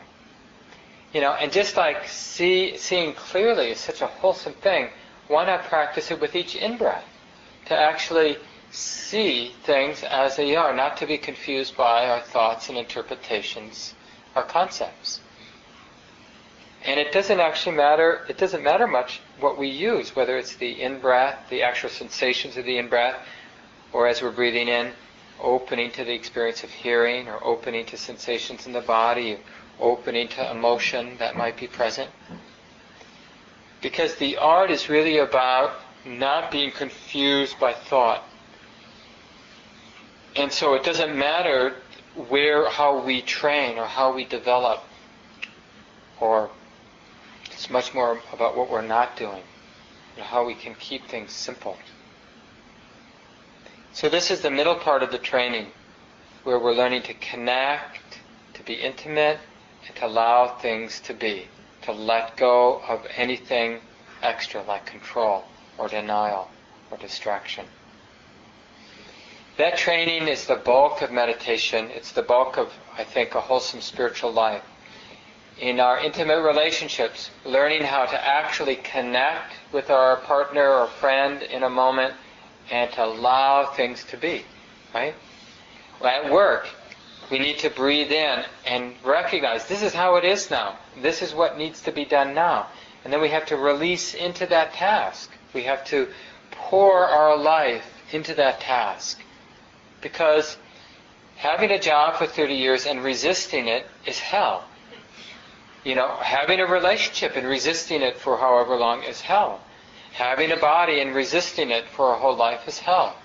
You 1.14 1.22
know, 1.22 1.34
and 1.34 1.52
just 1.52 1.78
like 1.78 2.08
see, 2.08 2.76
seeing 2.78 3.14
clearly 3.14 3.72
is 3.72 3.80
such 3.80 4.02
a 4.02 4.08
wholesome 4.08 4.54
thing, 4.54 4.90
why 5.28 5.46
not 5.46 5.64
practice 5.66 6.10
it 6.12 6.20
with 6.20 6.36
each 6.36 6.56
in-breath? 6.56 7.06
To 7.68 7.78
actually 7.78 8.38
see 8.72 9.54
things 9.64 10.04
as 10.04 10.36
they 10.36 10.56
are, 10.56 10.74
not 10.74 10.98
to 10.98 11.08
be 11.08 11.18
confused 11.18 11.76
by 11.76 12.08
our 12.08 12.22
thoughts 12.22 12.70
and 12.70 12.78
interpretations, 12.78 13.94
our 14.36 14.44
concepts. 14.44 15.22
And 16.86 17.00
it 17.00 17.12
doesn't 17.12 17.40
actually 17.40 17.76
matter, 17.76 18.26
it 18.30 18.38
doesn't 18.38 18.64
matter 18.64 18.88
much 18.88 19.22
what 19.40 19.58
we 19.58 19.68
use, 19.68 20.16
whether 20.16 20.38
it's 20.38 20.56
the 20.56 20.82
in 20.82 21.00
breath, 21.00 21.50
the 21.50 21.64
actual 21.64 21.90
sensations 21.90 22.56
of 22.58 22.66
the 22.66 22.78
in 22.78 22.88
breath, 22.88 23.18
or 23.92 24.08
as 24.08 24.22
we're 24.22 24.32
breathing 24.32 24.68
in, 24.68 24.92
opening 25.42 25.92
to 25.92 26.04
the 26.04 26.14
experience 26.14 26.64
of 26.64 26.70
hearing, 26.70 27.28
or 27.28 27.44
opening 27.44 27.86
to 27.88 27.98
sensations 27.98 28.66
in 28.66 28.74
the 28.74 28.82
body, 28.82 29.40
opening 29.80 30.28
to 30.28 30.52
emotion 30.52 31.18
that 31.18 31.36
might 31.36 31.58
be 31.58 31.68
present. 31.68 32.10
Because 33.82 34.16
the 34.16 34.38
art 34.38 34.72
is 34.72 34.90
really 34.90 35.18
about 35.18 35.72
not 36.06 36.52
being 36.52 36.72
confused 36.72 37.60
by 37.60 37.74
thought. 37.74 38.24
And 40.36 40.52
so 40.52 40.74
it 40.76 40.84
doesn't 40.84 41.18
matter 41.18 41.76
where, 42.16 42.70
how 42.70 43.04
we 43.04 43.22
train 43.22 43.78
or 43.78 43.86
how 43.86 44.14
we 44.14 44.26
develop, 44.26 44.84
or 46.20 46.50
it's 47.46 47.70
much 47.70 47.94
more 47.94 48.20
about 48.34 48.56
what 48.56 48.70
we're 48.70 48.82
not 48.82 49.16
doing 49.18 49.44
and 50.16 50.26
how 50.26 50.46
we 50.46 50.54
can 50.54 50.76
keep 50.76 51.08
things 51.08 51.32
simple. 51.32 51.78
So 53.92 54.08
this 54.10 54.32
is 54.32 54.42
the 54.42 54.52
middle 54.52 54.76
part 54.76 55.04
of 55.04 55.12
the 55.12 55.18
training 55.18 55.68
where 56.44 56.60
we're 56.60 56.74
learning 56.74 57.04
to 57.04 57.14
connect, 57.16 58.20
to 58.54 58.64
be 58.64 58.74
intimate, 58.74 59.40
and 59.88 59.96
to 59.96 60.06
allow 60.06 60.48
things 60.48 61.00
to 61.02 61.14
be, 61.14 61.48
to 61.82 61.92
let 61.92 62.38
go 62.38 62.82
of 62.88 63.06
anything 63.16 63.80
extra 64.22 64.62
like 64.64 64.86
control 64.86 65.46
or 65.78 65.88
denial 65.88 66.50
or 66.92 66.98
distraction. 66.98 67.66
That 69.60 69.76
training 69.76 70.30
is 70.30 70.48
the 70.48 70.56
bulk 70.56 71.02
of 71.02 71.12
meditation. 71.12 71.90
It's 71.92 72.14
the 72.14 72.22
bulk 72.22 72.58
of, 72.58 72.72
I 72.98 73.04
think, 73.04 73.36
a 73.36 73.42
wholesome 73.42 73.82
spiritual 73.82 74.32
life. 74.32 74.64
In 75.60 75.82
our 75.82 76.00
intimate 76.00 76.42
relationships, 76.44 77.30
learning 77.44 77.82
how 77.82 78.06
to 78.06 78.26
actually 78.26 78.78
connect 78.78 79.52
with 79.74 79.90
our 79.90 80.16
partner 80.16 80.66
or 80.66 80.88
friend 80.88 81.42
in 81.42 81.64
a 81.64 81.70
moment 81.70 82.14
and 82.72 82.90
to 82.94 83.04
allow 83.04 83.66
things 83.66 84.06
to 84.06 84.16
be, 84.16 84.46
right? 84.94 85.14
At 86.02 86.32
work, 86.32 86.70
we 87.30 87.38
need 87.38 87.60
to 87.60 87.70
breathe 87.70 88.14
in 88.14 88.46
and 88.66 88.96
recognize 89.04 89.68
this 89.68 89.84
is 89.84 89.94
how 89.94 90.16
it 90.16 90.24
is 90.24 90.50
now. 90.50 90.78
This 91.02 91.22
is 91.22 91.34
what 91.34 91.58
needs 91.58 91.82
to 91.82 91.92
be 91.92 92.06
done 92.06 92.34
now. 92.34 92.68
And 93.04 93.12
then 93.12 93.20
we 93.20 93.28
have 93.28 93.48
to 93.48 93.58
release 93.58 94.14
into 94.14 94.46
that 94.46 94.72
task. 94.72 95.30
We 95.52 95.64
have 95.64 95.84
to 95.88 96.08
pour 96.52 97.04
our 97.04 97.36
life 97.36 97.84
into 98.14 98.34
that 98.36 98.62
task. 98.62 99.20
Because 100.02 100.58
having 101.38 101.72
a 101.72 101.80
job 101.80 102.16
for 102.16 102.26
30 102.26 102.54
years 102.54 102.86
and 102.86 103.04
resisting 103.04 103.68
it 103.68 103.86
is 104.06 104.20
hell. 104.20 104.66
You 105.84 105.96
know, 105.96 106.16
having 106.22 106.60
a 106.60 106.66
relationship 106.66 107.36
and 107.36 107.48
resisting 107.48 108.02
it 108.02 108.18
for 108.18 108.38
however 108.38 108.76
long 108.76 109.04
is 109.04 109.22
hell. 109.22 109.62
Having 110.14 110.52
a 110.52 110.58
body 110.58 111.00
and 111.00 111.16
resisting 111.16 111.72
it 111.72 111.88
for 111.88 112.14
a 112.14 112.18
whole 112.18 112.36
life 112.36 112.68
is 112.68 112.80
hell. 112.80 113.16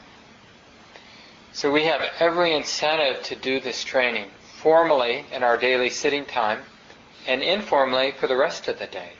So 1.52 1.70
we 1.70 1.84
have 1.84 2.02
every 2.20 2.54
incentive 2.54 3.22
to 3.24 3.36
do 3.36 3.60
this 3.60 3.84
training 3.84 4.30
formally 4.56 5.24
in 5.32 5.42
our 5.42 5.56
daily 5.56 5.90
sitting 5.90 6.24
time 6.24 6.60
and 7.26 7.42
informally 7.42 8.12
for 8.12 8.26
the 8.26 8.36
rest 8.36 8.68
of 8.68 8.78
the 8.78 8.86
day. 8.86 9.12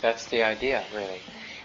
That's 0.00 0.26
the 0.26 0.42
idea, 0.42 0.84
really. 0.94 1.20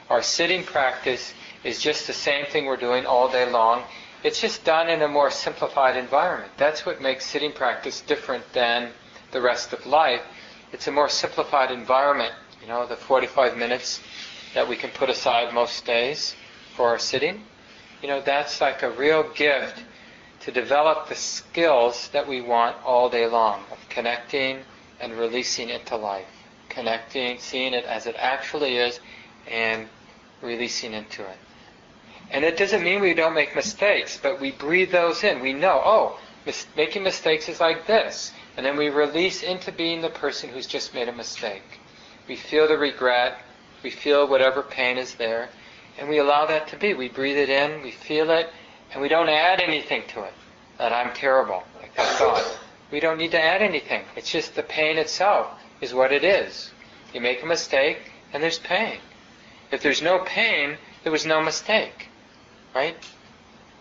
Our 0.09 0.21
sitting 0.21 0.63
practice 0.63 1.33
is 1.63 1.79
just 1.79 2.07
the 2.07 2.13
same 2.13 2.45
thing 2.45 2.65
we're 2.65 2.77
doing 2.77 3.05
all 3.05 3.29
day 3.29 3.49
long. 3.49 3.83
It's 4.25 4.41
just 4.41 4.65
done 4.65 4.89
in 4.89 5.01
a 5.01 5.07
more 5.07 5.31
simplified 5.31 5.95
environment. 5.95 6.51
That's 6.57 6.85
what 6.85 6.99
makes 7.01 7.25
sitting 7.25 7.53
practice 7.53 8.01
different 8.01 8.43
than 8.53 8.91
the 9.31 9.39
rest 9.39 9.71
of 9.71 9.85
life. 9.85 10.21
It's 10.73 10.87
a 10.87 10.91
more 10.91 11.09
simplified 11.09 11.71
environment. 11.71 12.33
You 12.61 12.67
know, 12.67 12.85
the 12.87 12.97
45 12.97 13.55
minutes 13.55 14.01
that 14.53 14.67
we 14.67 14.75
can 14.75 14.89
put 14.89 15.09
aside 15.09 15.53
most 15.53 15.85
days 15.85 16.35
for 16.75 16.89
our 16.89 16.99
sitting 16.99 17.43
you 18.05 18.11
know, 18.11 18.21
that's 18.21 18.61
like 18.61 18.83
a 18.83 18.91
real 18.91 19.23
gift 19.33 19.83
to 20.41 20.51
develop 20.51 21.09
the 21.09 21.15
skills 21.15 22.09
that 22.09 22.27
we 22.27 22.39
want 22.39 22.75
all 22.85 23.09
day 23.09 23.25
long 23.25 23.63
of 23.71 23.79
connecting 23.89 24.59
and 24.99 25.13
releasing 25.13 25.69
into 25.69 25.95
life. 25.95 26.27
Connecting, 26.69 27.39
seeing 27.39 27.73
it 27.73 27.83
as 27.85 28.05
it 28.05 28.15
actually 28.19 28.77
is, 28.77 28.99
and 29.49 29.87
releasing 30.41 30.93
into 30.93 31.23
it. 31.23 31.37
And 32.35 32.43
it 32.43 32.57
doesn't 32.57 32.83
mean 32.83 32.99
we 32.99 33.13
don't 33.13 33.33
make 33.33 33.55
mistakes, 33.55 34.19
but 34.21 34.41
we 34.41 34.51
breathe 34.51 34.91
those 34.91 35.23
in. 35.23 35.39
We 35.39 35.53
know, 35.53 35.81
oh, 35.85 36.19
mis- 36.45 36.67
making 36.75 37.03
mistakes 37.03 37.47
is 37.47 37.61
like 37.61 37.87
this. 37.87 38.33
And 38.57 38.65
then 38.65 38.75
we 38.75 38.89
release 38.89 39.41
into 39.41 39.71
being 39.71 40.01
the 40.01 40.09
person 40.09 40.49
who's 40.49 40.67
just 40.67 40.93
made 40.93 41.07
a 41.07 41.13
mistake. 41.13 41.79
We 42.27 42.35
feel 42.35 42.67
the 42.67 42.77
regret, 42.77 43.37
we 43.83 43.89
feel 43.89 44.27
whatever 44.27 44.61
pain 44.63 44.97
is 44.97 45.15
there, 45.15 45.47
and 45.97 46.09
we 46.09 46.17
allow 46.17 46.45
that 46.45 46.67
to 46.67 46.75
be. 46.75 46.93
We 46.93 47.07
breathe 47.07 47.37
it 47.37 47.49
in, 47.49 47.81
we 47.81 47.91
feel 47.91 48.29
it, 48.31 48.49
and 48.91 49.01
we 49.01 49.07
don't 49.07 49.29
add 49.29 49.61
anything 49.61 50.03
to 50.09 50.25
it. 50.25 50.33
That 50.77 50.91
I'm 50.91 51.13
terrible, 51.13 51.63
like 51.79 51.95
that 51.95 52.17
thought. 52.17 52.59
We 52.91 52.99
don't 52.99 53.17
need 53.17 53.31
to 53.31 53.41
add 53.41 53.61
anything. 53.61 54.03
It's 54.17 54.29
just 54.29 54.55
the 54.55 54.63
pain 54.63 54.97
itself 54.97 55.47
is 55.79 55.93
what 55.93 56.11
it 56.11 56.25
is. 56.25 56.71
You 57.13 57.21
make 57.21 57.43
a 57.43 57.45
mistake, 57.45 58.11
and 58.33 58.43
there's 58.43 58.59
pain. 58.59 58.97
If 59.71 59.81
there's 59.81 60.01
no 60.01 60.19
pain, 60.19 60.77
there 61.03 61.13
was 61.13 61.25
no 61.25 61.41
mistake. 61.41 62.04
Right? 62.75 62.97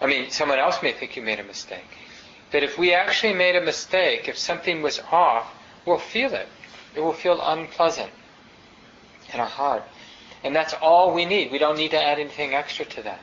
I 0.00 0.06
mean, 0.06 0.30
someone 0.30 0.60
else 0.60 0.80
may 0.80 0.92
think 0.92 1.16
you 1.16 1.22
made 1.22 1.40
a 1.40 1.44
mistake. 1.44 1.98
But 2.52 2.62
if 2.62 2.78
we 2.78 2.94
actually 2.94 3.34
made 3.34 3.56
a 3.56 3.60
mistake, 3.60 4.28
if 4.28 4.38
something 4.38 4.80
was 4.80 5.00
off, 5.10 5.52
we'll 5.84 5.98
feel 5.98 6.32
it. 6.32 6.48
It 6.94 7.00
will 7.00 7.12
feel 7.12 7.40
unpleasant 7.42 8.12
in 9.32 9.40
our 9.40 9.46
heart. 9.46 9.82
And 10.44 10.54
that's 10.54 10.74
all 10.74 11.12
we 11.12 11.24
need. 11.24 11.50
We 11.50 11.58
don't 11.58 11.76
need 11.76 11.90
to 11.90 12.02
add 12.02 12.20
anything 12.20 12.54
extra 12.54 12.84
to 12.84 13.02
that. 13.02 13.20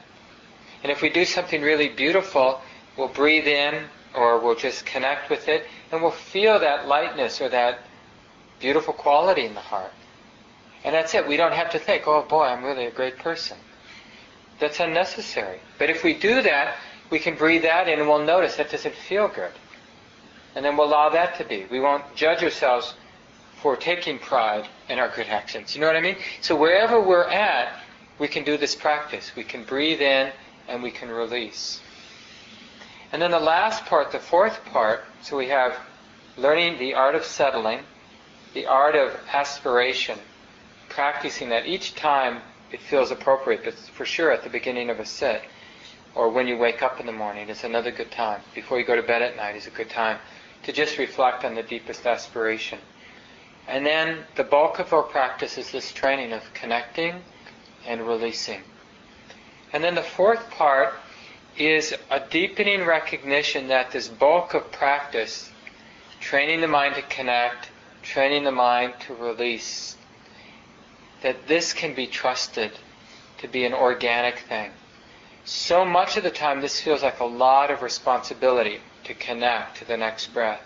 And 0.83 0.91
if 0.91 1.01
we 1.01 1.09
do 1.09 1.23
something 1.23 1.61
really 1.61 1.87
beautiful, 1.87 2.59
we'll 2.97 3.07
breathe 3.07 3.47
in 3.47 3.85
or 4.13 4.39
we'll 4.39 4.55
just 4.55 4.85
connect 4.85 5.29
with 5.29 5.47
it 5.47 5.65
and 5.91 6.01
we'll 6.01 6.11
feel 6.11 6.59
that 6.59 6.87
lightness 6.87 7.39
or 7.39 7.47
that 7.49 7.79
beautiful 8.59 8.93
quality 8.93 9.45
in 9.45 9.53
the 9.53 9.61
heart. 9.61 9.93
And 10.83 10.95
that's 10.95 11.13
it. 11.13 11.27
We 11.27 11.37
don't 11.37 11.53
have 11.53 11.69
to 11.71 11.79
think, 11.79 12.07
oh 12.07 12.23
boy, 12.23 12.43
I'm 12.43 12.65
really 12.65 12.87
a 12.87 12.91
great 12.91 13.17
person. 13.19 13.57
That's 14.61 14.79
unnecessary. 14.79 15.59
But 15.79 15.89
if 15.89 16.03
we 16.03 16.13
do 16.13 16.43
that, 16.43 16.75
we 17.09 17.17
can 17.17 17.35
breathe 17.35 17.63
that 17.63 17.89
in 17.89 17.97
and 17.99 18.07
we'll 18.07 18.23
notice 18.23 18.57
that 18.57 18.69
doesn't 18.69 18.93
feel 18.93 19.27
good. 19.27 19.51
And 20.55 20.63
then 20.63 20.77
we'll 20.77 20.87
allow 20.87 21.09
that 21.09 21.35
to 21.39 21.43
be. 21.43 21.65
We 21.71 21.79
won't 21.79 22.15
judge 22.15 22.43
ourselves 22.43 22.93
for 23.59 23.75
taking 23.75 24.19
pride 24.19 24.67
in 24.87 24.99
our 24.99 25.09
good 25.09 25.25
actions. 25.25 25.73
You 25.73 25.81
know 25.81 25.87
what 25.87 25.95
I 25.95 26.01
mean? 26.01 26.17
So 26.41 26.55
wherever 26.55 27.01
we're 27.01 27.27
at, 27.27 27.75
we 28.19 28.27
can 28.27 28.43
do 28.43 28.55
this 28.55 28.75
practice. 28.75 29.35
We 29.35 29.43
can 29.43 29.63
breathe 29.63 29.99
in 29.99 30.31
and 30.67 30.83
we 30.83 30.91
can 30.91 31.09
release. 31.09 31.81
And 33.11 33.19
then 33.19 33.31
the 33.31 33.39
last 33.39 33.85
part, 33.87 34.11
the 34.11 34.19
fourth 34.19 34.63
part, 34.65 35.03
so 35.23 35.37
we 35.37 35.47
have 35.47 35.75
learning 36.37 36.77
the 36.77 36.93
art 36.93 37.15
of 37.15 37.25
settling, 37.25 37.79
the 38.53 38.67
art 38.67 38.95
of 38.95 39.19
aspiration, 39.33 40.19
practicing 40.87 41.49
that 41.49 41.65
each 41.65 41.95
time 41.95 42.41
it 42.71 42.81
feels 42.81 43.11
appropriate, 43.11 43.63
but 43.63 43.73
for 43.73 44.05
sure 44.05 44.31
at 44.31 44.43
the 44.43 44.49
beginning 44.49 44.89
of 44.89 44.99
a 44.99 45.05
sit, 45.05 45.41
or 46.15 46.29
when 46.29 46.47
you 46.47 46.57
wake 46.57 46.81
up 46.81 46.99
in 46.99 47.05
the 47.05 47.11
morning 47.11 47.49
is 47.49 47.63
another 47.63 47.91
good 47.91 48.11
time. 48.11 48.41
Before 48.53 48.79
you 48.79 48.85
go 48.85 48.95
to 48.95 49.03
bed 49.03 49.21
at 49.21 49.35
night 49.35 49.55
is 49.55 49.67
a 49.67 49.71
good 49.71 49.89
time 49.89 50.17
to 50.63 50.71
just 50.71 50.97
reflect 50.97 51.43
on 51.43 51.55
the 51.55 51.63
deepest 51.63 52.05
aspiration. 52.05 52.79
And 53.67 53.85
then 53.85 54.25
the 54.35 54.43
bulk 54.43 54.79
of 54.79 54.93
our 54.93 55.03
practice 55.03 55.57
is 55.57 55.71
this 55.71 55.91
training 55.91 56.33
of 56.33 56.41
connecting 56.53 57.21
and 57.87 58.05
releasing. 58.07 58.61
And 59.73 59.83
then 59.83 59.95
the 59.95 60.03
fourth 60.03 60.49
part 60.49 60.93
is 61.57 61.93
a 62.09 62.19
deepening 62.19 62.85
recognition 62.85 63.67
that 63.67 63.91
this 63.91 64.07
bulk 64.07 64.53
of 64.53 64.71
practice, 64.71 65.49
training 66.19 66.61
the 66.61 66.67
mind 66.67 66.95
to 66.95 67.01
connect, 67.03 67.69
training 68.01 68.43
the 68.43 68.51
mind 68.51 68.93
to 69.01 69.13
release, 69.13 69.95
that 71.21 71.47
this 71.47 71.73
can 71.73 71.93
be 71.93 72.07
trusted 72.07 72.71
to 73.37 73.47
be 73.47 73.65
an 73.65 73.73
organic 73.73 74.39
thing. 74.39 74.71
So 75.43 75.83
much 75.85 76.17
of 76.17 76.23
the 76.23 76.31
time, 76.31 76.61
this 76.61 76.79
feels 76.81 77.01
like 77.03 77.19
a 77.19 77.25
lot 77.25 77.71
of 77.71 77.81
responsibility 77.81 78.79
to 79.05 79.13
connect 79.13 79.77
to 79.77 79.85
the 79.85 79.97
next 79.97 80.27
breath, 80.27 80.61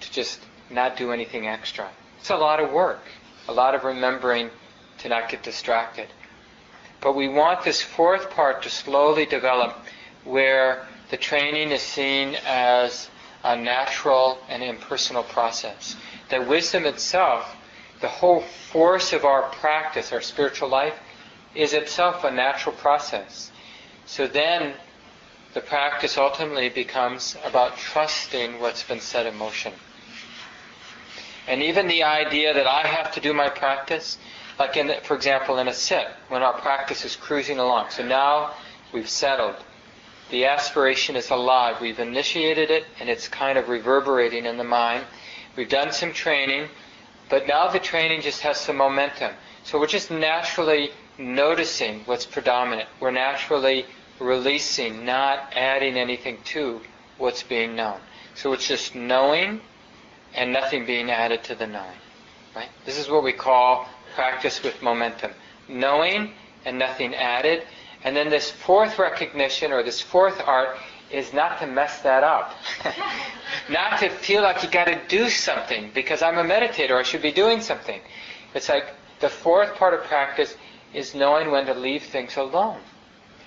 to 0.00 0.10
just 0.10 0.40
not 0.70 0.96
do 0.96 1.12
anything 1.12 1.46
extra. 1.46 1.88
It's 2.18 2.30
a 2.30 2.36
lot 2.36 2.60
of 2.60 2.72
work, 2.72 3.02
a 3.48 3.52
lot 3.52 3.74
of 3.74 3.84
remembering 3.84 4.50
to 4.98 5.08
not 5.08 5.28
get 5.28 5.42
distracted. 5.42 6.08
But 7.00 7.14
we 7.14 7.28
want 7.28 7.62
this 7.62 7.82
fourth 7.82 8.30
part 8.30 8.62
to 8.62 8.70
slowly 8.70 9.26
develop 9.26 9.76
where 10.24 10.86
the 11.10 11.16
training 11.16 11.70
is 11.70 11.82
seen 11.82 12.36
as 12.46 13.08
a 13.44 13.54
natural 13.54 14.38
and 14.48 14.62
impersonal 14.62 15.22
process. 15.22 15.94
That 16.30 16.48
wisdom 16.48 16.84
itself, 16.84 17.55
the 18.06 18.12
whole 18.12 18.40
force 18.70 19.12
of 19.12 19.24
our 19.24 19.42
practice, 19.50 20.12
our 20.12 20.20
spiritual 20.20 20.68
life, 20.68 20.94
is 21.56 21.72
itself 21.72 22.22
a 22.22 22.30
natural 22.30 22.72
process. 22.76 23.50
So 24.04 24.28
then 24.28 24.74
the 25.54 25.60
practice 25.60 26.16
ultimately 26.16 26.68
becomes 26.68 27.36
about 27.44 27.76
trusting 27.76 28.60
what's 28.60 28.84
been 28.84 29.00
set 29.00 29.26
in 29.26 29.34
motion. 29.36 29.72
And 31.48 31.64
even 31.64 31.88
the 31.88 32.04
idea 32.04 32.54
that 32.54 32.68
I 32.68 32.86
have 32.86 33.10
to 33.14 33.20
do 33.20 33.34
my 33.34 33.48
practice, 33.48 34.18
like 34.56 34.76
in, 34.76 34.92
for 35.02 35.16
example, 35.16 35.58
in 35.58 35.66
a 35.66 35.74
sit, 35.74 36.06
when 36.28 36.44
our 36.44 36.52
practice 36.60 37.04
is 37.04 37.16
cruising 37.16 37.58
along. 37.58 37.90
So 37.90 38.06
now 38.06 38.54
we've 38.92 39.10
settled. 39.10 39.56
The 40.30 40.44
aspiration 40.44 41.16
is 41.16 41.30
alive. 41.30 41.80
We've 41.80 41.98
initiated 41.98 42.70
it, 42.70 42.84
and 43.00 43.08
it's 43.08 43.26
kind 43.26 43.58
of 43.58 43.68
reverberating 43.68 44.46
in 44.46 44.58
the 44.58 44.64
mind. 44.64 45.04
We've 45.56 45.68
done 45.68 45.90
some 45.90 46.12
training, 46.12 46.68
but 47.28 47.46
now 47.46 47.68
the 47.68 47.78
training 47.78 48.20
just 48.20 48.40
has 48.42 48.58
some 48.58 48.76
momentum. 48.76 49.32
So 49.64 49.80
we're 49.80 49.86
just 49.86 50.10
naturally 50.10 50.90
noticing 51.18 52.00
what's 52.04 52.26
predominant. 52.26 52.88
We're 53.00 53.10
naturally 53.10 53.86
releasing, 54.20 55.04
not 55.04 55.52
adding 55.54 55.96
anything 55.96 56.38
to 56.44 56.80
what's 57.18 57.42
being 57.42 57.74
known. 57.74 57.98
So 58.34 58.52
it's 58.52 58.68
just 58.68 58.94
knowing 58.94 59.60
and 60.34 60.52
nothing 60.52 60.86
being 60.86 61.10
added 61.10 61.42
to 61.44 61.54
the 61.54 61.66
knowing. 61.66 61.98
Right? 62.54 62.68
This 62.84 62.98
is 62.98 63.08
what 63.08 63.24
we 63.24 63.32
call 63.32 63.88
practice 64.14 64.62
with 64.62 64.80
momentum. 64.82 65.32
Knowing 65.68 66.32
and 66.64 66.78
nothing 66.78 67.14
added. 67.14 67.62
And 68.04 68.14
then 68.14 68.28
this 68.28 68.50
fourth 68.50 68.98
recognition 68.98 69.72
or 69.72 69.82
this 69.82 70.00
fourth 70.00 70.40
art 70.46 70.76
is 71.10 71.32
not 71.32 71.60
to 71.60 71.66
mess 71.66 72.00
that 72.02 72.24
up. 72.24 72.54
not 73.70 73.98
to 74.00 74.08
feel 74.08 74.42
like 74.42 74.62
you 74.62 74.70
gotta 74.70 75.00
do 75.08 75.28
something 75.28 75.90
because 75.94 76.22
I'm 76.22 76.38
a 76.38 76.44
meditator, 76.44 76.98
I 76.98 77.02
should 77.02 77.22
be 77.22 77.32
doing 77.32 77.60
something. 77.60 78.00
It's 78.54 78.68
like 78.68 78.94
the 79.20 79.28
fourth 79.28 79.74
part 79.76 79.94
of 79.94 80.04
practice 80.04 80.56
is 80.92 81.14
knowing 81.14 81.50
when 81.50 81.66
to 81.66 81.74
leave 81.74 82.02
things 82.02 82.36
alone. 82.36 82.80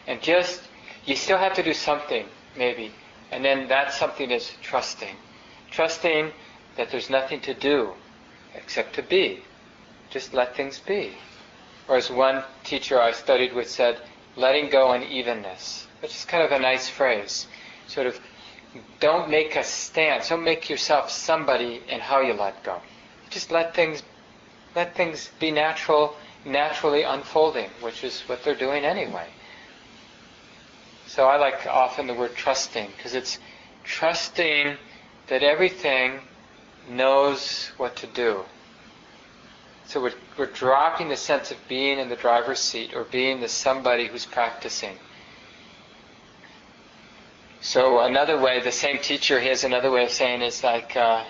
And 0.08 0.22
just, 0.22 0.62
you 1.06 1.16
still 1.16 1.38
have 1.38 1.54
to 1.56 1.64
do 1.64 1.74
something, 1.74 2.26
maybe. 2.58 2.92
And 3.32 3.44
then 3.44 3.68
that 3.68 3.94
something 3.94 4.32
is 4.32 4.52
trusting. 4.62 5.16
Trusting 5.72 6.32
that 6.78 6.92
there's 6.92 7.10
nothing 7.10 7.42
to 7.42 7.54
do 7.54 7.94
except 8.56 8.96
to 8.96 9.04
be. 9.04 9.44
Just 10.10 10.34
let 10.34 10.56
things 10.56 10.80
be. 10.80 11.12
Or 11.88 11.98
as 11.98 12.10
one 12.10 12.44
teacher 12.64 13.00
I 13.02 13.12
studied 13.12 13.54
with 13.54 13.70
said, 13.70 14.00
letting 14.36 14.70
go 14.70 14.92
and 14.92 15.04
evenness, 15.04 15.88
which 16.02 16.16
is 16.16 16.26
kind 16.26 16.44
of 16.44 16.52
a 16.52 16.60
nice 16.60 16.88
phrase. 16.90 17.48
Sort 17.88 18.08
of, 18.08 18.20
don't 19.00 19.30
make 19.30 19.56
a 19.56 19.64
stance, 19.64 20.30
don't 20.30 20.44
make 20.44 20.70
yourself 20.70 21.10
somebody 21.10 21.82
in 21.90 22.00
how 22.00 22.22
you 22.22 22.34
let 22.34 22.64
go. 22.64 22.82
Just 23.30 23.52
let 23.52 23.76
things, 23.76 24.04
let 24.76 24.96
things 24.96 25.30
be 25.40 25.52
natural, 25.52 26.16
naturally 26.46 27.04
unfolding, 27.04 27.70
which 27.82 28.04
is 28.04 28.22
what 28.22 28.44
they're 28.44 28.56
doing 28.56 28.86
anyway. 28.86 29.28
So 31.08 31.28
I 31.28 31.38
like 31.38 31.66
often 31.68 32.08
the 32.08 32.14
word 32.14 32.36
trusting, 32.36 32.92
because 32.96 33.16
it's 33.16 33.40
trusting 33.84 34.78
that 35.28 35.44
everything 35.44 36.22
knows 36.88 37.72
what 37.78 37.96
to 37.98 38.08
do. 38.08 38.44
So 39.86 40.02
we're, 40.02 40.14
we're 40.38 40.46
dropping 40.46 41.10
the 41.10 41.18
sense 41.18 41.50
of 41.50 41.58
being 41.68 41.98
in 41.98 42.10
the 42.10 42.16
driver's 42.16 42.60
seat 42.60 42.94
or 42.94 43.06
being 43.06 43.42
the 43.42 43.50
somebody 43.50 44.06
who's 44.06 44.26
practicing. 44.26 44.96
So 47.62 48.00
another 48.00 48.40
way, 48.40 48.62
the 48.62 48.72
same 48.72 49.00
teacher, 49.00 49.40
he 49.40 49.50
has 49.50 49.64
another 49.64 49.92
way 49.92 50.06
of 50.06 50.12
saying 50.12 50.42
is 50.42 50.64
like 50.64 50.96
uh, 50.96 51.26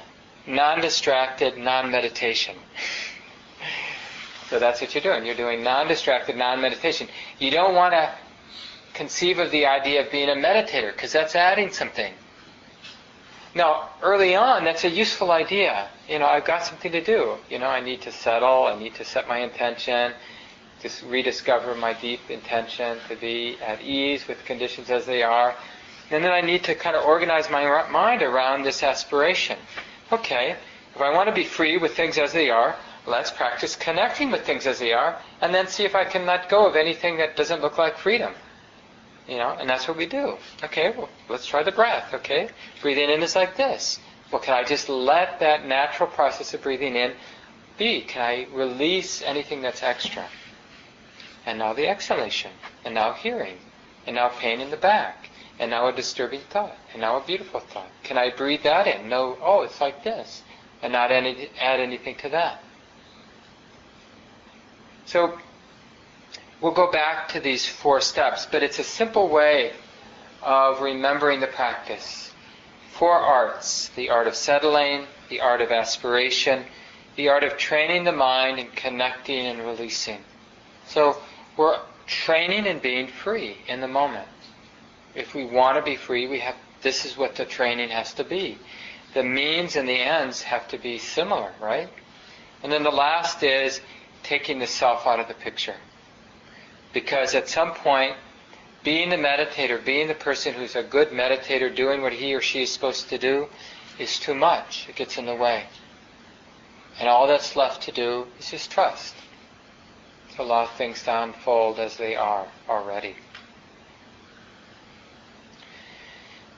non-distracted, 0.45 1.57
non-meditation. 1.57 2.55
so 4.49 4.59
that's 4.59 4.79
what 4.79 4.93
you're 4.93 5.03
doing. 5.03 5.25
You're 5.25 5.35
doing 5.35 5.63
non-distracted, 5.63 6.37
non-meditation. 6.37 7.07
You 7.39 7.49
don't 7.49 7.73
want 7.73 7.93
to 7.93 8.13
conceive 8.93 9.39
of 9.39 9.49
the 9.51 9.65
idea 9.65 10.05
of 10.05 10.11
being 10.11 10.29
a 10.29 10.33
meditator 10.33 10.91
because 10.91 11.11
that's 11.11 11.35
adding 11.35 11.71
something. 11.71 12.13
Now, 13.55 13.89
early 14.03 14.35
on, 14.35 14.63
that's 14.63 14.83
a 14.83 14.89
useful 14.89 15.31
idea. 15.31 15.89
You 16.07 16.19
know, 16.19 16.27
I've 16.27 16.45
got 16.45 16.63
something 16.63 16.91
to 16.91 17.03
do. 17.03 17.37
You 17.49 17.57
know, 17.57 17.67
I 17.67 17.79
need 17.79 18.01
to 18.03 18.11
settle. 18.11 18.67
I 18.67 18.77
need 18.77 18.93
to 18.95 19.05
set 19.05 19.27
my 19.27 19.39
intention, 19.39 20.13
to 20.81 20.89
rediscover 21.07 21.73
my 21.73 21.93
deep 21.93 22.29
intention, 22.29 22.99
to 23.09 23.15
be 23.15 23.57
at 23.65 23.81
ease 23.81 24.27
with 24.27 24.45
conditions 24.45 24.91
as 24.91 25.07
they 25.07 25.23
are. 25.23 25.55
And 26.11 26.23
then 26.23 26.31
I 26.31 26.41
need 26.41 26.63
to 26.63 26.75
kind 26.75 26.95
of 26.95 27.05
organize 27.05 27.49
my 27.49 27.87
mind 27.89 28.21
around 28.21 28.63
this 28.63 28.81
aspiration. 28.83 29.57
Okay, 30.11 30.55
if 30.95 31.01
I 31.01 31.13
want 31.13 31.29
to 31.29 31.35
be 31.35 31.43
free 31.43 31.77
with 31.77 31.95
things 31.95 32.17
as 32.17 32.33
they 32.33 32.49
are, 32.49 32.75
let's 33.05 33.31
practice 33.31 33.75
connecting 33.75 34.31
with 34.31 34.45
things 34.45 34.65
as 34.65 34.79
they 34.79 34.91
are, 34.91 35.19
and 35.41 35.53
then 35.53 35.67
see 35.67 35.85
if 35.85 35.95
I 35.95 36.05
can 36.05 36.25
let 36.25 36.49
go 36.49 36.67
of 36.67 36.75
anything 36.75 37.17
that 37.17 37.35
doesn't 37.35 37.61
look 37.61 37.77
like 37.77 37.97
freedom. 37.97 38.33
You 39.27 39.37
know, 39.37 39.55
and 39.59 39.69
that's 39.69 39.87
what 39.87 39.97
we 39.97 40.07
do. 40.07 40.37
Okay, 40.63 40.91
well, 40.97 41.09
let's 41.29 41.45
try 41.45 41.61
the 41.61 41.71
breath. 41.71 42.13
Okay, 42.15 42.49
breathing 42.81 43.11
in 43.11 43.21
is 43.21 43.35
like 43.35 43.55
this. 43.55 43.99
Well, 44.31 44.41
can 44.41 44.55
I 44.55 44.63
just 44.63 44.89
let 44.89 45.39
that 45.39 45.65
natural 45.65 46.09
process 46.09 46.53
of 46.53 46.63
breathing 46.63 46.95
in 46.95 47.13
be? 47.77 48.01
Can 48.01 48.21
I 48.21 48.47
release 48.51 49.21
anything 49.21 49.61
that's 49.61 49.83
extra? 49.83 50.25
And 51.45 51.59
now 51.59 51.73
the 51.73 51.87
exhalation, 51.87 52.51
and 52.83 52.95
now 52.95 53.13
hearing, 53.13 53.57
and 54.05 54.15
now 54.15 54.29
pain 54.29 54.59
in 54.59 54.71
the 54.71 54.77
back, 54.77 55.28
and 55.59 55.69
now 55.69 55.87
a 55.87 55.91
disturbing 55.91 56.39
thought, 56.49 56.75
and 56.93 57.01
now 57.01 57.17
a 57.17 57.25
beautiful 57.25 57.59
thought. 57.59 57.89
Can 58.03 58.17
I 58.17 58.31
breathe 58.31 58.63
that 58.63 58.87
in? 58.87 59.09
No, 59.09 59.37
oh, 59.41 59.61
it's 59.63 59.81
like 59.81 60.03
this, 60.03 60.41
and 60.81 60.93
not 60.93 61.11
any, 61.11 61.49
add 61.59 61.81
anything 61.81 62.15
to 62.15 62.29
that. 62.29 62.63
So 65.05 65.37
we'll 66.61 66.71
go 66.71 66.89
back 66.91 67.27
to 67.29 67.41
these 67.41 67.67
four 67.67 67.99
steps, 67.99 68.47
but 68.49 68.63
it's 68.63 68.79
a 68.79 68.83
simple 68.83 69.27
way 69.27 69.73
of 70.41 70.81
remembering 70.81 71.41
the 71.41 71.47
practice. 71.47 72.31
Four 72.91 73.17
arts 73.17 73.89
the 73.89 74.09
art 74.09 74.27
of 74.27 74.35
settling, 74.35 75.07
the 75.29 75.41
art 75.41 75.61
of 75.61 75.71
aspiration, 75.71 76.63
the 77.17 77.27
art 77.27 77.43
of 77.43 77.57
training 77.57 78.05
the 78.05 78.13
mind 78.13 78.59
and 78.59 78.73
connecting 78.75 79.45
and 79.45 79.59
releasing. 79.59 80.19
So 80.87 81.17
we're 81.57 81.79
training 82.05 82.65
and 82.65 82.81
being 82.81 83.07
free 83.07 83.57
in 83.67 83.81
the 83.81 83.87
moment 83.87 84.27
if 85.15 85.33
we 85.33 85.45
want 85.45 85.77
to 85.77 85.83
be 85.83 85.95
free, 85.95 86.27
we 86.27 86.39
have 86.39 86.55
this 86.81 87.05
is 87.05 87.17
what 87.17 87.35
the 87.35 87.45
training 87.45 87.89
has 87.89 88.13
to 88.13 88.23
be. 88.23 88.57
The 89.13 89.23
means 89.23 89.75
and 89.75 89.87
the 89.87 89.99
ends 89.99 90.43
have 90.43 90.67
to 90.69 90.77
be 90.77 90.97
similar, 90.97 91.51
right? 91.59 91.89
And 92.63 92.71
then 92.71 92.83
the 92.83 92.91
last 92.91 93.43
is 93.43 93.81
taking 94.23 94.59
the 94.59 94.67
self 94.67 95.05
out 95.07 95.19
of 95.19 95.27
the 95.27 95.33
picture. 95.33 95.75
Because 96.93 97.35
at 97.35 97.49
some 97.49 97.73
point, 97.73 98.15
being 98.83 99.09
the 99.09 99.17
meditator, 99.17 99.83
being 99.83 100.07
the 100.07 100.13
person 100.13 100.53
who's 100.53 100.75
a 100.75 100.83
good 100.83 101.09
meditator, 101.09 101.73
doing 101.73 102.01
what 102.01 102.13
he 102.13 102.33
or 102.33 102.41
she 102.41 102.63
is 102.63 102.71
supposed 102.71 103.09
to 103.09 103.17
do, 103.17 103.47
is 103.97 104.19
too 104.19 104.33
much. 104.33 104.87
It 104.87 104.95
gets 104.95 105.17
in 105.17 105.25
the 105.25 105.35
way. 105.35 105.65
And 106.99 107.07
all 107.07 107.27
that's 107.27 107.55
left 107.55 107.83
to 107.83 107.91
do 107.91 108.27
is 108.39 108.51
just 108.51 108.71
trust. 108.71 109.15
To 110.35 110.43
allow 110.43 110.65
things 110.65 111.03
to 111.03 111.23
unfold 111.23 111.79
as 111.79 111.97
they 111.97 112.15
are 112.15 112.47
already. 112.69 113.15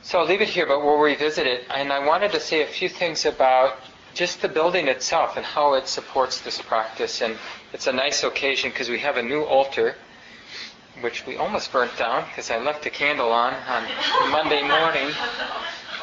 So 0.04 0.20
I'll 0.20 0.26
leave 0.26 0.42
it 0.42 0.50
here, 0.50 0.66
but 0.66 0.84
we'll 0.84 0.98
revisit 0.98 1.46
it. 1.46 1.66
And 1.70 1.94
I 1.94 2.06
wanted 2.06 2.32
to 2.32 2.40
say 2.40 2.64
a 2.64 2.68
few 2.68 2.90
things 2.90 3.26
about 3.26 3.78
just 4.14 4.42
the 4.42 4.50
building 4.50 4.88
itself 4.88 5.38
and 5.38 5.46
how 5.46 5.76
it 5.76 5.88
supports 5.88 6.42
this 6.42 6.60
practice. 6.60 7.22
And 7.22 7.38
it's 7.72 7.88
a 7.88 7.94
nice 7.94 8.24
occasion 8.24 8.72
because 8.72 8.90
we 8.90 9.00
have 9.00 9.18
a 9.18 9.22
new 9.22 9.44
altar, 9.44 9.96
which 11.02 11.26
we 11.28 11.38
almost 11.38 11.72
burnt 11.72 11.96
down 11.98 12.26
because 12.26 12.50
I 12.50 12.58
left 12.58 12.84
the 12.84 12.90
candle 12.90 13.32
on 13.32 13.54
on 13.54 13.86
Monday 14.32 14.64
morning. 14.68 15.14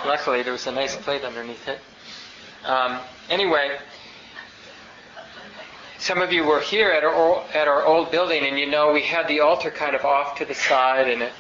Luckily, 0.07 0.43
there 0.43 0.53
was 0.53 0.67
a 0.69 0.73
nice 0.73 0.97
plate 0.97 1.25
underneath 1.25 1.67
it. 1.67 1.81
Um, 2.65 3.01
anyway, 3.29 3.79
some 5.99 6.23
of 6.23 6.33
you 6.33 6.45
were 6.45 6.61
here 6.61 6.91
at 6.93 7.03
our, 7.03 7.45
at 7.53 7.67
our 7.67 7.85
old 7.85 8.13
building, 8.13 8.45
and 8.45 8.59
you 8.59 8.67
know 8.67 8.93
we 8.93 9.03
had 9.03 9.27
the 9.27 9.41
altar 9.41 9.73
kind 9.73 9.97
of 9.97 10.05
off 10.05 10.39
to 10.39 10.45
the 10.45 10.55
side, 10.55 11.09
and 11.09 11.23
it 11.23 11.33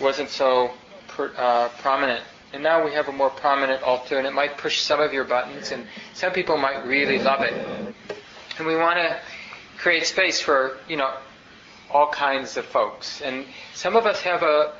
wasn't 0.00 0.30
so 0.30 0.70
uh, 1.18 1.68
prominent. 1.80 2.22
And 2.52 2.62
now 2.62 2.84
we 2.84 2.92
have 2.92 3.08
a 3.08 3.12
more 3.12 3.30
prominent 3.30 3.82
altar, 3.82 4.18
and 4.18 4.26
it 4.26 4.32
might 4.32 4.56
push 4.56 4.80
some 4.80 5.00
of 5.00 5.12
your 5.12 5.24
buttons, 5.24 5.70
and 5.70 5.86
some 6.14 6.32
people 6.32 6.56
might 6.56 6.86
really 6.86 7.18
love 7.18 7.42
it. 7.42 7.52
And 8.58 8.66
we 8.66 8.74
want 8.76 8.98
to 8.98 9.18
create 9.76 10.06
space 10.06 10.40
for, 10.40 10.78
you 10.88 10.96
know, 10.96 11.12
all 11.90 12.10
kinds 12.10 12.56
of 12.56 12.64
folks. 12.64 13.20
And 13.20 13.44
some 13.74 13.96
of 13.96 14.06
us 14.06 14.20
have 14.22 14.42
a, 14.42 14.72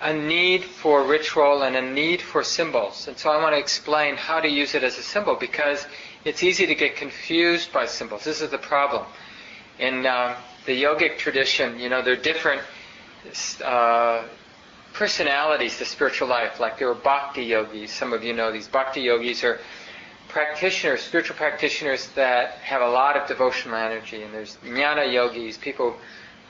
a 0.00 0.12
need 0.12 0.64
for 0.64 1.04
ritual 1.04 1.62
and 1.62 1.76
a 1.76 1.82
need 1.82 2.20
for 2.20 2.42
symbols. 2.42 3.08
And 3.08 3.16
so 3.16 3.30
I 3.30 3.40
want 3.42 3.54
to 3.54 3.60
explain 3.60 4.16
how 4.16 4.40
to 4.40 4.48
use 4.48 4.74
it 4.74 4.82
as 4.82 4.98
a 4.98 5.02
symbol 5.02 5.36
because 5.36 5.86
it's 6.24 6.42
easy 6.42 6.66
to 6.66 6.74
get 6.74 6.96
confused 6.96 7.72
by 7.72 7.86
symbols. 7.86 8.24
This 8.24 8.40
is 8.40 8.50
the 8.50 8.58
problem. 8.58 9.06
In 9.78 10.06
um, 10.06 10.34
the 10.66 10.82
yogic 10.82 11.18
tradition, 11.18 11.78
you 11.78 11.88
know, 11.88 12.02
there 12.02 12.14
are 12.14 12.16
different 12.16 12.62
uh, 13.64 14.24
personalities 14.92 15.78
to 15.78 15.84
spiritual 15.84 16.28
life, 16.28 16.60
like 16.60 16.78
there 16.78 16.88
were 16.88 16.94
bhakti 16.94 17.42
yogis. 17.44 17.90
Some 17.90 18.12
of 18.12 18.22
you 18.22 18.32
know 18.32 18.52
these 18.52 18.68
bhakti 18.68 19.02
yogis 19.02 19.42
are 19.44 19.58
practitioners, 20.28 21.02
spiritual 21.02 21.36
practitioners 21.36 22.08
that 22.14 22.52
have 22.62 22.82
a 22.82 22.88
lot 22.88 23.16
of 23.16 23.28
devotional 23.28 23.76
energy. 23.76 24.22
And 24.22 24.32
there's 24.32 24.56
jnana 24.64 25.12
yogis, 25.12 25.58
people 25.58 25.96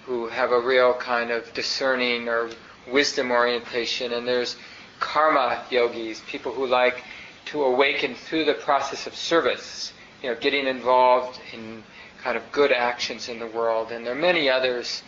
who 0.07 0.29
have 0.29 0.51
a 0.53 0.61
real 0.61 0.95
kind 0.95 1.31
of 1.31 1.53
discerning 1.55 2.29
or 2.29 2.51
wisdom 2.91 3.31
orientation. 3.31 4.13
And 4.13 4.27
there's 4.27 4.57
karma 5.01 5.65
yogis, 5.71 6.21
people 6.27 6.53
who 6.53 6.67
like 6.67 7.03
to 7.47 7.65
awaken 7.65 8.15
through 8.15 8.45
the 8.45 8.55
process 8.55 9.07
of 9.07 9.15
service, 9.15 9.93
you 10.23 10.31
know, 10.31 10.37
getting 10.37 10.67
involved 10.67 11.41
in 11.53 11.83
kind 12.23 12.37
of 12.37 12.53
good 12.53 12.73
actions 12.73 13.29
in 13.29 13.39
the 13.41 13.47
world. 13.47 13.91
And 13.91 14.07
there 14.07 14.13
are 14.13 14.21
many 14.21 14.49
others 14.49 15.03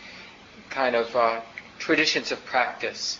kind 0.69 0.95
of 0.95 1.15
uh, 1.15 1.41
traditions 1.79 2.31
of 2.31 2.43
practice. 2.45 3.19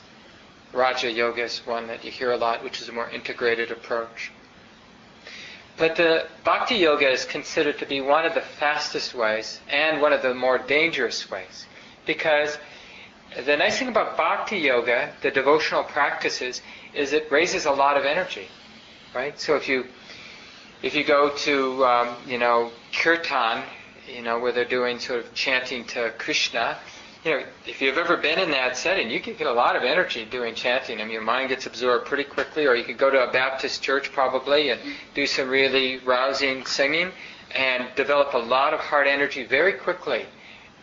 Raja 0.75 1.09
Yoga 1.09 1.43
is 1.43 1.65
one 1.65 1.87
that 1.87 2.03
you 2.03 2.11
hear 2.11 2.31
a 2.31 2.37
lot, 2.37 2.63
which 2.63 2.81
is 2.81 2.89
a 2.89 2.91
more 2.91 3.09
integrated 3.09 3.71
approach. 3.71 4.31
But 5.77 5.95
the 5.95 6.27
Bhakti 6.43 6.75
Yoga 6.75 7.09
is 7.09 7.25
considered 7.25 7.79
to 7.79 7.85
be 7.85 8.01
one 8.01 8.25
of 8.25 8.33
the 8.33 8.41
fastest 8.41 9.13
ways 9.13 9.59
and 9.69 10.01
one 10.01 10.13
of 10.13 10.21
the 10.21 10.33
more 10.33 10.57
dangerous 10.57 11.29
ways. 11.29 11.65
Because 12.05 12.57
the 13.45 13.57
nice 13.57 13.79
thing 13.79 13.87
about 13.89 14.15
Bhakti 14.15 14.57
Yoga, 14.57 15.11
the 15.21 15.31
devotional 15.31 15.83
practices, 15.83 16.61
is 16.93 17.13
it 17.13 17.31
raises 17.31 17.65
a 17.65 17.71
lot 17.71 17.97
of 17.97 18.05
energy. 18.05 18.47
Right? 19.13 19.39
So 19.39 19.55
if 19.55 19.67
you 19.67 19.85
if 20.81 20.93
you 20.93 21.03
go 21.03 21.29
to 21.29 21.85
um, 21.85 22.15
you 22.27 22.37
know 22.37 22.71
kirtan, 22.93 23.63
you 24.07 24.21
know 24.21 24.39
where 24.39 24.51
they're 24.51 24.65
doing 24.65 24.99
sort 24.99 25.25
of 25.25 25.33
chanting 25.33 25.85
to 25.85 26.13
Krishna, 26.17 26.77
you 27.25 27.31
know, 27.31 27.43
if 27.65 27.81
you've 27.81 27.97
ever 27.97 28.17
been 28.17 28.37
in 28.37 28.51
that 28.51 28.77
setting, 28.77 29.09
you 29.09 29.19
can 29.19 29.33
get 29.33 29.47
a 29.47 29.51
lot 29.51 29.75
of 29.75 29.81
energy 29.81 30.25
doing 30.25 30.53
chanting. 30.53 31.01
I 31.01 31.03
mean, 31.05 31.13
your 31.13 31.23
mind 31.23 31.49
gets 31.49 31.65
absorbed 31.65 32.05
pretty 32.05 32.23
quickly, 32.23 32.67
or 32.67 32.75
you 32.75 32.83
could 32.83 32.99
go 32.99 33.09
to 33.09 33.27
a 33.27 33.31
Baptist 33.31 33.81
church 33.81 34.11
probably 34.11 34.69
and 34.69 34.79
do 35.15 35.25
some 35.25 35.49
really 35.49 35.97
rousing 35.97 36.67
singing 36.67 37.11
and 37.55 37.87
develop 37.95 38.35
a 38.35 38.37
lot 38.37 38.75
of 38.75 38.79
heart 38.79 39.07
energy 39.07 39.43
very 39.43 39.73
quickly. 39.73 40.27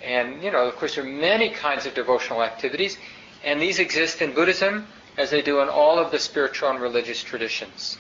And, 0.03 0.43
you 0.43 0.51
know, 0.51 0.67
of 0.67 0.75
course, 0.75 0.97
there 0.97 1.05
are 1.05 1.09
many 1.09 1.51
kinds 1.51 1.87
of 1.87 1.95
devotional 1.95 2.43
activities, 2.43 2.99
and 3.45 3.63
these 3.63 3.79
exist 3.79 4.21
in 4.21 4.35
Buddhism 4.35 4.89
as 5.17 5.31
they 5.31 5.43
do 5.43 5.61
in 5.61 5.69
all 5.69 6.01
of 6.01 6.11
the 6.11 6.19
spiritual 6.19 6.71
and 6.71 6.81
religious 6.81 7.23
traditions. 7.23 7.99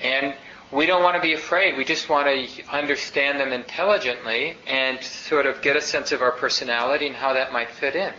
And 0.00 0.34
we 0.72 0.86
don't 0.86 1.02
want 1.02 1.16
to 1.16 1.22
be 1.22 1.32
afraid. 1.32 1.76
We 1.76 1.84
just 1.84 2.08
want 2.08 2.28
to 2.28 2.68
understand 2.68 3.40
them 3.40 3.52
intelligently 3.52 4.56
and 4.66 5.02
sort 5.02 5.46
of 5.46 5.62
get 5.62 5.76
a 5.76 5.80
sense 5.80 6.12
of 6.12 6.22
our 6.22 6.32
personality 6.32 7.06
and 7.06 7.16
how 7.16 7.32
that 7.32 7.52
might 7.52 7.70
fit 7.70 7.96
in. 7.96 8.12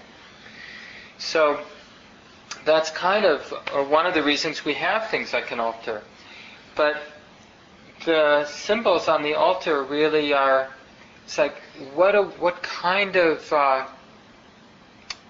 So 1.17 1.61
that's 2.65 2.89
kind 2.91 3.25
of 3.25 3.41
one 3.89 4.05
of 4.05 4.13
the 4.13 4.23
reasons 4.23 4.65
we 4.65 4.73
have 4.73 5.09
things 5.09 5.33
like 5.33 5.51
an 5.51 5.59
altar. 5.59 6.01
But 6.75 6.97
the 8.05 8.45
symbols 8.45 9.07
on 9.07 9.23
the 9.23 9.35
altar 9.35 9.83
really 9.83 10.33
are, 10.33 10.69
it's 11.23 11.37
like, 11.37 11.55
what, 11.93 12.15
a, 12.15 12.23
what 12.23 12.61
kind 12.63 13.15
of 13.15 13.53
uh, 13.53 13.87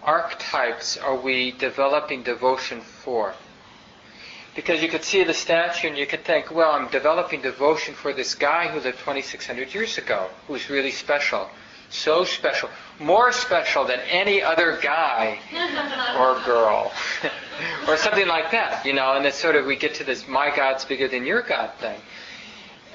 archetypes 0.02 0.98
are 0.98 1.16
we 1.16 1.52
developing 1.52 2.24
devotion 2.24 2.82
for? 2.82 3.34
Because 4.56 4.82
you 4.82 4.89
could 4.89 5.04
see 5.04 5.24
the 5.24 5.34
statue 5.34 5.88
and 5.88 5.97
you 5.97 6.06
could 6.06 6.26
think, 6.26 6.52
well, 6.52 6.72
I'm 6.72 6.89
developing 6.89 7.41
devotion 7.41 7.93
for 7.93 8.14
this 8.14 8.36
guy 8.36 8.68
who 8.68 8.80
lived 8.80 8.99
2,600 8.99 9.74
years 9.74 9.97
ago, 9.97 10.28
who's 10.47 10.70
really 10.70 10.91
special. 10.91 11.49
So 11.89 12.24
special. 12.24 12.70
More 12.99 13.32
special 13.32 13.86
than 13.86 13.99
any 14.10 14.41
other 14.41 14.80
guy 14.82 15.39
or 16.20 16.43
girl. 16.45 16.91
or 17.88 17.97
something 17.97 18.28
like 18.28 18.52
that, 18.52 18.86
you 18.86 18.93
know, 18.93 19.16
and 19.16 19.26
it's 19.26 19.38
sort 19.38 19.56
of, 19.56 19.66
we 19.66 19.76
get 19.76 19.95
to 19.95 20.04
this, 20.04 20.28
my 20.28 20.54
God's 20.56 20.86
bigger 20.86 21.08
than 21.08 21.26
your 21.26 21.41
God 21.41 21.72
thing. 21.80 21.99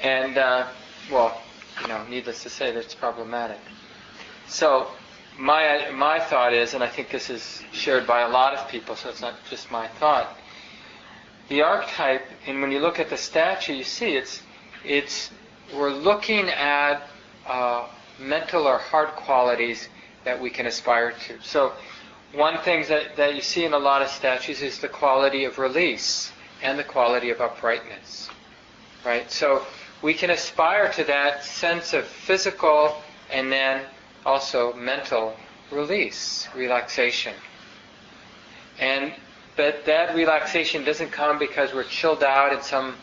And, 0.03 0.39
uh, 0.39 0.67
well, 1.11 1.41
you 1.83 1.89
know, 1.89 2.05
needless 2.09 2.43
to 2.43 2.51
say, 2.51 2.73
that's 2.73 2.95
problematic. 2.95 3.59
So, 4.49 4.89
my, 5.39 5.91
my 5.93 6.19
thought 6.21 6.55
is, 6.55 6.75
and 6.75 6.83
I 6.83 6.89
think 6.89 7.11
this 7.11 7.29
is 7.29 7.63
shared 7.73 8.07
by 8.07 8.23
a 8.23 8.29
lot 8.29 8.55
of 8.55 8.69
people, 8.69 8.97
so 8.97 9.11
it's 9.11 9.21
not 9.21 9.35
just 9.51 9.71
my 9.71 9.87
thought, 9.87 10.37
the 11.49 11.63
archetype, 11.63 12.27
and 12.47 12.61
when 12.61 12.73
you 12.73 12.81
look 12.81 12.99
at 12.99 13.09
the 13.11 13.17
statue, 13.17 13.75
you 13.75 13.85
see 13.85 14.17
it's, 14.17 14.43
it's 14.85 15.31
we're 15.75 15.93
looking 15.93 16.49
at 16.49 17.03
uh, 17.47 17.87
mental 18.19 18.67
or 18.67 18.79
heart 18.79 19.15
qualities 19.17 19.89
that 20.25 20.41
we 20.41 20.51
can 20.51 20.67
aspire 20.67 21.13
to. 21.27 21.41
So, 21.43 21.73
one 22.33 22.59
thing 22.59 22.85
that, 22.89 23.17
that 23.17 23.35
you 23.35 23.41
see 23.41 23.65
in 23.65 23.73
a 23.73 23.79
lot 23.79 24.03
of 24.03 24.09
statues 24.09 24.61
is 24.61 24.81
the 24.81 24.89
quality 24.89 25.45
of 25.45 25.59
release 25.59 26.33
and 26.63 26.79
the 26.79 26.85
quality 26.85 27.31
of 27.31 27.41
uprightness. 27.41 28.29
Right? 29.05 29.31
So, 29.31 29.65
we 30.03 30.13
can 30.13 30.31
aspire 30.31 30.93
to 30.93 31.05
that 31.05 31.45
sense 31.45 31.93
of 31.93 32.05
physical 32.05 32.97
and 33.31 33.51
then 33.51 33.83
also 34.25 34.73
mental 34.75 35.37
release, 35.71 36.49
relaxation. 36.55 37.35
And 38.79 39.13
but 39.57 39.87
that 39.87 40.15
relaxation 40.15 40.85
doesn't 40.85 41.11
come 41.11 41.39
because 41.39 41.73
we're 41.73 41.85
chilled 41.85 42.23
out 42.23 42.53
in 42.53 42.61
some 42.61 42.95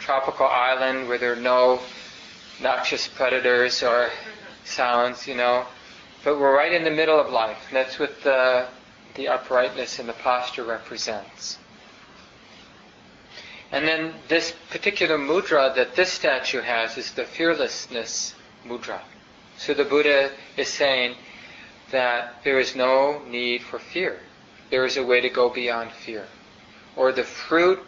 tropical 0.00 0.46
island 0.46 1.08
where 1.08 1.18
there 1.18 1.32
are 1.32 1.36
no 1.36 1.80
noxious 2.60 3.06
predators 3.06 3.82
or 3.82 4.10
sounds, 4.64 5.28
you 5.28 5.36
know. 5.36 5.64
But 6.24 6.38
we're 6.38 6.54
right 6.54 6.72
in 6.72 6.84
the 6.84 6.90
middle 6.90 7.18
of 7.18 7.30
life. 7.30 7.58
And 7.68 7.76
that's 7.76 7.98
what 7.98 8.22
the, 8.22 8.66
the 9.14 9.28
uprightness 9.28 10.00
in 10.00 10.06
the 10.06 10.12
posture 10.14 10.64
represents. 10.64 11.58
And 13.70 13.86
then 13.86 14.14
this 14.28 14.54
particular 14.70 15.16
mudra 15.16 15.74
that 15.74 15.94
this 15.94 16.12
statue 16.12 16.60
has 16.60 16.98
is 16.98 17.12
the 17.12 17.24
fearlessness 17.24 18.34
mudra. 18.66 19.00
So 19.58 19.74
the 19.74 19.84
Buddha 19.84 20.30
is 20.56 20.68
saying 20.68 21.16
that 21.90 22.42
there 22.42 22.58
is 22.58 22.74
no 22.74 23.22
need 23.28 23.62
for 23.62 23.78
fear 23.78 24.18
there 24.70 24.84
is 24.84 24.96
a 24.96 25.04
way 25.04 25.20
to 25.20 25.28
go 25.28 25.48
beyond 25.48 25.92
fear. 25.92 26.26
Or 26.96 27.12
the 27.12 27.24
fruit 27.24 27.80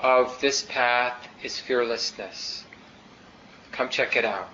of 0.00 0.40
this 0.40 0.62
path 0.62 1.28
is 1.42 1.58
fearlessness. 1.58 2.64
Come 3.72 3.88
check 3.88 4.16
it 4.16 4.24
out. 4.24 4.48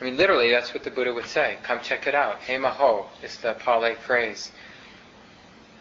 I 0.00 0.04
mean, 0.04 0.16
literally, 0.16 0.50
that's 0.50 0.74
what 0.74 0.84
the 0.84 0.90
Buddha 0.90 1.12
would 1.12 1.26
say. 1.26 1.58
Come 1.62 1.80
check 1.80 2.06
it 2.06 2.14
out. 2.14 2.40
Emaho 2.42 3.06
is 3.22 3.36
the 3.38 3.54
Pali 3.54 3.94
phrase. 3.94 4.50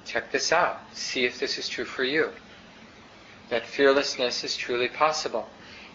Check 0.06 0.32
this 0.32 0.52
out. 0.52 0.80
See 0.94 1.26
if 1.26 1.40
this 1.40 1.58
is 1.58 1.68
true 1.68 1.86
for 1.86 2.04
you. 2.04 2.30
That 3.50 3.66
fearlessness 3.66 4.44
is 4.44 4.56
truly 4.56 4.88
possible. 4.88 5.48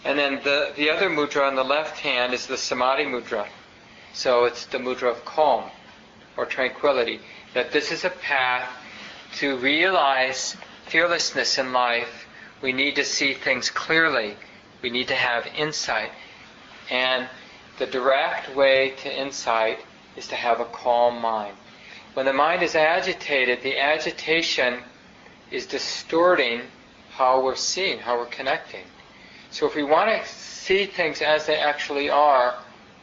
And 0.04 0.18
then 0.18 0.40
the, 0.44 0.72
the 0.76 0.90
other 0.90 1.10
mudra 1.10 1.46
on 1.46 1.56
the 1.56 1.64
left 1.64 1.98
hand 1.98 2.32
is 2.32 2.46
the 2.46 2.56
Samadhi 2.56 3.04
mudra. 3.04 3.46
So 4.12 4.44
it's 4.44 4.66
the 4.66 4.78
mudra 4.78 5.10
of 5.10 5.24
calm 5.24 5.70
or 6.36 6.46
tranquility. 6.46 7.20
That 7.54 7.72
this 7.72 7.92
is 7.92 8.04
a 8.04 8.10
path 8.10 8.70
to 9.36 9.56
realize 9.58 10.56
fearlessness 10.86 11.58
in 11.58 11.72
life, 11.72 12.26
we 12.62 12.72
need 12.72 12.96
to 12.96 13.04
see 13.04 13.34
things 13.34 13.70
clearly. 13.70 14.36
We 14.82 14.90
need 14.90 15.08
to 15.08 15.14
have 15.14 15.46
insight. 15.46 16.10
And 16.90 17.28
the 17.78 17.86
direct 17.86 18.54
way 18.56 18.94
to 19.02 19.20
insight 19.20 19.78
is 20.16 20.26
to 20.28 20.34
have 20.34 20.60
a 20.60 20.64
calm 20.64 21.20
mind. 21.20 21.56
When 22.14 22.26
the 22.26 22.32
mind 22.32 22.62
is 22.62 22.74
agitated, 22.74 23.62
the 23.62 23.78
agitation 23.78 24.78
is 25.50 25.66
distorting 25.66 26.62
how 27.10 27.42
we're 27.42 27.54
seeing, 27.54 27.98
how 27.98 28.18
we're 28.18 28.26
connecting. 28.26 28.84
So 29.50 29.66
if 29.66 29.74
we 29.74 29.82
want 29.82 30.10
to 30.10 30.28
see 30.28 30.86
things 30.86 31.22
as 31.22 31.46
they 31.46 31.56
actually 31.56 32.10
are, 32.10 32.56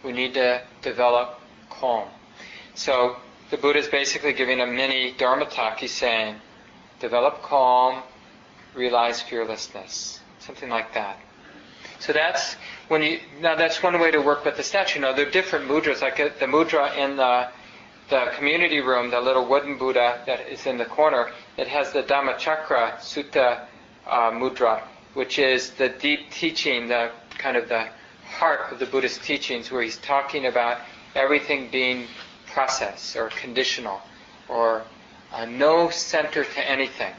we 0.03 0.11
need 0.11 0.33
to 0.35 0.61
develop 0.81 1.39
calm. 1.69 2.07
So 2.75 3.17
the 3.51 3.57
Buddha 3.57 3.79
is 3.79 3.87
basically 3.87 4.33
giving 4.33 4.61
a 4.61 4.65
mini 4.67 5.13
Dharma 5.17 5.45
talk. 5.45 5.79
He's 5.79 5.91
saying, 5.91 6.35
develop 6.99 7.41
calm, 7.41 8.01
realize 8.73 9.21
fearlessness, 9.21 10.19
something 10.39 10.69
like 10.69 10.93
that. 10.93 11.19
So 11.99 12.13
that's 12.13 12.55
when 12.87 13.01
you 13.01 13.19
now 13.39 13.55
that's 13.55 13.81
one 13.81 13.99
way 13.99 14.11
to 14.11 14.19
work 14.19 14.45
with 14.45 14.57
the 14.57 14.63
statue. 14.63 14.99
Now 14.99 15.13
there 15.13 15.27
are 15.27 15.31
different 15.31 15.67
mudras, 15.67 16.01
like 16.01 16.19
uh, 16.19 16.29
the 16.39 16.45
mudra 16.45 16.95
in 16.97 17.15
the 17.15 17.47
the 18.09 18.31
community 18.35 18.81
room, 18.81 19.09
the 19.09 19.19
little 19.19 19.45
wooden 19.47 19.77
Buddha 19.77 20.21
that 20.27 20.47
is 20.47 20.65
in 20.65 20.77
the 20.77 20.85
corner. 20.85 21.31
It 21.57 21.67
has 21.67 21.91
the 21.93 22.03
Dhammachakra 22.03 22.97
Sutta 22.97 23.65
uh, 24.05 24.31
mudra, 24.31 24.81
which 25.13 25.39
is 25.39 25.71
the 25.71 25.89
deep 25.89 26.29
teaching, 26.31 26.87
the 26.87 27.11
kind 27.37 27.57
of 27.57 27.67
the 27.69 27.87
heart 28.25 28.71
of 28.71 28.79
the 28.79 28.85
Buddhist 28.85 29.23
teachings, 29.23 29.71
where 29.71 29.81
he's 29.81 29.97
talking 29.97 30.45
about 30.45 30.79
everything 31.15 31.69
being 31.71 32.05
process 32.55 33.17
or 33.17 33.27
conditional 33.27 33.99
or 34.47 34.81
uh, 35.33 35.43
no 35.43 35.89
center 35.89 36.45
to 36.45 36.69
anything. 36.71 37.13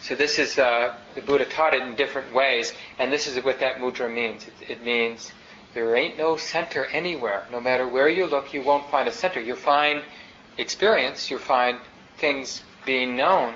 So 0.00 0.14
this 0.14 0.38
is 0.38 0.56
uh, 0.56 0.94
the 1.16 1.20
Buddha 1.20 1.44
taught 1.44 1.74
it 1.74 1.82
in 1.82 1.96
different 1.96 2.32
ways, 2.32 2.72
and 3.00 3.12
this 3.12 3.26
is 3.26 3.42
what 3.42 3.58
that 3.58 3.78
mudra 3.78 4.08
means. 4.08 4.46
It, 4.46 4.70
it, 4.70 4.84
means 4.84 5.32
there 5.74 5.96
ain't 5.96 6.16
no 6.16 6.36
center 6.36 6.84
anywhere. 6.86 7.44
No 7.50 7.60
matter 7.60 7.88
where 7.88 8.08
you 8.08 8.26
look, 8.26 8.54
you 8.54 8.62
won't 8.62 8.88
find 8.88 9.08
a 9.08 9.12
center. 9.12 9.40
You'll 9.40 9.56
find 9.56 10.02
experience, 10.58 11.28
you'll 11.28 11.40
find 11.40 11.80
things 12.18 12.62
being 12.86 13.16
known, 13.16 13.54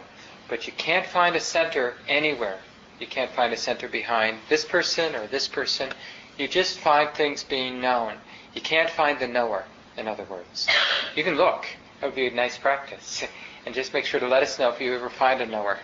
but 0.48 0.66
you 0.66 0.72
can't 0.72 1.06
find 1.06 1.36
a 1.36 1.40
center 1.40 1.94
anywhere. 2.08 2.58
You 2.98 3.06
can't 3.06 3.30
find 3.30 3.52
a 3.52 3.56
center 3.56 3.86
behind 3.86 4.38
this 4.48 4.64
person 4.64 5.14
or 5.14 5.28
this 5.28 5.46
person. 5.46 5.90
You 6.36 6.48
just 6.48 6.80
find 6.80 7.14
things 7.14 7.44
being 7.44 7.80
known. 7.80 8.14
You 8.54 8.60
can't 8.60 8.90
find 8.90 9.20
the 9.20 9.28
knower 9.28 9.64
in 9.96 10.08
other 10.08 10.24
words. 10.24 10.68
You 11.14 11.24
can 11.24 11.36
look. 11.36 11.66
That 12.00 12.06
would 12.06 12.16
be 12.16 12.26
a 12.26 12.34
nice 12.34 12.58
practice. 12.58 13.24
And 13.64 13.74
just 13.74 13.92
make 13.92 14.04
sure 14.04 14.18
to 14.18 14.26
let 14.26 14.42
us 14.42 14.58
know 14.58 14.70
if 14.70 14.80
you 14.80 14.94
ever 14.94 15.08
find 15.08 15.40
a 15.40 15.46
knower. 15.46 15.78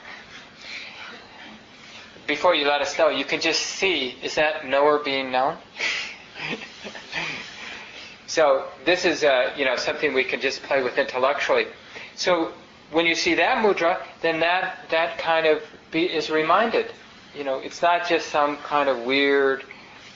Before 2.27 2.55
you 2.55 2.67
let 2.67 2.81
us 2.81 2.99
know, 2.99 3.09
you 3.09 3.25
can 3.25 3.41
just 3.41 3.63
see, 3.63 4.17
is 4.23 4.35
that 4.35 4.67
knower 4.67 4.99
being 4.99 5.31
known? 5.31 5.57
so 8.27 8.67
this 8.85 9.05
is 9.05 9.25
uh, 9.25 9.53
you 9.57 9.65
know 9.65 9.77
something 9.77 10.13
we 10.13 10.25
can 10.25 10.41
just 10.41 10.63
play 10.63 10.83
with 10.83 10.99
intellectually. 10.99 11.67
So 12.17 12.53
when 12.91 13.07
you 13.07 13.15
see 13.15 13.35
that 13.35 13.65
mudra, 13.65 14.03
then 14.21 14.41
that 14.41 14.81
that 14.91 15.19
kind 15.19 15.47
of 15.47 15.63
be, 15.91 16.05
is 16.05 16.31
reminded. 16.31 16.93
You 17.35 17.45
know, 17.45 17.59
it's 17.59 17.83
not 17.83 18.09
just 18.09 18.29
some 18.29 18.57
kind 18.59 18.89
of 18.89 19.03
weird 19.03 19.65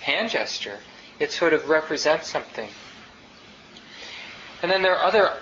hand 0.01 0.31
gesture. 0.31 0.79
It 1.19 1.31
sort 1.31 1.53
of 1.53 1.69
represents 1.69 2.29
something. 2.29 2.69
And 4.63 4.71
then 4.71 4.83
there 4.83 4.97
are 4.97 5.05
other 5.05 5.33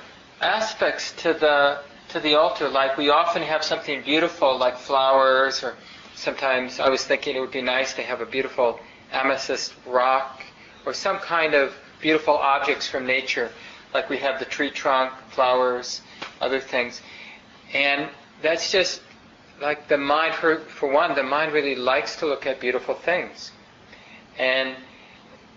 aspects 0.41 1.13
to 1.23 1.35
the 1.35 1.81
to 2.09 2.19
the 2.19 2.35
altar, 2.35 2.69
like 2.69 2.97
we 2.97 3.09
often 3.09 3.41
have 3.43 3.63
something 3.63 4.03
beautiful 4.03 4.59
like 4.59 4.77
flowers, 4.77 5.63
or 5.63 5.77
sometimes 6.17 6.81
I 6.81 6.89
was 6.89 7.05
thinking 7.05 7.37
it 7.37 7.41
would 7.41 7.53
be 7.53 7.63
nice 7.63 7.95
to 7.95 8.03
have 8.03 8.21
a 8.21 8.27
beautiful 8.27 8.81
amethyst 9.13 9.75
rock, 9.87 10.43
or 10.85 10.93
some 10.93 11.19
kind 11.19 11.55
of 11.55 11.73
beautiful 12.01 12.35
objects 12.35 12.89
from 12.89 13.07
nature, 13.07 13.51
like 13.95 14.09
we 14.09 14.17
have 14.19 14.41
the 14.41 14.45
tree 14.45 14.71
trunk, 14.71 15.13
flowers, 15.31 16.01
other 16.41 16.59
things. 16.59 17.01
And 17.73 18.09
that's 18.43 18.73
just 18.73 19.03
like 19.61 19.87
the 19.87 19.99
mind, 19.99 20.35
for, 20.35 20.61
for 20.61 20.91
one, 20.91 21.15
the 21.15 21.23
mind 21.23 21.53
really 21.53 21.77
likes 21.77 22.17
to 22.17 22.27
look 22.27 22.47
at 22.47 22.59
beautiful 22.59 22.95
things. 22.95 23.53
And 24.39 24.75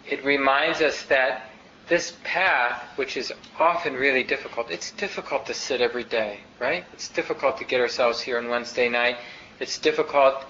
it 0.07 0.23
reminds 0.23 0.81
us 0.81 1.03
that 1.03 1.49
this 1.87 2.13
path, 2.23 2.81
which 2.95 3.17
is 3.17 3.33
often 3.59 3.93
really 3.93 4.23
difficult, 4.23 4.71
it's 4.71 4.91
difficult 4.91 5.45
to 5.47 5.53
sit 5.53 5.81
every 5.81 6.03
day, 6.03 6.39
right? 6.59 6.85
It's 6.93 7.09
difficult 7.09 7.57
to 7.57 7.65
get 7.65 7.81
ourselves 7.81 8.21
here 8.21 8.37
on 8.37 8.47
Wednesday 8.47 8.87
night. 8.89 9.17
It's 9.59 9.77
difficult 9.77 10.45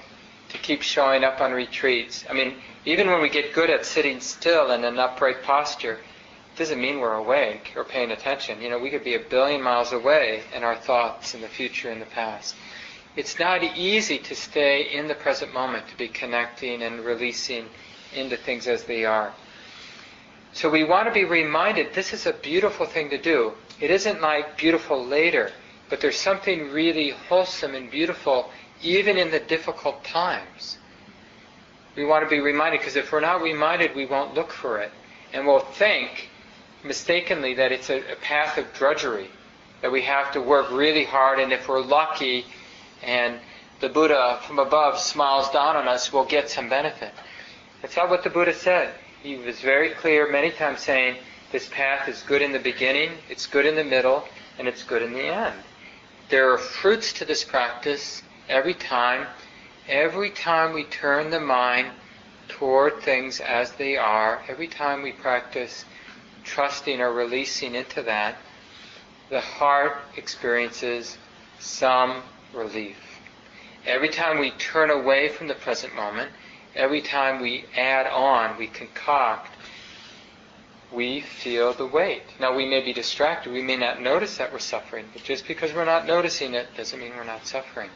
to 0.49 0.57
keep 0.59 0.81
showing 0.81 1.23
up 1.23 1.41
on 1.41 1.51
retreats. 1.51 2.25
I 2.29 2.33
mean, 2.33 2.55
even 2.85 3.07
when 3.07 3.21
we 3.21 3.29
get 3.29 3.53
good 3.53 3.69
at 3.69 3.85
sitting 3.85 4.19
still 4.19 4.71
in 4.71 4.83
an 4.83 4.99
upright 4.99 5.41
posture, 5.41 5.93
it 5.93 6.57
doesn't 6.57 6.79
mean 6.79 6.99
we're 6.99 7.13
awake 7.13 7.73
or 7.75 7.83
paying 7.83 8.11
attention. 8.11 8.61
You 8.61 8.69
know, 8.69 8.77
we 8.77 8.91
could 8.91 9.03
be 9.03 9.15
a 9.15 9.19
billion 9.19 9.61
miles 9.61 9.91
away 9.91 10.43
in 10.55 10.63
our 10.63 10.75
thoughts 10.75 11.33
in 11.33 11.41
the 11.41 11.47
future 11.47 11.89
and 11.89 12.01
the 12.01 12.05
past. 12.05 12.55
It's 13.15 13.39
not 13.39 13.63
easy 13.63 14.19
to 14.19 14.35
stay 14.35 14.83
in 14.93 15.07
the 15.07 15.15
present 15.15 15.53
moment, 15.53 15.87
to 15.87 15.97
be 15.97 16.07
connecting 16.07 16.83
and 16.83 17.03
releasing 17.03 17.65
into 18.15 18.37
things 18.37 18.67
as 18.67 18.83
they 18.83 19.05
are. 19.05 19.33
So 20.53 20.69
we 20.69 20.83
want 20.83 21.07
to 21.07 21.13
be 21.13 21.25
reminded 21.25 21.93
this 21.93 22.13
is 22.13 22.25
a 22.27 22.33
beautiful 22.33 22.85
thing 22.85 23.09
to 23.09 23.17
do. 23.17 23.53
It 23.79 23.89
isn't 23.89 24.21
like 24.21 24.55
beautiful 24.55 25.03
later, 25.03 25.51
but 25.89 25.99
there's 25.99 26.17
something 26.17 26.71
really 26.71 27.09
wholesome 27.09 27.73
and 27.73 27.89
beautiful 27.89 28.51
even 28.81 29.17
in 29.17 29.31
the 29.31 29.39
difficult 29.39 30.03
times. 30.03 30.77
We 31.95 32.05
want 32.05 32.23
to 32.23 32.29
be 32.29 32.39
reminded 32.39 32.81
because 32.81 32.95
if 32.95 33.11
we're 33.11 33.19
not 33.19 33.41
reminded, 33.41 33.95
we 33.95 34.05
won't 34.05 34.35
look 34.35 34.51
for 34.51 34.79
it. 34.79 34.91
And 35.33 35.47
we'll 35.47 35.59
think 35.59 36.29
mistakenly 36.83 37.55
that 37.55 37.71
it's 37.71 37.89
a, 37.89 37.99
a 38.11 38.15
path 38.15 38.57
of 38.57 38.71
drudgery, 38.73 39.29
that 39.81 39.91
we 39.91 40.01
have 40.01 40.31
to 40.33 40.41
work 40.41 40.71
really 40.71 41.05
hard, 41.05 41.39
and 41.39 41.51
if 41.51 41.67
we're 41.67 41.81
lucky 41.81 42.45
and 43.01 43.39
the 43.79 43.89
Buddha 43.89 44.39
from 44.45 44.59
above 44.59 44.99
smiles 44.99 45.49
down 45.49 45.75
on 45.75 45.87
us, 45.87 46.13
we'll 46.13 46.25
get 46.25 46.49
some 46.49 46.69
benefit. 46.69 47.11
That's 47.81 47.95
not 47.97 48.09
what 48.09 48.23
the 48.23 48.29
Buddha 48.29 48.53
said. 48.53 48.93
He 49.23 49.37
was 49.37 49.61
very 49.61 49.91
clear 49.91 50.29
many 50.29 50.51
times 50.51 50.81
saying, 50.81 51.15
this 51.53 51.69
path 51.69 52.09
is 52.09 52.21
good 52.23 52.41
in 52.41 52.51
the 52.51 52.59
beginning, 52.59 53.11
it's 53.29 53.47
good 53.47 53.65
in 53.65 53.75
the 53.75 53.83
middle, 53.85 54.27
and 54.59 54.67
it's 54.67 54.83
good 54.83 55.01
in 55.01 55.13
the 55.13 55.23
end. 55.23 55.55
There 56.27 56.51
are 56.51 56.57
fruits 56.57 57.13
to 57.13 57.25
this 57.25 57.41
practice 57.45 58.21
every 58.49 58.73
time. 58.73 59.27
Every 59.87 60.29
time 60.29 60.73
we 60.73 60.83
turn 60.83 61.29
the 61.29 61.39
mind 61.39 61.91
toward 62.49 63.01
things 63.01 63.39
as 63.39 63.71
they 63.71 63.95
are, 63.95 64.43
every 64.49 64.67
time 64.67 65.01
we 65.01 65.13
practice 65.13 65.85
trusting 66.43 66.99
or 66.99 67.13
releasing 67.13 67.75
into 67.75 68.01
that, 68.01 68.35
the 69.29 69.39
heart 69.39 69.99
experiences 70.17 71.17
some 71.59 72.23
relief. 72.53 72.97
Every 73.85 74.09
time 74.09 74.39
we 74.39 74.51
turn 74.51 74.89
away 74.89 75.29
from 75.29 75.47
the 75.47 75.55
present 75.55 75.95
moment, 75.95 76.29
every 76.75 77.01
time 77.01 77.41
we 77.41 77.65
add 77.75 78.07
on, 78.07 78.57
we 78.57 78.67
concoct, 78.67 79.49
we 80.91 81.21
feel 81.21 81.73
the 81.73 81.85
weight. 81.85 82.23
Now 82.39 82.55
we 82.55 82.65
may 82.65 82.81
be 82.81 82.93
distracted, 82.93 83.51
we 83.51 83.61
may 83.61 83.77
not 83.77 84.01
notice 84.01 84.37
that 84.37 84.51
we're 84.53 84.59
suffering, 84.59 85.05
but 85.13 85.23
just 85.23 85.47
because 85.47 85.73
we're 85.73 85.85
not 85.85 86.05
noticing 86.05 86.53
it 86.53 86.67
doesn't 86.77 86.99
mean 86.99 87.11
we're 87.15 87.23
not 87.23 87.45
suffering. 87.47 87.89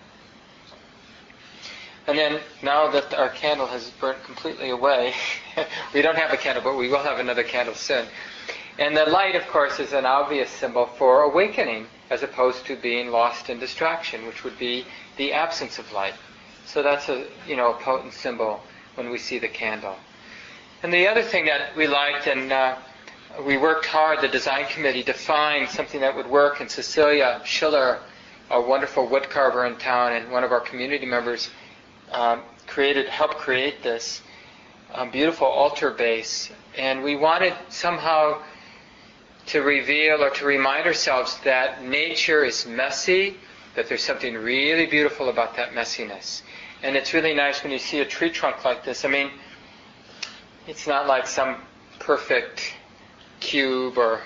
And 2.07 2.17
then 2.17 2.39
now 2.63 2.89
that 2.89 3.13
our 3.13 3.29
candle 3.29 3.67
has 3.67 3.89
burnt 3.99 4.23
completely 4.23 4.69
away, 4.69 5.13
we 5.93 6.01
don't 6.01 6.17
have 6.17 6.31
a 6.31 6.37
candle, 6.37 6.63
but 6.63 6.77
we 6.77 6.87
will 6.87 7.03
have 7.03 7.19
another 7.19 7.43
candle 7.43 7.75
soon. 7.75 8.07
And 8.79 8.95
the 8.95 9.05
light, 9.05 9.35
of 9.35 9.45
course, 9.47 9.79
is 9.79 9.91
an 9.91 10.05
obvious 10.05 10.49
symbol 10.49 10.85
for 10.85 11.23
awakening 11.23 11.87
as 12.09 12.23
opposed 12.23 12.65
to 12.67 12.77
being 12.77 13.09
lost 13.09 13.49
in 13.49 13.59
distraction, 13.59 14.25
which 14.25 14.43
would 14.43 14.57
be 14.57 14.85
the 15.17 15.33
absence 15.33 15.79
of 15.79 15.91
light. 15.91 16.13
So 16.67 16.83
that's 16.83 17.07
a 17.07 17.25
you 17.47 17.55
know 17.55 17.73
a 17.73 17.77
potent 17.77 18.13
symbol 18.13 18.61
when 18.95 19.09
we 19.09 19.17
see 19.17 19.39
the 19.39 19.47
candle. 19.47 19.95
And 20.83 20.93
the 20.93 21.07
other 21.07 21.23
thing 21.23 21.45
that 21.45 21.75
we 21.77 21.87
liked, 21.87 22.27
and 22.27 22.51
uh, 22.51 22.75
we 23.45 23.57
worked 23.57 23.85
hard, 23.85 24.21
the 24.21 24.27
design 24.27 24.65
committee, 24.67 25.03
to 25.03 25.13
find 25.13 25.69
something 25.69 26.01
that 26.01 26.15
would 26.15 26.27
work. 26.27 26.59
And 26.59 26.69
Cecilia 26.69 27.41
Schiller, 27.45 27.99
a 28.51 28.61
wonderful 28.61 29.07
woodcarver 29.07 29.65
in 29.71 29.77
town, 29.77 30.13
and 30.13 30.31
one 30.31 30.43
of 30.43 30.51
our 30.51 30.59
community 30.59 31.05
members, 31.05 31.49
um, 32.11 32.41
created, 32.67 33.07
helped 33.07 33.37
create 33.37 33.81
this 33.81 34.21
um, 34.93 35.09
beautiful 35.09 35.47
altar 35.47 35.89
base. 35.89 36.51
And 36.77 37.01
we 37.01 37.15
wanted 37.15 37.53
somehow 37.69 38.41
to 39.47 39.61
reveal 39.61 40.21
or 40.21 40.29
to 40.31 40.45
remind 40.45 40.85
ourselves 40.85 41.39
that 41.45 41.83
nature 41.83 42.43
is 42.43 42.67
messy, 42.67 43.37
that 43.75 43.87
there's 43.87 44.03
something 44.03 44.35
really 44.35 44.85
beautiful 44.85 45.29
about 45.29 45.55
that 45.55 45.71
messiness. 45.71 46.41
And 46.83 46.95
it's 46.95 47.13
really 47.13 47.33
nice 47.33 47.63
when 47.63 47.71
you 47.71 47.79
see 47.79 47.99
a 47.99 48.05
tree 48.05 48.29
trunk 48.29 48.63
like 48.63 48.83
this. 48.85 49.03
I 49.03 49.07
mean, 49.09 49.31
it's 50.67 50.85
not 50.85 51.07
like 51.07 51.27
some 51.27 51.57
perfect 51.99 52.73
cube 53.39 53.97
or 53.97 54.21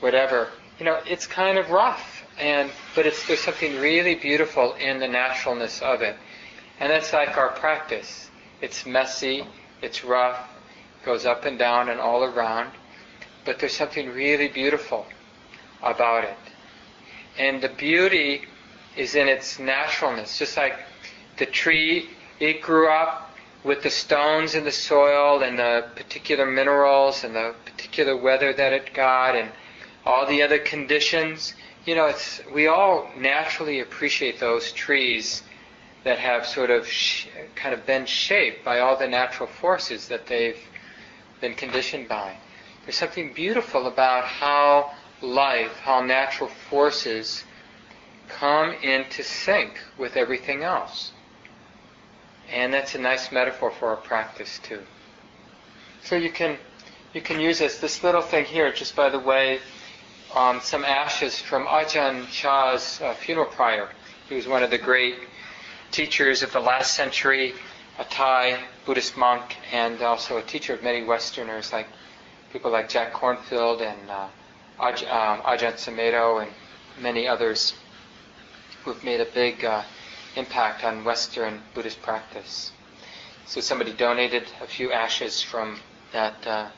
whatever. 0.00 0.48
You 0.78 0.84
know, 0.84 1.00
it's 1.06 1.26
kind 1.26 1.58
of 1.58 1.70
rough, 1.70 2.24
and 2.38 2.70
but 2.94 3.06
it's 3.06 3.26
there's 3.26 3.40
something 3.40 3.80
really 3.80 4.14
beautiful 4.14 4.74
in 4.74 5.00
the 5.00 5.08
naturalness 5.08 5.80
of 5.82 6.02
it, 6.02 6.16
and 6.78 6.90
that's 6.90 7.12
like 7.12 7.36
our 7.36 7.50
practice. 7.50 8.30
It's 8.60 8.86
messy, 8.86 9.44
it's 9.82 10.04
rough, 10.04 10.48
it 11.00 11.06
goes 11.06 11.24
up 11.26 11.44
and 11.44 11.58
down 11.58 11.88
and 11.88 12.00
all 12.00 12.24
around, 12.24 12.70
but 13.44 13.58
there's 13.58 13.76
something 13.76 14.10
really 14.10 14.48
beautiful 14.48 15.06
about 15.82 16.24
it. 16.24 16.36
And 17.38 17.62
the 17.62 17.68
beauty 17.68 18.42
is 18.96 19.14
in 19.14 19.28
its 19.28 19.58
naturalness. 19.58 20.38
Just 20.38 20.56
like 20.56 20.78
the 21.38 21.46
tree, 21.46 22.10
it 22.40 22.60
grew 22.60 22.88
up 22.88 23.30
with 23.64 23.82
the 23.82 23.90
stones 23.90 24.54
in 24.54 24.64
the 24.64 24.72
soil 24.72 25.42
and 25.42 25.58
the 25.58 25.88
particular 25.96 26.46
minerals 26.46 27.24
and 27.24 27.34
the 27.34 27.54
particular 27.64 28.16
weather 28.16 28.52
that 28.52 28.72
it 28.72 28.94
got 28.94 29.34
and 29.34 29.50
all 30.06 30.26
the 30.26 30.42
other 30.42 30.58
conditions. 30.58 31.54
You 31.84 31.96
know, 31.96 32.06
it's, 32.06 32.40
we 32.52 32.66
all 32.66 33.10
naturally 33.16 33.80
appreciate 33.80 34.38
those 34.38 34.72
trees 34.72 35.42
that 36.04 36.18
have 36.18 36.46
sort 36.46 36.70
of 36.70 36.86
sh- 36.86 37.26
kind 37.56 37.74
of 37.74 37.84
been 37.84 38.06
shaped 38.06 38.64
by 38.64 38.80
all 38.80 38.96
the 38.96 39.08
natural 39.08 39.48
forces 39.48 40.08
that 40.08 40.26
they've 40.26 40.58
been 41.40 41.54
conditioned 41.54 42.08
by. 42.08 42.36
There's 42.84 42.96
something 42.96 43.32
beautiful 43.34 43.86
about 43.86 44.24
how 44.24 44.92
life, 45.20 45.76
how 45.80 46.00
natural 46.00 46.48
forces 46.70 47.44
come 48.28 48.72
into 48.82 49.22
sync 49.22 49.78
with 49.98 50.16
everything 50.16 50.62
else. 50.62 51.12
And 52.52 52.72
that's 52.72 52.94
a 52.94 52.98
nice 52.98 53.30
metaphor 53.30 53.70
for 53.70 53.88
our 53.88 53.96
practice 53.96 54.58
too. 54.62 54.80
So 56.02 56.16
you 56.16 56.30
can 56.30 56.56
you 57.12 57.20
can 57.20 57.40
use 57.40 57.58
this 57.58 57.78
this 57.80 58.02
little 58.02 58.22
thing 58.22 58.44
here, 58.44 58.72
just 58.72 58.96
by 58.96 59.08
the 59.10 59.18
way, 59.18 59.60
um, 60.34 60.60
some 60.60 60.84
ashes 60.84 61.38
from 61.38 61.66
Ajahn 61.66 62.26
Chah's 62.30 63.00
uh, 63.00 63.14
funeral 63.14 63.46
pyre. 63.46 63.90
He 64.28 64.34
was 64.34 64.46
one 64.46 64.62
of 64.62 64.70
the 64.70 64.78
great 64.78 65.16
teachers 65.90 66.42
of 66.42 66.52
the 66.52 66.60
last 66.60 66.94
century, 66.94 67.54
a 67.98 68.04
Thai 68.04 68.58
Buddhist 68.86 69.16
monk, 69.16 69.56
and 69.72 70.00
also 70.02 70.38
a 70.38 70.42
teacher 70.42 70.74
of 70.74 70.82
many 70.82 71.02
Westerners 71.04 71.72
like 71.72 71.88
people 72.52 72.70
like 72.70 72.88
Jack 72.88 73.12
Kornfield 73.12 73.80
and 73.82 74.10
uh, 74.10 74.28
Aj- 74.80 75.02
um, 75.12 75.42
Ajahn 75.42 75.74
Sumedho 75.74 76.42
and 76.42 76.50
many 77.00 77.26
others 77.26 77.74
who 78.84 78.92
have 78.92 79.04
made 79.04 79.20
a 79.20 79.26
big 79.26 79.64
uh, 79.64 79.82
impact 80.36 80.84
on 80.84 81.04
Western 81.04 81.62
Buddhist 81.74 82.00
practice. 82.02 82.72
So 83.46 83.60
somebody 83.60 83.92
donated 83.92 84.44
a 84.60 84.66
few 84.66 84.92
ashes 84.92 85.42
from 85.42 85.80
that 86.12 86.46
uh, 86.46 86.68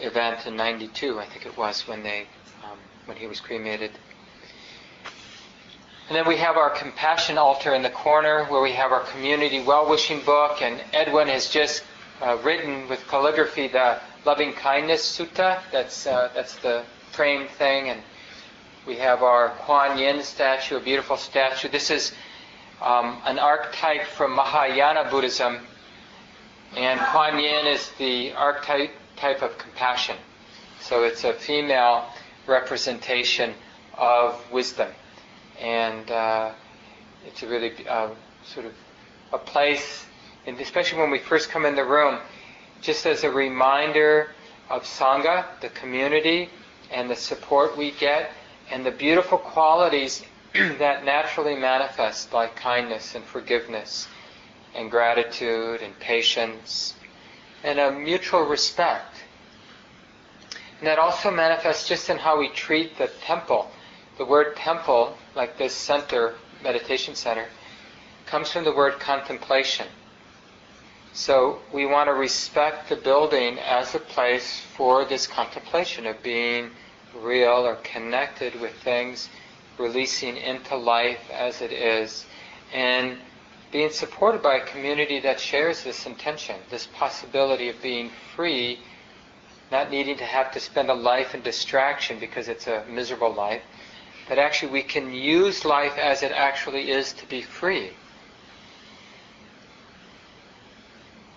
event 0.00 0.46
in 0.46 0.56
'92, 0.56 1.18
I 1.18 1.26
think 1.26 1.46
it 1.46 1.56
was, 1.56 1.86
when 1.88 2.02
they 2.02 2.26
um, 2.64 2.78
when 3.06 3.16
he 3.16 3.26
was 3.26 3.40
cremated. 3.40 3.90
And 6.08 6.16
then 6.16 6.28
we 6.28 6.36
have 6.36 6.56
our 6.56 6.70
compassion 6.70 7.38
altar 7.38 7.74
in 7.74 7.82
the 7.82 7.90
corner 7.90 8.44
where 8.44 8.60
we 8.60 8.72
have 8.72 8.92
our 8.92 9.04
community 9.04 9.62
well-wishing 9.62 10.20
book, 10.20 10.60
and 10.60 10.78
Edwin 10.92 11.28
has 11.28 11.48
just 11.48 11.82
uh, 12.20 12.36
written 12.44 12.88
with 12.88 13.06
calligraphy 13.08 13.68
the 13.68 13.98
loving 14.24 14.52
kindness 14.52 15.18
sutta. 15.18 15.60
That's 15.72 16.06
uh, 16.06 16.30
that's 16.34 16.56
the 16.56 16.84
framed 17.12 17.50
thing, 17.50 17.88
and 17.88 18.00
we 18.86 18.96
have 18.96 19.22
our 19.22 19.50
Kuan 19.60 19.98
Yin 19.98 20.22
statue, 20.22 20.76
a 20.76 20.80
beautiful 20.80 21.16
statue. 21.16 21.68
This 21.68 21.90
is 21.90 22.12
um, 22.82 23.20
an 23.24 23.38
archetype 23.38 24.06
from 24.06 24.34
Mahayana 24.34 25.08
Buddhism, 25.10 25.58
and 26.76 27.00
Kuan 27.00 27.38
Yin 27.38 27.66
is 27.66 27.90
the 27.98 28.32
archetype 28.32 28.90
type 29.16 29.42
of 29.42 29.56
compassion. 29.58 30.16
So 30.80 31.04
it's 31.04 31.24
a 31.24 31.32
female 31.32 32.06
representation 32.46 33.54
of 33.96 34.40
wisdom, 34.52 34.90
and 35.60 36.10
uh, 36.10 36.52
it's 37.26 37.42
a 37.42 37.48
really 37.48 37.72
uh, 37.88 38.10
sort 38.44 38.66
of 38.66 38.72
a 39.32 39.38
place, 39.38 40.04
and 40.46 40.58
especially 40.60 40.98
when 40.98 41.10
we 41.10 41.18
first 41.18 41.50
come 41.50 41.64
in 41.64 41.74
the 41.74 41.84
room, 41.84 42.18
just 42.80 43.06
as 43.06 43.24
a 43.24 43.30
reminder 43.30 44.30
of 44.68 44.84
sangha, 44.84 45.44
the 45.60 45.68
community, 45.70 46.50
and 46.90 47.08
the 47.08 47.16
support 47.16 47.76
we 47.76 47.92
get, 47.92 48.30
and 48.70 48.84
the 48.84 48.90
beautiful 48.90 49.38
qualities 49.38 50.22
that 50.78 51.04
naturally 51.04 51.56
manifest 51.56 52.32
like 52.32 52.54
kindness 52.54 53.16
and 53.16 53.24
forgiveness 53.24 54.06
and 54.74 54.88
gratitude 54.88 55.82
and 55.82 55.98
patience 55.98 56.94
and 57.64 57.80
a 57.80 57.90
mutual 57.90 58.42
respect. 58.42 59.16
And 60.78 60.86
that 60.86 60.98
also 60.98 61.30
manifests 61.30 61.88
just 61.88 62.08
in 62.08 62.18
how 62.18 62.38
we 62.38 62.48
treat 62.50 62.98
the 62.98 63.08
temple. 63.22 63.68
The 64.16 64.24
word 64.24 64.54
temple, 64.54 65.16
like 65.34 65.58
this 65.58 65.74
center, 65.74 66.34
meditation 66.62 67.16
center, 67.16 67.46
comes 68.26 68.52
from 68.52 68.62
the 68.62 68.74
word 68.74 69.00
contemplation. 69.00 69.86
So 71.12 71.60
we 71.72 71.86
want 71.86 72.08
to 72.08 72.12
respect 72.12 72.88
the 72.88 72.96
building 72.96 73.58
as 73.58 73.94
a 73.94 74.00
place 74.00 74.60
for 74.76 75.04
this 75.04 75.26
contemplation 75.26 76.06
of 76.06 76.22
being 76.22 76.70
real 77.16 77.66
or 77.66 77.76
connected 77.76 78.60
with 78.60 78.72
things, 78.82 79.28
releasing 79.78 80.36
into 80.36 80.76
life 80.76 81.30
as 81.30 81.60
it 81.60 81.72
is, 81.72 82.26
and 82.72 83.18
being 83.72 83.90
supported 83.90 84.42
by 84.42 84.56
a 84.56 84.66
community 84.66 85.18
that 85.20 85.40
shares 85.40 85.82
this 85.82 86.06
intention, 86.06 86.56
this 86.70 86.86
possibility 86.86 87.68
of 87.68 87.82
being 87.82 88.10
free, 88.36 88.78
not 89.72 89.90
needing 89.90 90.16
to 90.16 90.24
have 90.24 90.52
to 90.52 90.60
spend 90.60 90.90
a 90.90 90.94
life 90.94 91.34
in 91.34 91.42
distraction 91.42 92.18
because 92.20 92.48
it's 92.48 92.68
a 92.68 92.84
miserable 92.88 93.32
life, 93.32 93.62
but 94.28 94.38
actually 94.38 94.70
we 94.70 94.82
can 94.82 95.12
use 95.12 95.64
life 95.64 95.98
as 95.98 96.22
it 96.22 96.30
actually 96.30 96.90
is 96.90 97.12
to 97.12 97.26
be 97.26 97.42
free. 97.42 97.90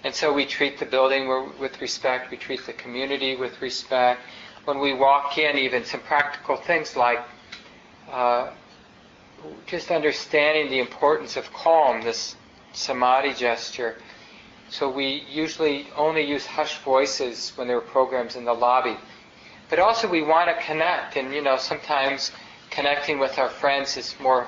And 0.04 0.14
so 0.14 0.32
we 0.32 0.46
treat 0.46 0.78
the 0.78 0.86
building 0.86 1.28
with 1.60 1.82
respect, 1.82 2.30
we 2.30 2.38
treat 2.38 2.66
the 2.66 2.74
community 2.74 3.36
with 3.36 3.60
respect. 3.62 4.22
When 4.66 4.80
we 4.80 4.94
walk 4.94 5.38
in, 5.38 5.58
even 5.58 5.84
some 5.86 6.02
practical 6.02 6.56
things 6.56 6.96
like 6.96 7.20
uh, 8.12 8.52
just 9.66 9.92
understanding 9.92 10.70
the 10.70 10.80
importance 10.80 11.38
of 11.38 11.52
calm, 11.54 12.02
this 12.02 12.36
samadhi 12.74 13.34
gesture. 13.34 13.96
So 14.70 14.90
we 14.90 15.24
usually 15.30 15.88
only 15.96 16.22
use 16.22 16.46
hushed 16.46 16.82
voices 16.82 17.54
when 17.56 17.68
there 17.68 17.78
are 17.78 17.82
programs 17.82 18.36
in 18.36 18.46
the 18.46 18.54
lobby. 18.54 18.98
But 19.70 19.80
also 19.80 20.08
we 20.08 20.22
want 20.22 20.50
to 20.50 20.66
connect, 20.66 21.16
and 21.16 21.34
you 21.34 21.42
know, 21.42 21.58
sometimes 21.58 22.32
connecting 22.70 23.20
with 23.20 23.38
our 23.38 23.50
friends 23.50 23.98
is 23.98 24.16
more 24.20 24.48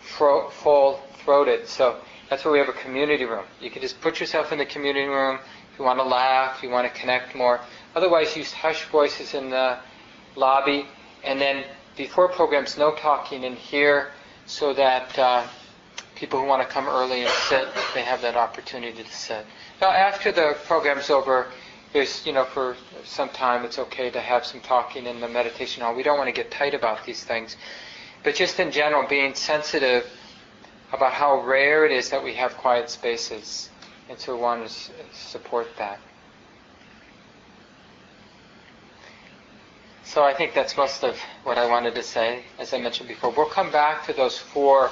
fro- 0.00 0.48
full-throated. 0.50 1.68
So 1.68 1.98
that's 2.28 2.44
why 2.44 2.52
we 2.52 2.58
have 2.58 2.68
a 2.68 2.72
community 2.74 3.24
room. 3.24 3.44
You 3.60 3.70
can 3.70 3.82
just 3.82 4.00
put 4.00 4.20
yourself 4.20 4.52
in 4.52 4.58
the 4.58 4.66
community 4.66 5.06
room 5.06 5.38
if 5.72 5.78
you 5.78 5.84
want 5.84 5.98
to 5.98 6.04
laugh, 6.04 6.56
if 6.56 6.62
you 6.62 6.70
want 6.70 6.92
to 6.92 7.00
connect 7.00 7.34
more. 7.34 7.60
Otherwise, 7.94 8.36
use 8.36 8.52
hushed 8.52 8.86
voices 8.86 9.34
in 9.34 9.50
the 9.50 9.78
lobby, 10.36 10.86
and 11.24 11.40
then 11.40 11.64
before 11.96 12.28
programs, 12.28 12.78
no 12.78 12.94
talking 12.94 13.44
in 13.44 13.54
here, 13.54 14.10
so 14.46 14.72
that 14.74 15.18
uh, 15.18 15.46
people 16.14 16.40
who 16.40 16.46
want 16.46 16.62
to 16.62 16.68
come 16.68 16.88
early 16.88 17.22
and 17.22 17.30
sit, 17.30 17.68
they 17.94 18.02
have 18.02 18.22
that 18.22 18.36
opportunity 18.36 19.02
to 19.02 19.12
sit. 19.12 19.44
Now, 19.80 19.90
after 19.90 20.32
the 20.32 20.56
program's 20.66 21.10
over, 21.10 21.48
there's, 21.92 22.24
you 22.26 22.32
know, 22.32 22.44
for 22.44 22.76
some 23.04 23.28
time 23.28 23.64
it's 23.64 23.78
okay 23.78 24.10
to 24.10 24.20
have 24.20 24.44
some 24.46 24.60
talking 24.60 25.06
in 25.06 25.20
the 25.20 25.28
meditation 25.28 25.82
hall. 25.82 25.94
We 25.94 26.02
don't 26.02 26.16
want 26.16 26.28
to 26.28 26.32
get 26.32 26.50
tight 26.50 26.74
about 26.74 27.04
these 27.04 27.22
things. 27.22 27.56
But 28.22 28.34
just 28.34 28.58
in 28.60 28.70
general, 28.70 29.06
being 29.08 29.34
sensitive 29.34 30.08
about 30.92 31.12
how 31.12 31.42
rare 31.42 31.84
it 31.84 31.92
is 31.92 32.10
that 32.10 32.22
we 32.22 32.34
have 32.34 32.56
quiet 32.56 32.88
spaces. 32.88 33.68
And 34.08 34.18
so 34.18 34.34
we 34.34 34.40
want 34.40 34.68
to 34.68 34.92
support 35.12 35.68
that. 35.78 35.98
So 40.12 40.22
I 40.22 40.34
think 40.34 40.52
that's 40.52 40.76
most 40.76 41.02
of 41.04 41.18
what 41.42 41.56
I 41.56 41.64
wanted 41.66 41.94
to 41.94 42.02
say. 42.02 42.44
As 42.58 42.74
I 42.74 42.78
mentioned 42.78 43.08
before, 43.08 43.30
we'll 43.34 43.46
come 43.48 43.72
back 43.72 44.04
to 44.08 44.12
those 44.12 44.36
four 44.38 44.90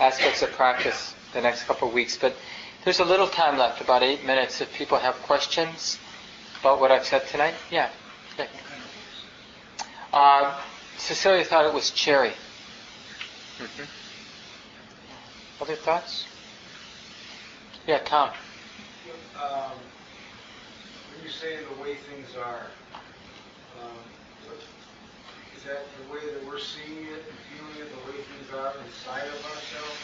aspects 0.00 0.40
of 0.40 0.50
practice 0.52 1.14
the 1.34 1.42
next 1.42 1.64
couple 1.64 1.88
of 1.88 1.92
weeks. 1.92 2.16
But 2.16 2.34
there's 2.82 2.98
a 2.98 3.04
little 3.04 3.28
time 3.28 3.58
left, 3.58 3.82
about 3.82 4.02
eight 4.02 4.24
minutes, 4.24 4.62
if 4.62 4.72
people 4.72 4.96
have 4.96 5.14
questions 5.24 5.98
about 6.60 6.80
what 6.80 6.90
I've 6.90 7.04
said 7.04 7.26
tonight. 7.26 7.52
Yeah. 7.70 7.90
Okay. 8.32 8.48
Uh, 10.10 10.58
Cecilia 10.96 11.44
thought 11.44 11.66
it 11.66 11.74
was 11.74 11.90
cherry. 11.90 12.32
Mm-hmm. 13.58 13.84
Other 15.60 15.76
thoughts? 15.76 16.24
Yeah, 17.86 17.98
Tom. 17.98 18.30
Um, 19.38 19.72
when 21.12 21.24
you 21.24 21.28
say 21.30 21.58
the 21.58 21.82
way 21.82 21.96
things 21.96 22.28
are, 22.42 22.68
um, 23.78 23.98
is 25.62 25.68
that 25.68 25.86
the 25.94 26.12
way 26.12 26.20
that 26.34 26.44
we're 26.46 26.58
seeing 26.58 27.06
it 27.06 27.22
and 27.22 27.38
feeling 27.46 27.76
it, 27.78 27.86
the 27.94 28.10
way 28.10 28.18
things 28.18 28.50
are 28.52 28.74
inside 28.84 29.28
of 29.28 29.38
ourselves? 29.46 30.02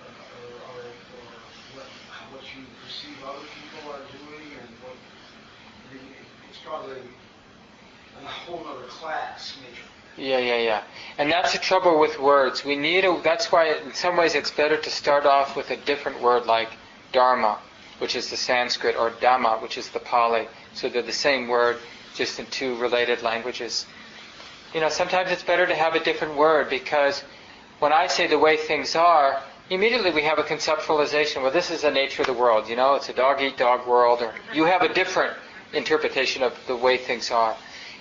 Or, 0.00 0.08
or, 0.08 0.56
or, 0.72 0.80
or 0.80 1.44
what, 1.76 1.84
what 2.32 2.42
you 2.56 2.64
perceive 2.82 3.16
other 3.26 3.44
people 3.44 3.92
are 3.92 4.00
doing 4.08 4.56
and 4.56 4.68
what, 4.80 4.96
it's 6.48 6.58
probably 6.64 6.96
a 8.24 8.26
whole 8.26 8.66
other 8.66 8.86
class, 8.86 9.58
maybe. 9.60 10.26
Yeah, 10.26 10.38
yeah, 10.38 10.56
yeah. 10.56 10.82
And 11.18 11.30
that's 11.30 11.52
the 11.52 11.58
trouble 11.58 12.00
with 12.00 12.18
words. 12.18 12.64
We 12.64 12.74
need 12.74 13.04
a, 13.04 13.20
that's 13.22 13.52
why 13.52 13.74
in 13.84 13.92
some 13.92 14.16
ways 14.16 14.34
it's 14.34 14.50
better 14.50 14.78
to 14.78 14.90
start 14.90 15.26
off 15.26 15.56
with 15.56 15.70
a 15.70 15.76
different 15.76 16.22
word 16.22 16.46
like 16.46 16.70
dharma, 17.12 17.58
which 17.98 18.16
is 18.16 18.30
the 18.30 18.36
Sanskrit, 18.36 18.96
or 18.96 19.10
dhamma, 19.10 19.60
which 19.60 19.76
is 19.76 19.90
the 19.90 20.00
Pali. 20.00 20.48
So 20.72 20.88
they're 20.88 21.02
the 21.02 21.12
same 21.12 21.48
word 21.48 21.78
just 22.14 22.38
in 22.38 22.46
two 22.46 22.76
related 22.76 23.22
languages. 23.22 23.86
You 24.74 24.80
know, 24.80 24.88
sometimes 24.88 25.30
it's 25.30 25.42
better 25.42 25.66
to 25.66 25.74
have 25.74 25.94
a 25.94 26.00
different 26.04 26.36
word 26.36 26.68
because 26.68 27.22
when 27.78 27.92
I 27.92 28.06
say 28.06 28.26
the 28.26 28.38
way 28.38 28.56
things 28.56 28.94
are, 28.96 29.42
immediately 29.70 30.10
we 30.10 30.22
have 30.22 30.38
a 30.38 30.42
conceptualization. 30.42 31.42
Well, 31.42 31.50
this 31.52 31.70
is 31.70 31.82
the 31.82 31.90
nature 31.90 32.22
of 32.22 32.26
the 32.26 32.34
world. 32.34 32.68
You 32.68 32.76
know, 32.76 32.94
it's 32.94 33.08
a 33.08 33.12
dog 33.12 33.40
eat 33.40 33.56
dog 33.56 33.86
world, 33.86 34.22
or 34.22 34.34
you 34.52 34.64
have 34.64 34.82
a 34.82 34.92
different 34.92 35.34
interpretation 35.72 36.42
of 36.42 36.54
the 36.66 36.76
way 36.76 36.96
things 36.96 37.30
are. 37.30 37.56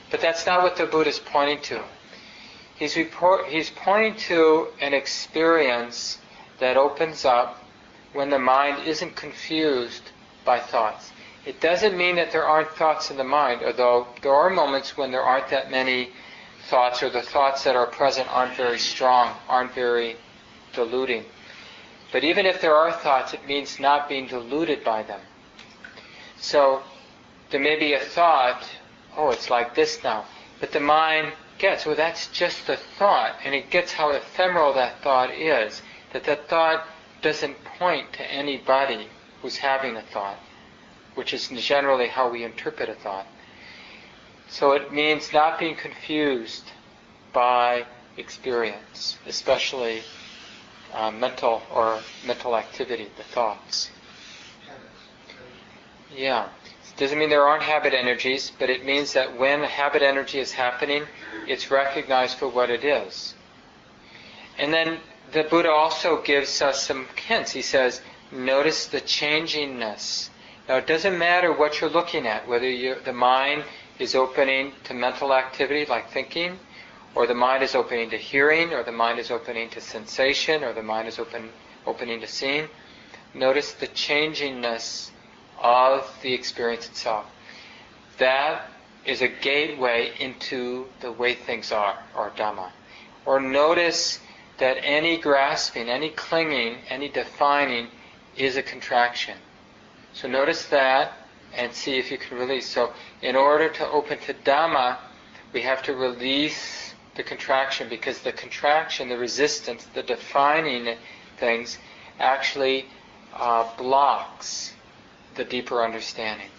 But 0.09 0.21
that's 0.21 0.45
not 0.45 0.63
what 0.63 0.77
the 0.77 0.85
Buddha 0.85 1.09
is 1.09 1.19
pointing 1.19 1.61
to. 1.63 1.83
He's, 2.75 2.95
report, 2.95 3.47
he's 3.47 3.69
pointing 3.69 4.15
to 4.27 4.67
an 4.79 4.93
experience 4.93 6.19
that 6.59 6.77
opens 6.77 7.25
up 7.25 7.63
when 8.13 8.29
the 8.29 8.39
mind 8.39 8.87
isn't 8.87 9.15
confused 9.15 10.11
by 10.45 10.59
thoughts. 10.59 11.11
It 11.47 11.61
doesn't 11.61 11.95
mean 11.95 12.17
that 12.17 12.33
there 12.33 12.45
aren't 12.45 12.71
thoughts 12.71 13.09
in 13.09 13.15
the 13.15 13.23
mind, 13.23 13.63
although 13.63 14.07
there 14.21 14.35
are 14.35 14.49
moments 14.49 14.97
when 14.97 15.11
there 15.11 15.21
aren't 15.21 15.47
that 15.47 15.71
many 15.71 16.09
thoughts, 16.67 17.01
or 17.01 17.09
the 17.09 17.21
thoughts 17.21 17.63
that 17.63 17.73
are 17.73 17.85
present 17.85 18.27
aren't 18.29 18.57
very 18.57 18.77
strong, 18.77 19.33
aren't 19.47 19.73
very 19.73 20.17
deluding. 20.73 21.23
But 22.11 22.25
even 22.25 22.45
if 22.45 22.59
there 22.59 22.75
are 22.75 22.91
thoughts, 22.91 23.33
it 23.33 23.47
means 23.47 23.79
not 23.79 24.09
being 24.09 24.27
deluded 24.27 24.83
by 24.83 25.03
them. 25.03 25.21
So 26.35 26.83
there 27.49 27.61
may 27.61 27.79
be 27.79 27.93
a 27.93 28.01
thought, 28.01 28.67
oh, 29.15 29.29
it's 29.31 29.49
like 29.49 29.73
this 29.73 30.03
now. 30.03 30.25
But 30.59 30.73
the 30.73 30.81
mind 30.81 31.31
gets, 31.59 31.85
well, 31.85 31.95
that's 31.95 32.27
just 32.27 32.67
a 32.67 32.75
thought, 32.75 33.37
and 33.45 33.55
it 33.55 33.69
gets 33.69 33.93
how 33.93 34.09
ephemeral 34.09 34.73
that 34.73 35.01
thought 35.01 35.31
is. 35.31 35.81
That 36.11 36.25
that 36.25 36.49
thought 36.49 36.85
doesn't 37.21 37.63
point 37.63 38.11
to 38.13 38.29
anybody 38.29 39.07
who's 39.41 39.55
having 39.55 39.95
a 39.95 40.01
thought 40.01 40.39
which 41.17 41.33
is 41.33 41.47
generally 41.47 42.07
how 42.07 42.29
we 42.29 42.43
interpret 42.43 42.89
a 42.89 42.93
thought. 42.93 43.25
So 44.47 44.73
it 44.73 44.93
means 44.93 45.33
not 45.33 45.57
being 45.57 45.75
confused 45.75 46.65
by 47.33 47.85
experience, 48.17 49.17
especially 49.25 50.03
uh, 50.93 51.09
mental 51.09 51.63
or 51.73 51.99
mental 52.23 52.55
activity, 52.55 53.07
the 53.17 53.23
thoughts. 53.23 53.89
Yeah. 56.15 56.45
It 56.45 56.97
doesn't 56.97 57.17
mean 57.17 57.29
there 57.29 57.47
aren't 57.47 57.63
habit 57.63 57.95
energies, 57.95 58.51
but 58.59 58.69
it 58.69 58.85
means 58.85 59.13
that 59.13 59.39
when 59.39 59.63
a 59.63 59.67
habit 59.67 60.03
energy 60.03 60.37
is 60.37 60.51
happening, 60.51 61.03
it's 61.47 61.71
recognized 61.71 62.37
for 62.37 62.47
what 62.47 62.69
it 62.69 62.83
is. 62.83 63.33
And 64.59 64.71
then 64.71 64.99
the 65.31 65.43
Buddha 65.43 65.71
also 65.71 66.21
gives 66.21 66.61
us 66.61 66.85
some 66.85 67.07
hints. 67.15 67.51
He 67.51 67.63
says, 67.63 68.01
notice 68.31 68.85
the 68.85 69.01
changingness 69.01 70.29
now, 70.67 70.75
it 70.75 70.87
doesn't 70.87 71.17
matter 71.17 71.53
what 71.53 71.79
you're 71.79 71.89
looking 71.89 72.27
at, 72.27 72.47
whether 72.47 72.95
the 73.01 73.13
mind 73.13 73.63
is 73.99 74.15
opening 74.15 74.73
to 74.83 74.93
mental 74.93 75.33
activity 75.33 75.85
like 75.85 76.11
thinking, 76.11 76.59
or 77.15 77.25
the 77.25 77.33
mind 77.33 77.63
is 77.63 77.73
opening 77.73 78.09
to 78.09 78.17
hearing, 78.17 78.73
or 78.73 78.83
the 78.83 78.91
mind 78.91 79.17
is 79.17 79.31
opening 79.31 79.69
to 79.69 79.81
sensation, 79.81 80.63
or 80.63 80.73
the 80.73 80.83
mind 80.83 81.07
is 81.07 81.19
open, 81.19 81.49
opening 81.85 82.19
to 82.19 82.27
seeing. 82.27 82.67
Notice 83.33 83.73
the 83.73 83.87
changingness 83.87 85.11
of 85.61 86.13
the 86.21 86.33
experience 86.33 86.87
itself. 86.87 87.25
That 88.17 88.69
is 89.05 89.21
a 89.21 89.27
gateway 89.27 90.11
into 90.19 90.87
the 90.99 91.11
way 91.11 91.33
things 91.33 91.71
are, 91.71 91.97
or 92.15 92.31
Dhamma. 92.31 92.71
Or 93.25 93.39
notice 93.39 94.19
that 94.57 94.77
any 94.83 95.17
grasping, 95.17 95.89
any 95.89 96.09
clinging, 96.09 96.77
any 96.89 97.07
defining 97.07 97.87
is 98.35 98.57
a 98.57 98.63
contraction. 98.63 99.37
So 100.19 100.27
notice 100.27 100.65
that 100.65 101.13
and 101.53 101.71
see 101.71 101.99
if 101.99 102.09
you 102.09 102.17
can 102.17 102.39
release. 102.39 102.65
So 102.67 102.91
in 103.21 103.35
order 103.35 103.69
to 103.69 103.87
open 103.87 104.17
to 104.21 104.33
Dhamma, 104.33 104.97
we 105.53 105.61
have 105.61 105.83
to 105.83 105.93
release 105.93 106.95
the 107.15 107.21
contraction 107.21 107.87
because 107.87 108.19
the 108.19 108.31
contraction, 108.31 109.09
the 109.09 109.17
resistance, 109.17 109.85
the 109.93 110.01
defining 110.01 110.95
things 111.37 111.77
actually 112.19 112.87
uh, 113.35 113.69
blocks 113.77 114.73
the 115.35 115.43
deeper 115.43 115.83
understanding. 115.83 116.49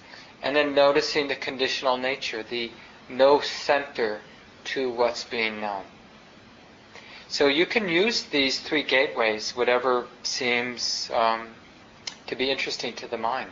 And 0.40 0.54
then 0.54 0.72
noticing 0.72 1.26
the 1.26 1.34
conditional 1.34 1.96
nature, 1.96 2.44
the 2.44 2.70
no 3.08 3.40
center 3.40 4.20
to 4.66 4.88
what's 4.88 5.24
being 5.24 5.60
known. 5.60 5.82
So 7.26 7.48
you 7.48 7.66
can 7.66 7.88
use 7.88 8.22
these 8.22 8.60
three 8.60 8.84
gateways, 8.84 9.56
whatever 9.56 10.06
seems 10.22 11.10
um, 11.12 11.48
to 12.28 12.36
be 12.36 12.50
interesting 12.50 12.94
to 12.94 13.08
the 13.08 13.18
mind 13.18 13.50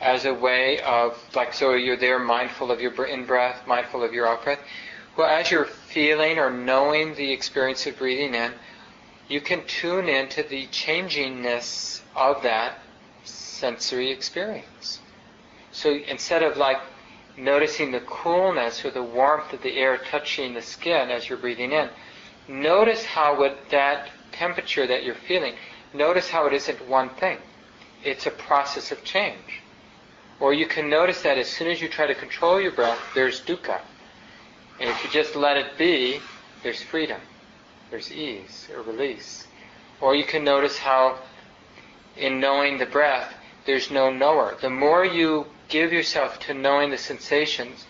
as 0.00 0.24
a 0.24 0.34
way 0.34 0.80
of, 0.80 1.18
like, 1.34 1.52
so 1.52 1.74
you're 1.74 1.96
there 1.96 2.18
mindful 2.18 2.70
of 2.70 2.80
your 2.80 2.92
in 3.06 3.24
breath, 3.26 3.66
mindful 3.66 4.02
of 4.02 4.12
your 4.12 4.26
out 4.26 4.44
breath. 4.44 4.60
Well, 5.16 5.28
as 5.28 5.50
you're 5.50 5.64
feeling 5.64 6.38
or 6.38 6.50
knowing 6.50 7.14
the 7.14 7.32
experience 7.32 7.86
of 7.86 7.98
breathing 7.98 8.34
in, 8.34 8.52
you 9.28 9.40
can 9.40 9.64
tune 9.66 10.08
into 10.08 10.42
the 10.42 10.66
changingness 10.66 12.02
of 12.14 12.42
that 12.42 12.78
sensory 13.22 14.10
experience. 14.10 15.00
So 15.70 15.94
instead 16.08 16.42
of 16.42 16.56
like 16.56 16.80
noticing 17.36 17.92
the 17.92 18.00
coolness 18.00 18.84
or 18.84 18.90
the 18.90 19.02
warmth 19.02 19.52
of 19.52 19.62
the 19.62 19.76
air 19.76 19.96
touching 19.96 20.54
the 20.54 20.62
skin 20.62 21.10
as 21.10 21.28
you're 21.28 21.38
breathing 21.38 21.72
in, 21.72 21.88
notice 22.48 23.04
how 23.04 23.40
with 23.40 23.56
that 23.70 24.08
temperature 24.32 24.86
that 24.86 25.04
you're 25.04 25.14
feeling, 25.14 25.54
notice 25.92 26.28
how 26.28 26.46
it 26.46 26.52
isn't 26.52 26.88
one 26.88 27.08
thing. 27.10 27.38
It's 28.04 28.26
a 28.26 28.30
process 28.30 28.92
of 28.92 29.02
change. 29.04 29.62
Or 30.40 30.52
you 30.52 30.66
can 30.66 30.90
notice 30.90 31.22
that 31.22 31.38
as 31.38 31.48
soon 31.48 31.68
as 31.68 31.80
you 31.80 31.88
try 31.88 32.06
to 32.06 32.14
control 32.14 32.60
your 32.60 32.72
breath, 32.72 32.98
there's 33.14 33.40
dukkha. 33.40 33.80
And 34.80 34.90
if 34.90 35.04
you 35.04 35.10
just 35.10 35.36
let 35.36 35.56
it 35.56 35.78
be, 35.78 36.20
there's 36.62 36.82
freedom, 36.82 37.20
there's 37.90 38.12
ease 38.12 38.68
or 38.74 38.82
release. 38.82 39.46
Or 40.00 40.14
you 40.14 40.24
can 40.24 40.44
notice 40.44 40.78
how 40.78 41.18
in 42.16 42.40
knowing 42.40 42.78
the 42.78 42.86
breath, 42.86 43.32
there's 43.64 43.90
no 43.90 44.10
knower. 44.10 44.56
The 44.60 44.70
more 44.70 45.04
you 45.04 45.46
give 45.68 45.92
yourself 45.92 46.38
to 46.40 46.54
knowing 46.54 46.90
the 46.90 46.98
sensations, 46.98 47.86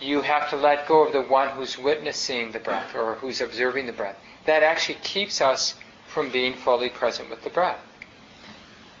you 0.00 0.22
have 0.22 0.50
to 0.50 0.56
let 0.56 0.88
go 0.88 1.06
of 1.06 1.12
the 1.12 1.22
one 1.22 1.48
who's 1.50 1.78
witnessing 1.78 2.52
the 2.52 2.58
breath 2.58 2.94
or 2.94 3.14
who's 3.14 3.40
observing 3.40 3.86
the 3.86 3.92
breath. 3.92 4.16
That 4.46 4.62
actually 4.62 4.98
keeps 5.02 5.40
us 5.40 5.74
from 6.06 6.30
being 6.30 6.54
fully 6.54 6.88
present 6.88 7.30
with 7.30 7.42
the 7.42 7.50
breath. 7.50 7.78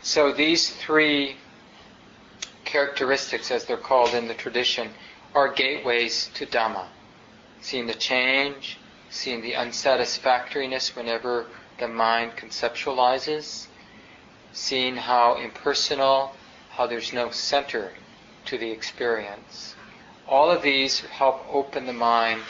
So 0.04 0.32
these 0.32 0.68
three 0.68 1.36
characteristics, 2.66 3.50
as 3.50 3.64
they're 3.64 3.78
called 3.78 4.12
in 4.12 4.28
the 4.28 4.34
tradition, 4.34 4.90
are 5.34 5.50
gateways 5.50 6.30
to 6.34 6.44
Dhamma. 6.44 6.88
Seeing 7.62 7.86
the 7.86 7.94
change, 7.94 8.76
seeing 9.08 9.40
the 9.40 9.54
unsatisfactoriness 9.54 10.94
whenever 10.94 11.46
the 11.78 11.88
mind 11.88 12.32
conceptualizes, 12.36 13.66
seeing 14.52 14.94
how 14.94 15.36
impersonal, 15.36 16.36
how 16.72 16.86
there's 16.86 17.14
no 17.14 17.30
center 17.30 17.92
to 18.44 18.58
the 18.58 18.70
experience. 18.70 19.74
All 20.28 20.50
of 20.50 20.60
these 20.60 21.00
help 21.00 21.46
open 21.50 21.86
the 21.86 21.94
mind 21.94 22.42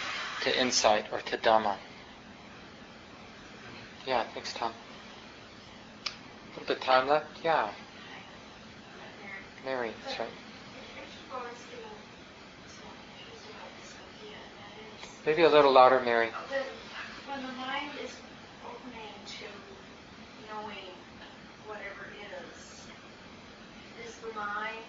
to 0.43 0.61
insight 0.61 1.07
or 1.13 1.21
to 1.21 1.39
Dhamma. 1.39 1.77
Yeah, 4.05 4.25
thanks, 4.35 4.53
Tom. 4.53 4.73
A 6.55 6.61
little 6.61 6.75
bit 6.75 6.77
of 6.77 6.83
time 6.85 7.09
left? 7.09 7.27
Yeah. 7.43 7.69
Mary, 9.65 9.91
that's 10.07 10.21
right. 10.21 10.29
Maybe 15.27 15.43
a 15.43 15.49
little 15.49 15.73
louder, 15.73 16.01
Mary. 16.01 16.29
When 17.27 17.43
the 17.43 17.53
mind 17.55 17.91
is 18.05 18.11
opening 18.65 19.15
to 19.27 19.47
knowing 20.53 20.93
whatever 21.67 22.13
is, 22.21 22.87
is 24.07 24.15
the 24.17 24.33
mind 24.39 24.85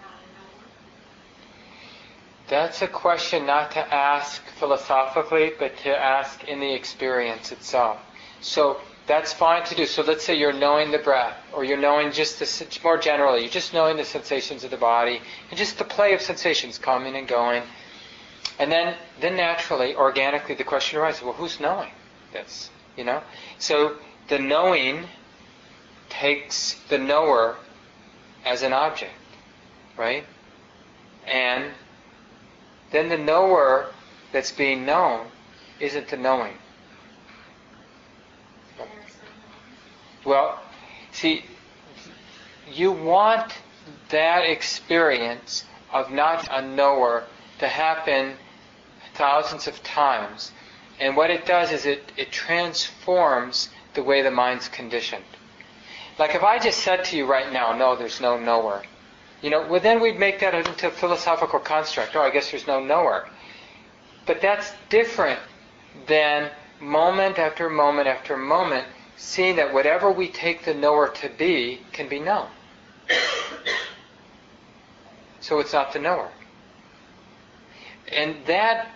not 0.00 0.18
a 0.18 0.28
knower? 0.32 0.66
That's 2.48 2.80
a 2.80 2.88
question 2.88 3.44
not 3.46 3.72
to 3.72 3.94
ask 3.94 4.42
philosophically, 4.58 5.52
but 5.58 5.76
to 5.78 5.90
ask 5.94 6.42
in 6.44 6.58
the 6.58 6.72
experience 6.72 7.52
itself. 7.52 8.00
So 8.40 8.80
that's 9.08 9.32
fine 9.32 9.64
to 9.64 9.74
do. 9.74 9.86
So 9.86 10.02
let's 10.02 10.24
say 10.24 10.34
you're 10.36 10.52
knowing 10.52 10.92
the 10.92 10.98
breath, 10.98 11.36
or 11.52 11.64
you're 11.64 11.78
knowing 11.78 12.12
just 12.12 12.38
the 12.38 12.78
more 12.84 12.98
generally, 12.98 13.40
you're 13.40 13.50
just 13.50 13.72
knowing 13.72 13.96
the 13.96 14.04
sensations 14.04 14.62
of 14.62 14.70
the 14.70 14.76
body, 14.76 15.20
and 15.50 15.58
just 15.58 15.78
the 15.78 15.84
play 15.84 16.12
of 16.14 16.20
sensations 16.20 16.78
coming 16.78 17.16
and 17.16 17.26
going. 17.26 17.62
And 18.58 18.70
then, 18.70 18.94
then 19.20 19.36
naturally, 19.36 19.96
organically, 19.96 20.54
the 20.54 20.64
question 20.64 21.00
arises: 21.00 21.22
Well, 21.22 21.32
who's 21.32 21.58
knowing 21.58 21.90
this? 22.32 22.70
You 22.96 23.04
know. 23.04 23.22
So 23.58 23.96
the 24.28 24.38
knowing 24.38 25.06
takes 26.08 26.74
the 26.88 26.98
knower 26.98 27.56
as 28.44 28.62
an 28.62 28.72
object, 28.72 29.12
right? 29.96 30.24
And 31.26 31.72
then 32.90 33.08
the 33.08 33.18
knower 33.18 33.92
that's 34.32 34.52
being 34.52 34.84
known 34.84 35.26
isn't 35.80 36.08
the 36.08 36.16
knowing. 36.16 36.54
There 38.76 38.86
is 38.86 39.14
no 39.22 39.28
knowing. 39.28 40.17
Well, 40.28 40.60
see, 41.10 41.42
you 42.70 42.92
want 42.92 43.54
that 44.10 44.40
experience 44.44 45.64
of 45.90 46.12
not 46.12 46.46
a 46.50 46.60
knower 46.60 47.24
to 47.60 47.66
happen 47.66 48.36
thousands 49.14 49.66
of 49.66 49.82
times. 49.82 50.52
And 51.00 51.16
what 51.16 51.30
it 51.30 51.46
does 51.46 51.72
is 51.72 51.86
it, 51.86 52.12
it 52.18 52.30
transforms 52.30 53.70
the 53.94 54.02
way 54.02 54.20
the 54.20 54.30
mind's 54.30 54.68
conditioned. 54.68 55.24
Like 56.18 56.34
if 56.34 56.42
I 56.44 56.58
just 56.58 56.80
said 56.80 57.06
to 57.06 57.16
you 57.16 57.24
right 57.24 57.50
now, 57.50 57.74
no, 57.74 57.96
there's 57.96 58.20
no 58.20 58.38
knower. 58.38 58.82
You 59.40 59.48
know, 59.48 59.66
well 59.66 59.80
then 59.80 59.98
we'd 59.98 60.18
make 60.18 60.40
that 60.40 60.54
into 60.54 60.88
a 60.88 60.90
philosophical 60.90 61.58
construct. 61.58 62.14
Oh, 62.14 62.20
I 62.20 62.28
guess 62.28 62.50
there's 62.50 62.66
no 62.66 62.84
knower. 62.84 63.26
But 64.26 64.42
that's 64.42 64.74
different 64.90 65.40
than 66.06 66.50
moment 66.80 67.38
after 67.38 67.70
moment 67.70 68.08
after 68.08 68.36
moment 68.36 68.86
seeing 69.18 69.56
that 69.56 69.74
whatever 69.74 70.10
we 70.10 70.28
take 70.28 70.64
the 70.64 70.72
knower 70.72 71.08
to 71.08 71.28
be 71.28 71.80
can 71.92 72.08
be 72.08 72.20
known. 72.20 72.46
So 75.40 75.58
it's 75.58 75.72
not 75.72 75.92
the 75.92 75.98
knower. 75.98 76.30
And 78.10 78.36
that 78.46 78.88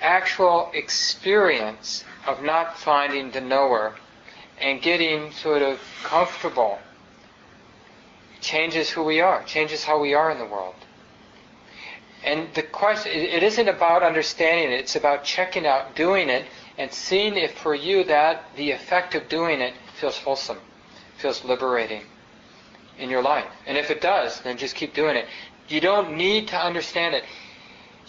actual 0.00 0.70
experience 0.74 2.04
of 2.26 2.42
not 2.42 2.78
finding 2.78 3.30
the 3.30 3.40
knower 3.40 3.94
and 4.60 4.82
getting 4.82 5.32
sort 5.32 5.62
of 5.62 5.80
comfortable 6.04 6.78
changes 8.40 8.90
who 8.90 9.02
we 9.02 9.20
are, 9.20 9.42
changes 9.44 9.82
how 9.84 9.98
we 9.98 10.12
are 10.12 10.30
in 10.30 10.38
the 10.38 10.44
world. 10.44 10.74
And 12.22 12.52
the 12.54 12.62
question, 12.62 13.12
it 13.12 13.42
isn't 13.42 13.68
about 13.68 14.02
understanding 14.02 14.72
it, 14.72 14.80
it's 14.80 14.96
about 14.96 15.24
checking 15.24 15.66
out, 15.66 15.96
doing 15.96 16.28
it, 16.28 16.44
and 16.78 16.92
seeing 16.92 17.36
if 17.36 17.56
for 17.58 17.74
you 17.74 18.04
that 18.04 18.44
the 18.56 18.70
effect 18.70 19.14
of 19.14 19.28
doing 19.28 19.60
it 19.60 19.74
feels 20.00 20.18
wholesome, 20.18 20.58
feels 21.18 21.44
liberating 21.44 22.02
in 22.98 23.10
your 23.10 23.22
life. 23.22 23.46
And 23.66 23.76
if 23.76 23.90
it 23.90 24.00
does, 24.00 24.40
then 24.40 24.56
just 24.56 24.74
keep 24.74 24.94
doing 24.94 25.16
it. 25.16 25.26
You 25.68 25.80
don't 25.80 26.16
need 26.16 26.48
to 26.48 26.56
understand 26.56 27.14
it. 27.14 27.24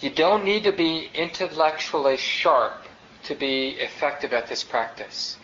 You 0.00 0.10
don't 0.10 0.44
need 0.44 0.64
to 0.64 0.72
be 0.72 1.10
intellectually 1.14 2.16
sharp 2.16 2.84
to 3.24 3.34
be 3.34 3.70
effective 3.80 4.32
at 4.32 4.46
this 4.46 4.62
practice. 4.62 5.38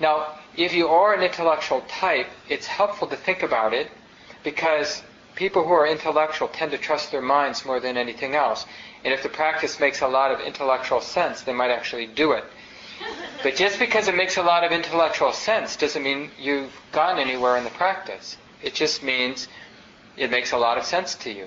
Now, 0.00 0.38
if 0.56 0.72
you 0.72 0.88
are 0.88 1.14
an 1.14 1.22
intellectual 1.22 1.80
type, 1.88 2.28
it's 2.48 2.66
helpful 2.66 3.08
to 3.08 3.16
think 3.16 3.42
about 3.42 3.72
it 3.72 3.90
because 4.44 5.02
people 5.34 5.64
who 5.64 5.72
are 5.72 5.86
intellectual 5.86 6.48
tend 6.48 6.70
to 6.72 6.78
trust 6.78 7.10
their 7.10 7.22
minds 7.22 7.64
more 7.64 7.80
than 7.80 7.96
anything 7.96 8.34
else. 8.34 8.66
And 9.04 9.14
if 9.14 9.22
the 9.22 9.28
practice 9.28 9.78
makes 9.78 10.00
a 10.00 10.08
lot 10.08 10.30
of 10.30 10.40
intellectual 10.40 11.00
sense, 11.00 11.42
they 11.42 11.52
might 11.52 11.70
actually 11.70 12.06
do 12.06 12.32
it. 12.32 12.44
But 13.42 13.54
just 13.54 13.78
because 13.78 14.08
it 14.08 14.16
makes 14.16 14.36
a 14.36 14.42
lot 14.42 14.64
of 14.64 14.72
intellectual 14.72 15.32
sense 15.32 15.76
doesn't 15.76 16.02
mean 16.02 16.30
you've 16.38 16.72
gone 16.90 17.18
anywhere 17.18 17.56
in 17.56 17.64
the 17.64 17.70
practice. 17.70 18.36
It 18.62 18.74
just 18.74 19.02
means 19.02 19.46
it 20.16 20.30
makes 20.30 20.52
a 20.52 20.58
lot 20.58 20.78
of 20.78 20.84
sense 20.84 21.14
to 21.16 21.32
you. 21.32 21.46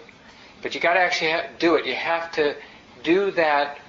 But 0.62 0.74
you 0.74 0.80
got 0.80 0.93
to 0.93 1.02
actually 1.02 1.36
do 1.60 1.76
it. 1.76 1.86
You 1.86 1.95
have 1.95 2.32
to 2.34 2.56
do 3.04 3.32
that. 3.32 3.80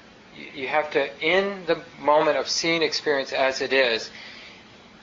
You 0.55 0.67
have 0.67 0.91
to, 0.93 1.09
in 1.25 1.65
the 1.67 1.83
moment 2.01 2.39
of 2.39 2.49
seeing 2.49 2.83
experience 2.83 3.33
as 3.33 3.61
it 3.61 3.73
is, 3.73 4.11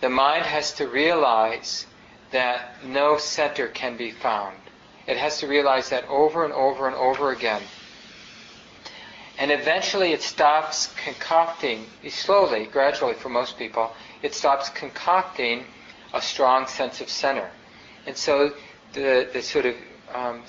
the 0.01 0.09
mind 0.09 0.45
has 0.45 0.73
to 0.73 0.87
realize 0.87 1.85
that 2.31 2.83
no 2.85 3.17
center 3.17 3.67
can 3.67 3.95
be 3.95 4.11
found. 4.11 4.55
It 5.07 5.17
has 5.17 5.39
to 5.39 5.47
realize 5.47 5.89
that 5.89 6.07
over 6.07 6.43
and 6.43 6.53
over 6.53 6.87
and 6.87 6.95
over 6.95 7.31
again. 7.31 7.61
And 9.39 9.51
eventually 9.51 10.11
it 10.11 10.21
stops 10.21 10.93
concocting, 11.01 11.85
slowly, 12.09 12.65
gradually 12.65 13.13
for 13.13 13.29
most 13.29 13.57
people, 13.57 13.93
it 14.21 14.35
stops 14.35 14.67
concocting 14.67 15.63
a 16.13 16.21
strong 16.21 16.67
sense 16.67 16.99
of 16.99 17.09
center. 17.09 17.49
And 18.05 18.17
so 18.17 18.51
the, 18.91 19.29
the 19.31 19.41
sort 19.41 19.65
of 19.65 19.75
um, 20.13 20.43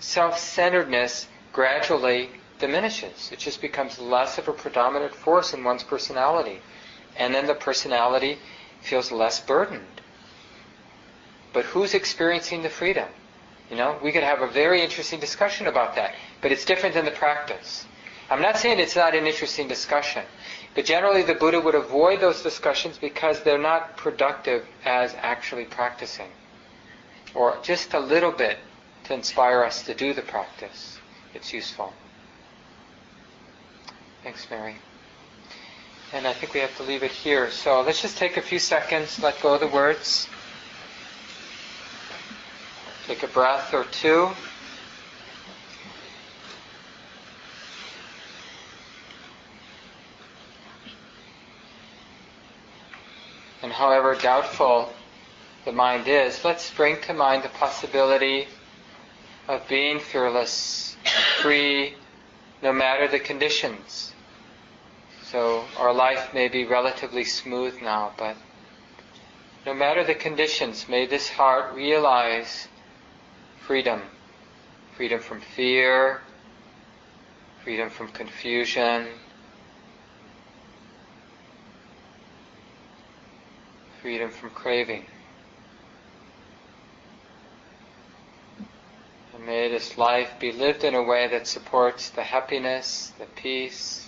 self-centeredness 0.00 1.28
gradually 1.52 2.30
diminishes. 2.58 3.30
It 3.30 3.40
just 3.40 3.60
becomes 3.60 3.98
less 3.98 4.38
of 4.38 4.48
a 4.48 4.54
predominant 4.54 5.14
force 5.14 5.52
in 5.52 5.62
one's 5.62 5.82
personality. 5.82 6.62
And 7.18 7.34
then 7.34 7.46
the 7.46 7.54
personality 7.54 8.38
feels 8.80 9.12
less 9.12 9.38
burdened. 9.38 10.00
But 11.52 11.66
who's 11.66 11.92
experiencing 11.92 12.62
the 12.62 12.70
freedom? 12.70 13.08
You 13.70 13.76
know, 13.76 13.98
we 14.02 14.12
could 14.12 14.22
have 14.22 14.40
a 14.40 14.48
very 14.48 14.80
interesting 14.82 15.20
discussion 15.20 15.66
about 15.66 15.94
that, 15.96 16.14
but 16.40 16.52
it's 16.52 16.64
different 16.64 16.94
than 16.94 17.04
the 17.04 17.10
practice. 17.10 17.84
I'm 18.30 18.40
not 18.40 18.56
saying 18.56 18.78
it's 18.78 18.96
not 18.96 19.14
an 19.14 19.26
interesting 19.26 19.68
discussion, 19.68 20.24
but 20.74 20.84
generally 20.84 21.22
the 21.22 21.34
Buddha 21.34 21.60
would 21.60 21.74
avoid 21.74 22.20
those 22.20 22.42
discussions 22.42 22.96
because 22.96 23.42
they're 23.42 23.58
not 23.58 23.96
productive 23.96 24.66
as 24.84 25.14
actually 25.18 25.66
practicing. 25.66 26.28
Or 27.34 27.58
just 27.62 27.92
a 27.94 28.00
little 28.00 28.32
bit 28.32 28.58
to 29.04 29.14
inspire 29.14 29.62
us 29.62 29.82
to 29.82 29.94
do 29.94 30.14
the 30.14 30.22
practice. 30.22 30.98
It's 31.34 31.52
useful. 31.52 31.92
Thanks, 34.22 34.48
Mary. 34.50 34.76
And 36.12 36.26
I 36.26 36.32
think 36.32 36.54
we 36.54 36.60
have 36.60 36.74
to 36.78 36.82
leave 36.82 37.02
it 37.02 37.10
here. 37.10 37.50
So 37.50 37.82
let's 37.82 38.00
just 38.00 38.16
take 38.16 38.36
a 38.36 38.42
few 38.42 38.58
seconds, 38.58 39.20
let 39.22 39.40
go 39.42 39.54
of 39.54 39.60
the 39.60 39.66
words. 39.68 40.28
Take 43.06 43.22
a 43.22 43.28
breath 43.28 43.74
or 43.74 43.84
two. 43.84 44.30
However 53.84 54.14
doubtful 54.14 54.90
the 55.66 55.72
mind 55.72 56.08
is, 56.08 56.42
let's 56.42 56.70
bring 56.70 56.98
to 57.02 57.12
mind 57.12 57.42
the 57.42 57.50
possibility 57.50 58.48
of 59.46 59.60
being 59.68 60.00
fearless, 60.00 60.96
free, 61.42 61.94
no 62.62 62.72
matter 62.72 63.06
the 63.06 63.18
conditions. 63.18 64.14
So 65.24 65.64
our 65.76 65.92
life 65.92 66.32
may 66.32 66.48
be 66.48 66.64
relatively 66.64 67.24
smooth 67.24 67.82
now, 67.82 68.14
but 68.16 68.36
no 69.66 69.74
matter 69.74 70.02
the 70.02 70.14
conditions, 70.14 70.88
may 70.88 71.04
this 71.04 71.28
heart 71.28 71.74
realize 71.74 72.68
freedom. 73.66 74.00
Freedom 74.96 75.20
from 75.20 75.42
fear, 75.42 76.22
freedom 77.62 77.90
from 77.90 78.08
confusion, 78.08 79.08
freedom 84.04 84.30
from 84.30 84.50
craving. 84.50 85.02
And 89.34 89.46
may 89.46 89.70
this 89.70 89.96
life 89.96 90.28
be 90.38 90.52
lived 90.52 90.84
in 90.84 90.94
a 90.94 91.02
way 91.02 91.26
that 91.28 91.46
supports 91.46 92.10
the 92.10 92.22
happiness, 92.22 93.14
the 93.18 93.24
peace, 93.24 94.06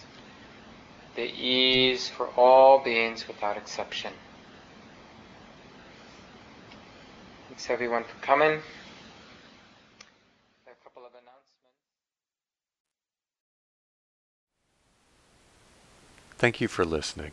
the 1.15 1.23
ease 1.25 2.11
for 2.11 2.27
all 2.37 2.85
beings 2.85 3.27
without 3.27 3.57
exception. 3.57 4.13
Thanks 7.49 7.71
everyone 7.71 8.05
for 8.05 8.21
coming. 8.21 8.51
A 10.67 10.85
couple 10.85 11.07
of 11.07 11.13
announcements. 11.13 11.79
Thank 16.37 16.61
you 16.61 16.69
for 16.69 16.85
listening. 16.85 17.33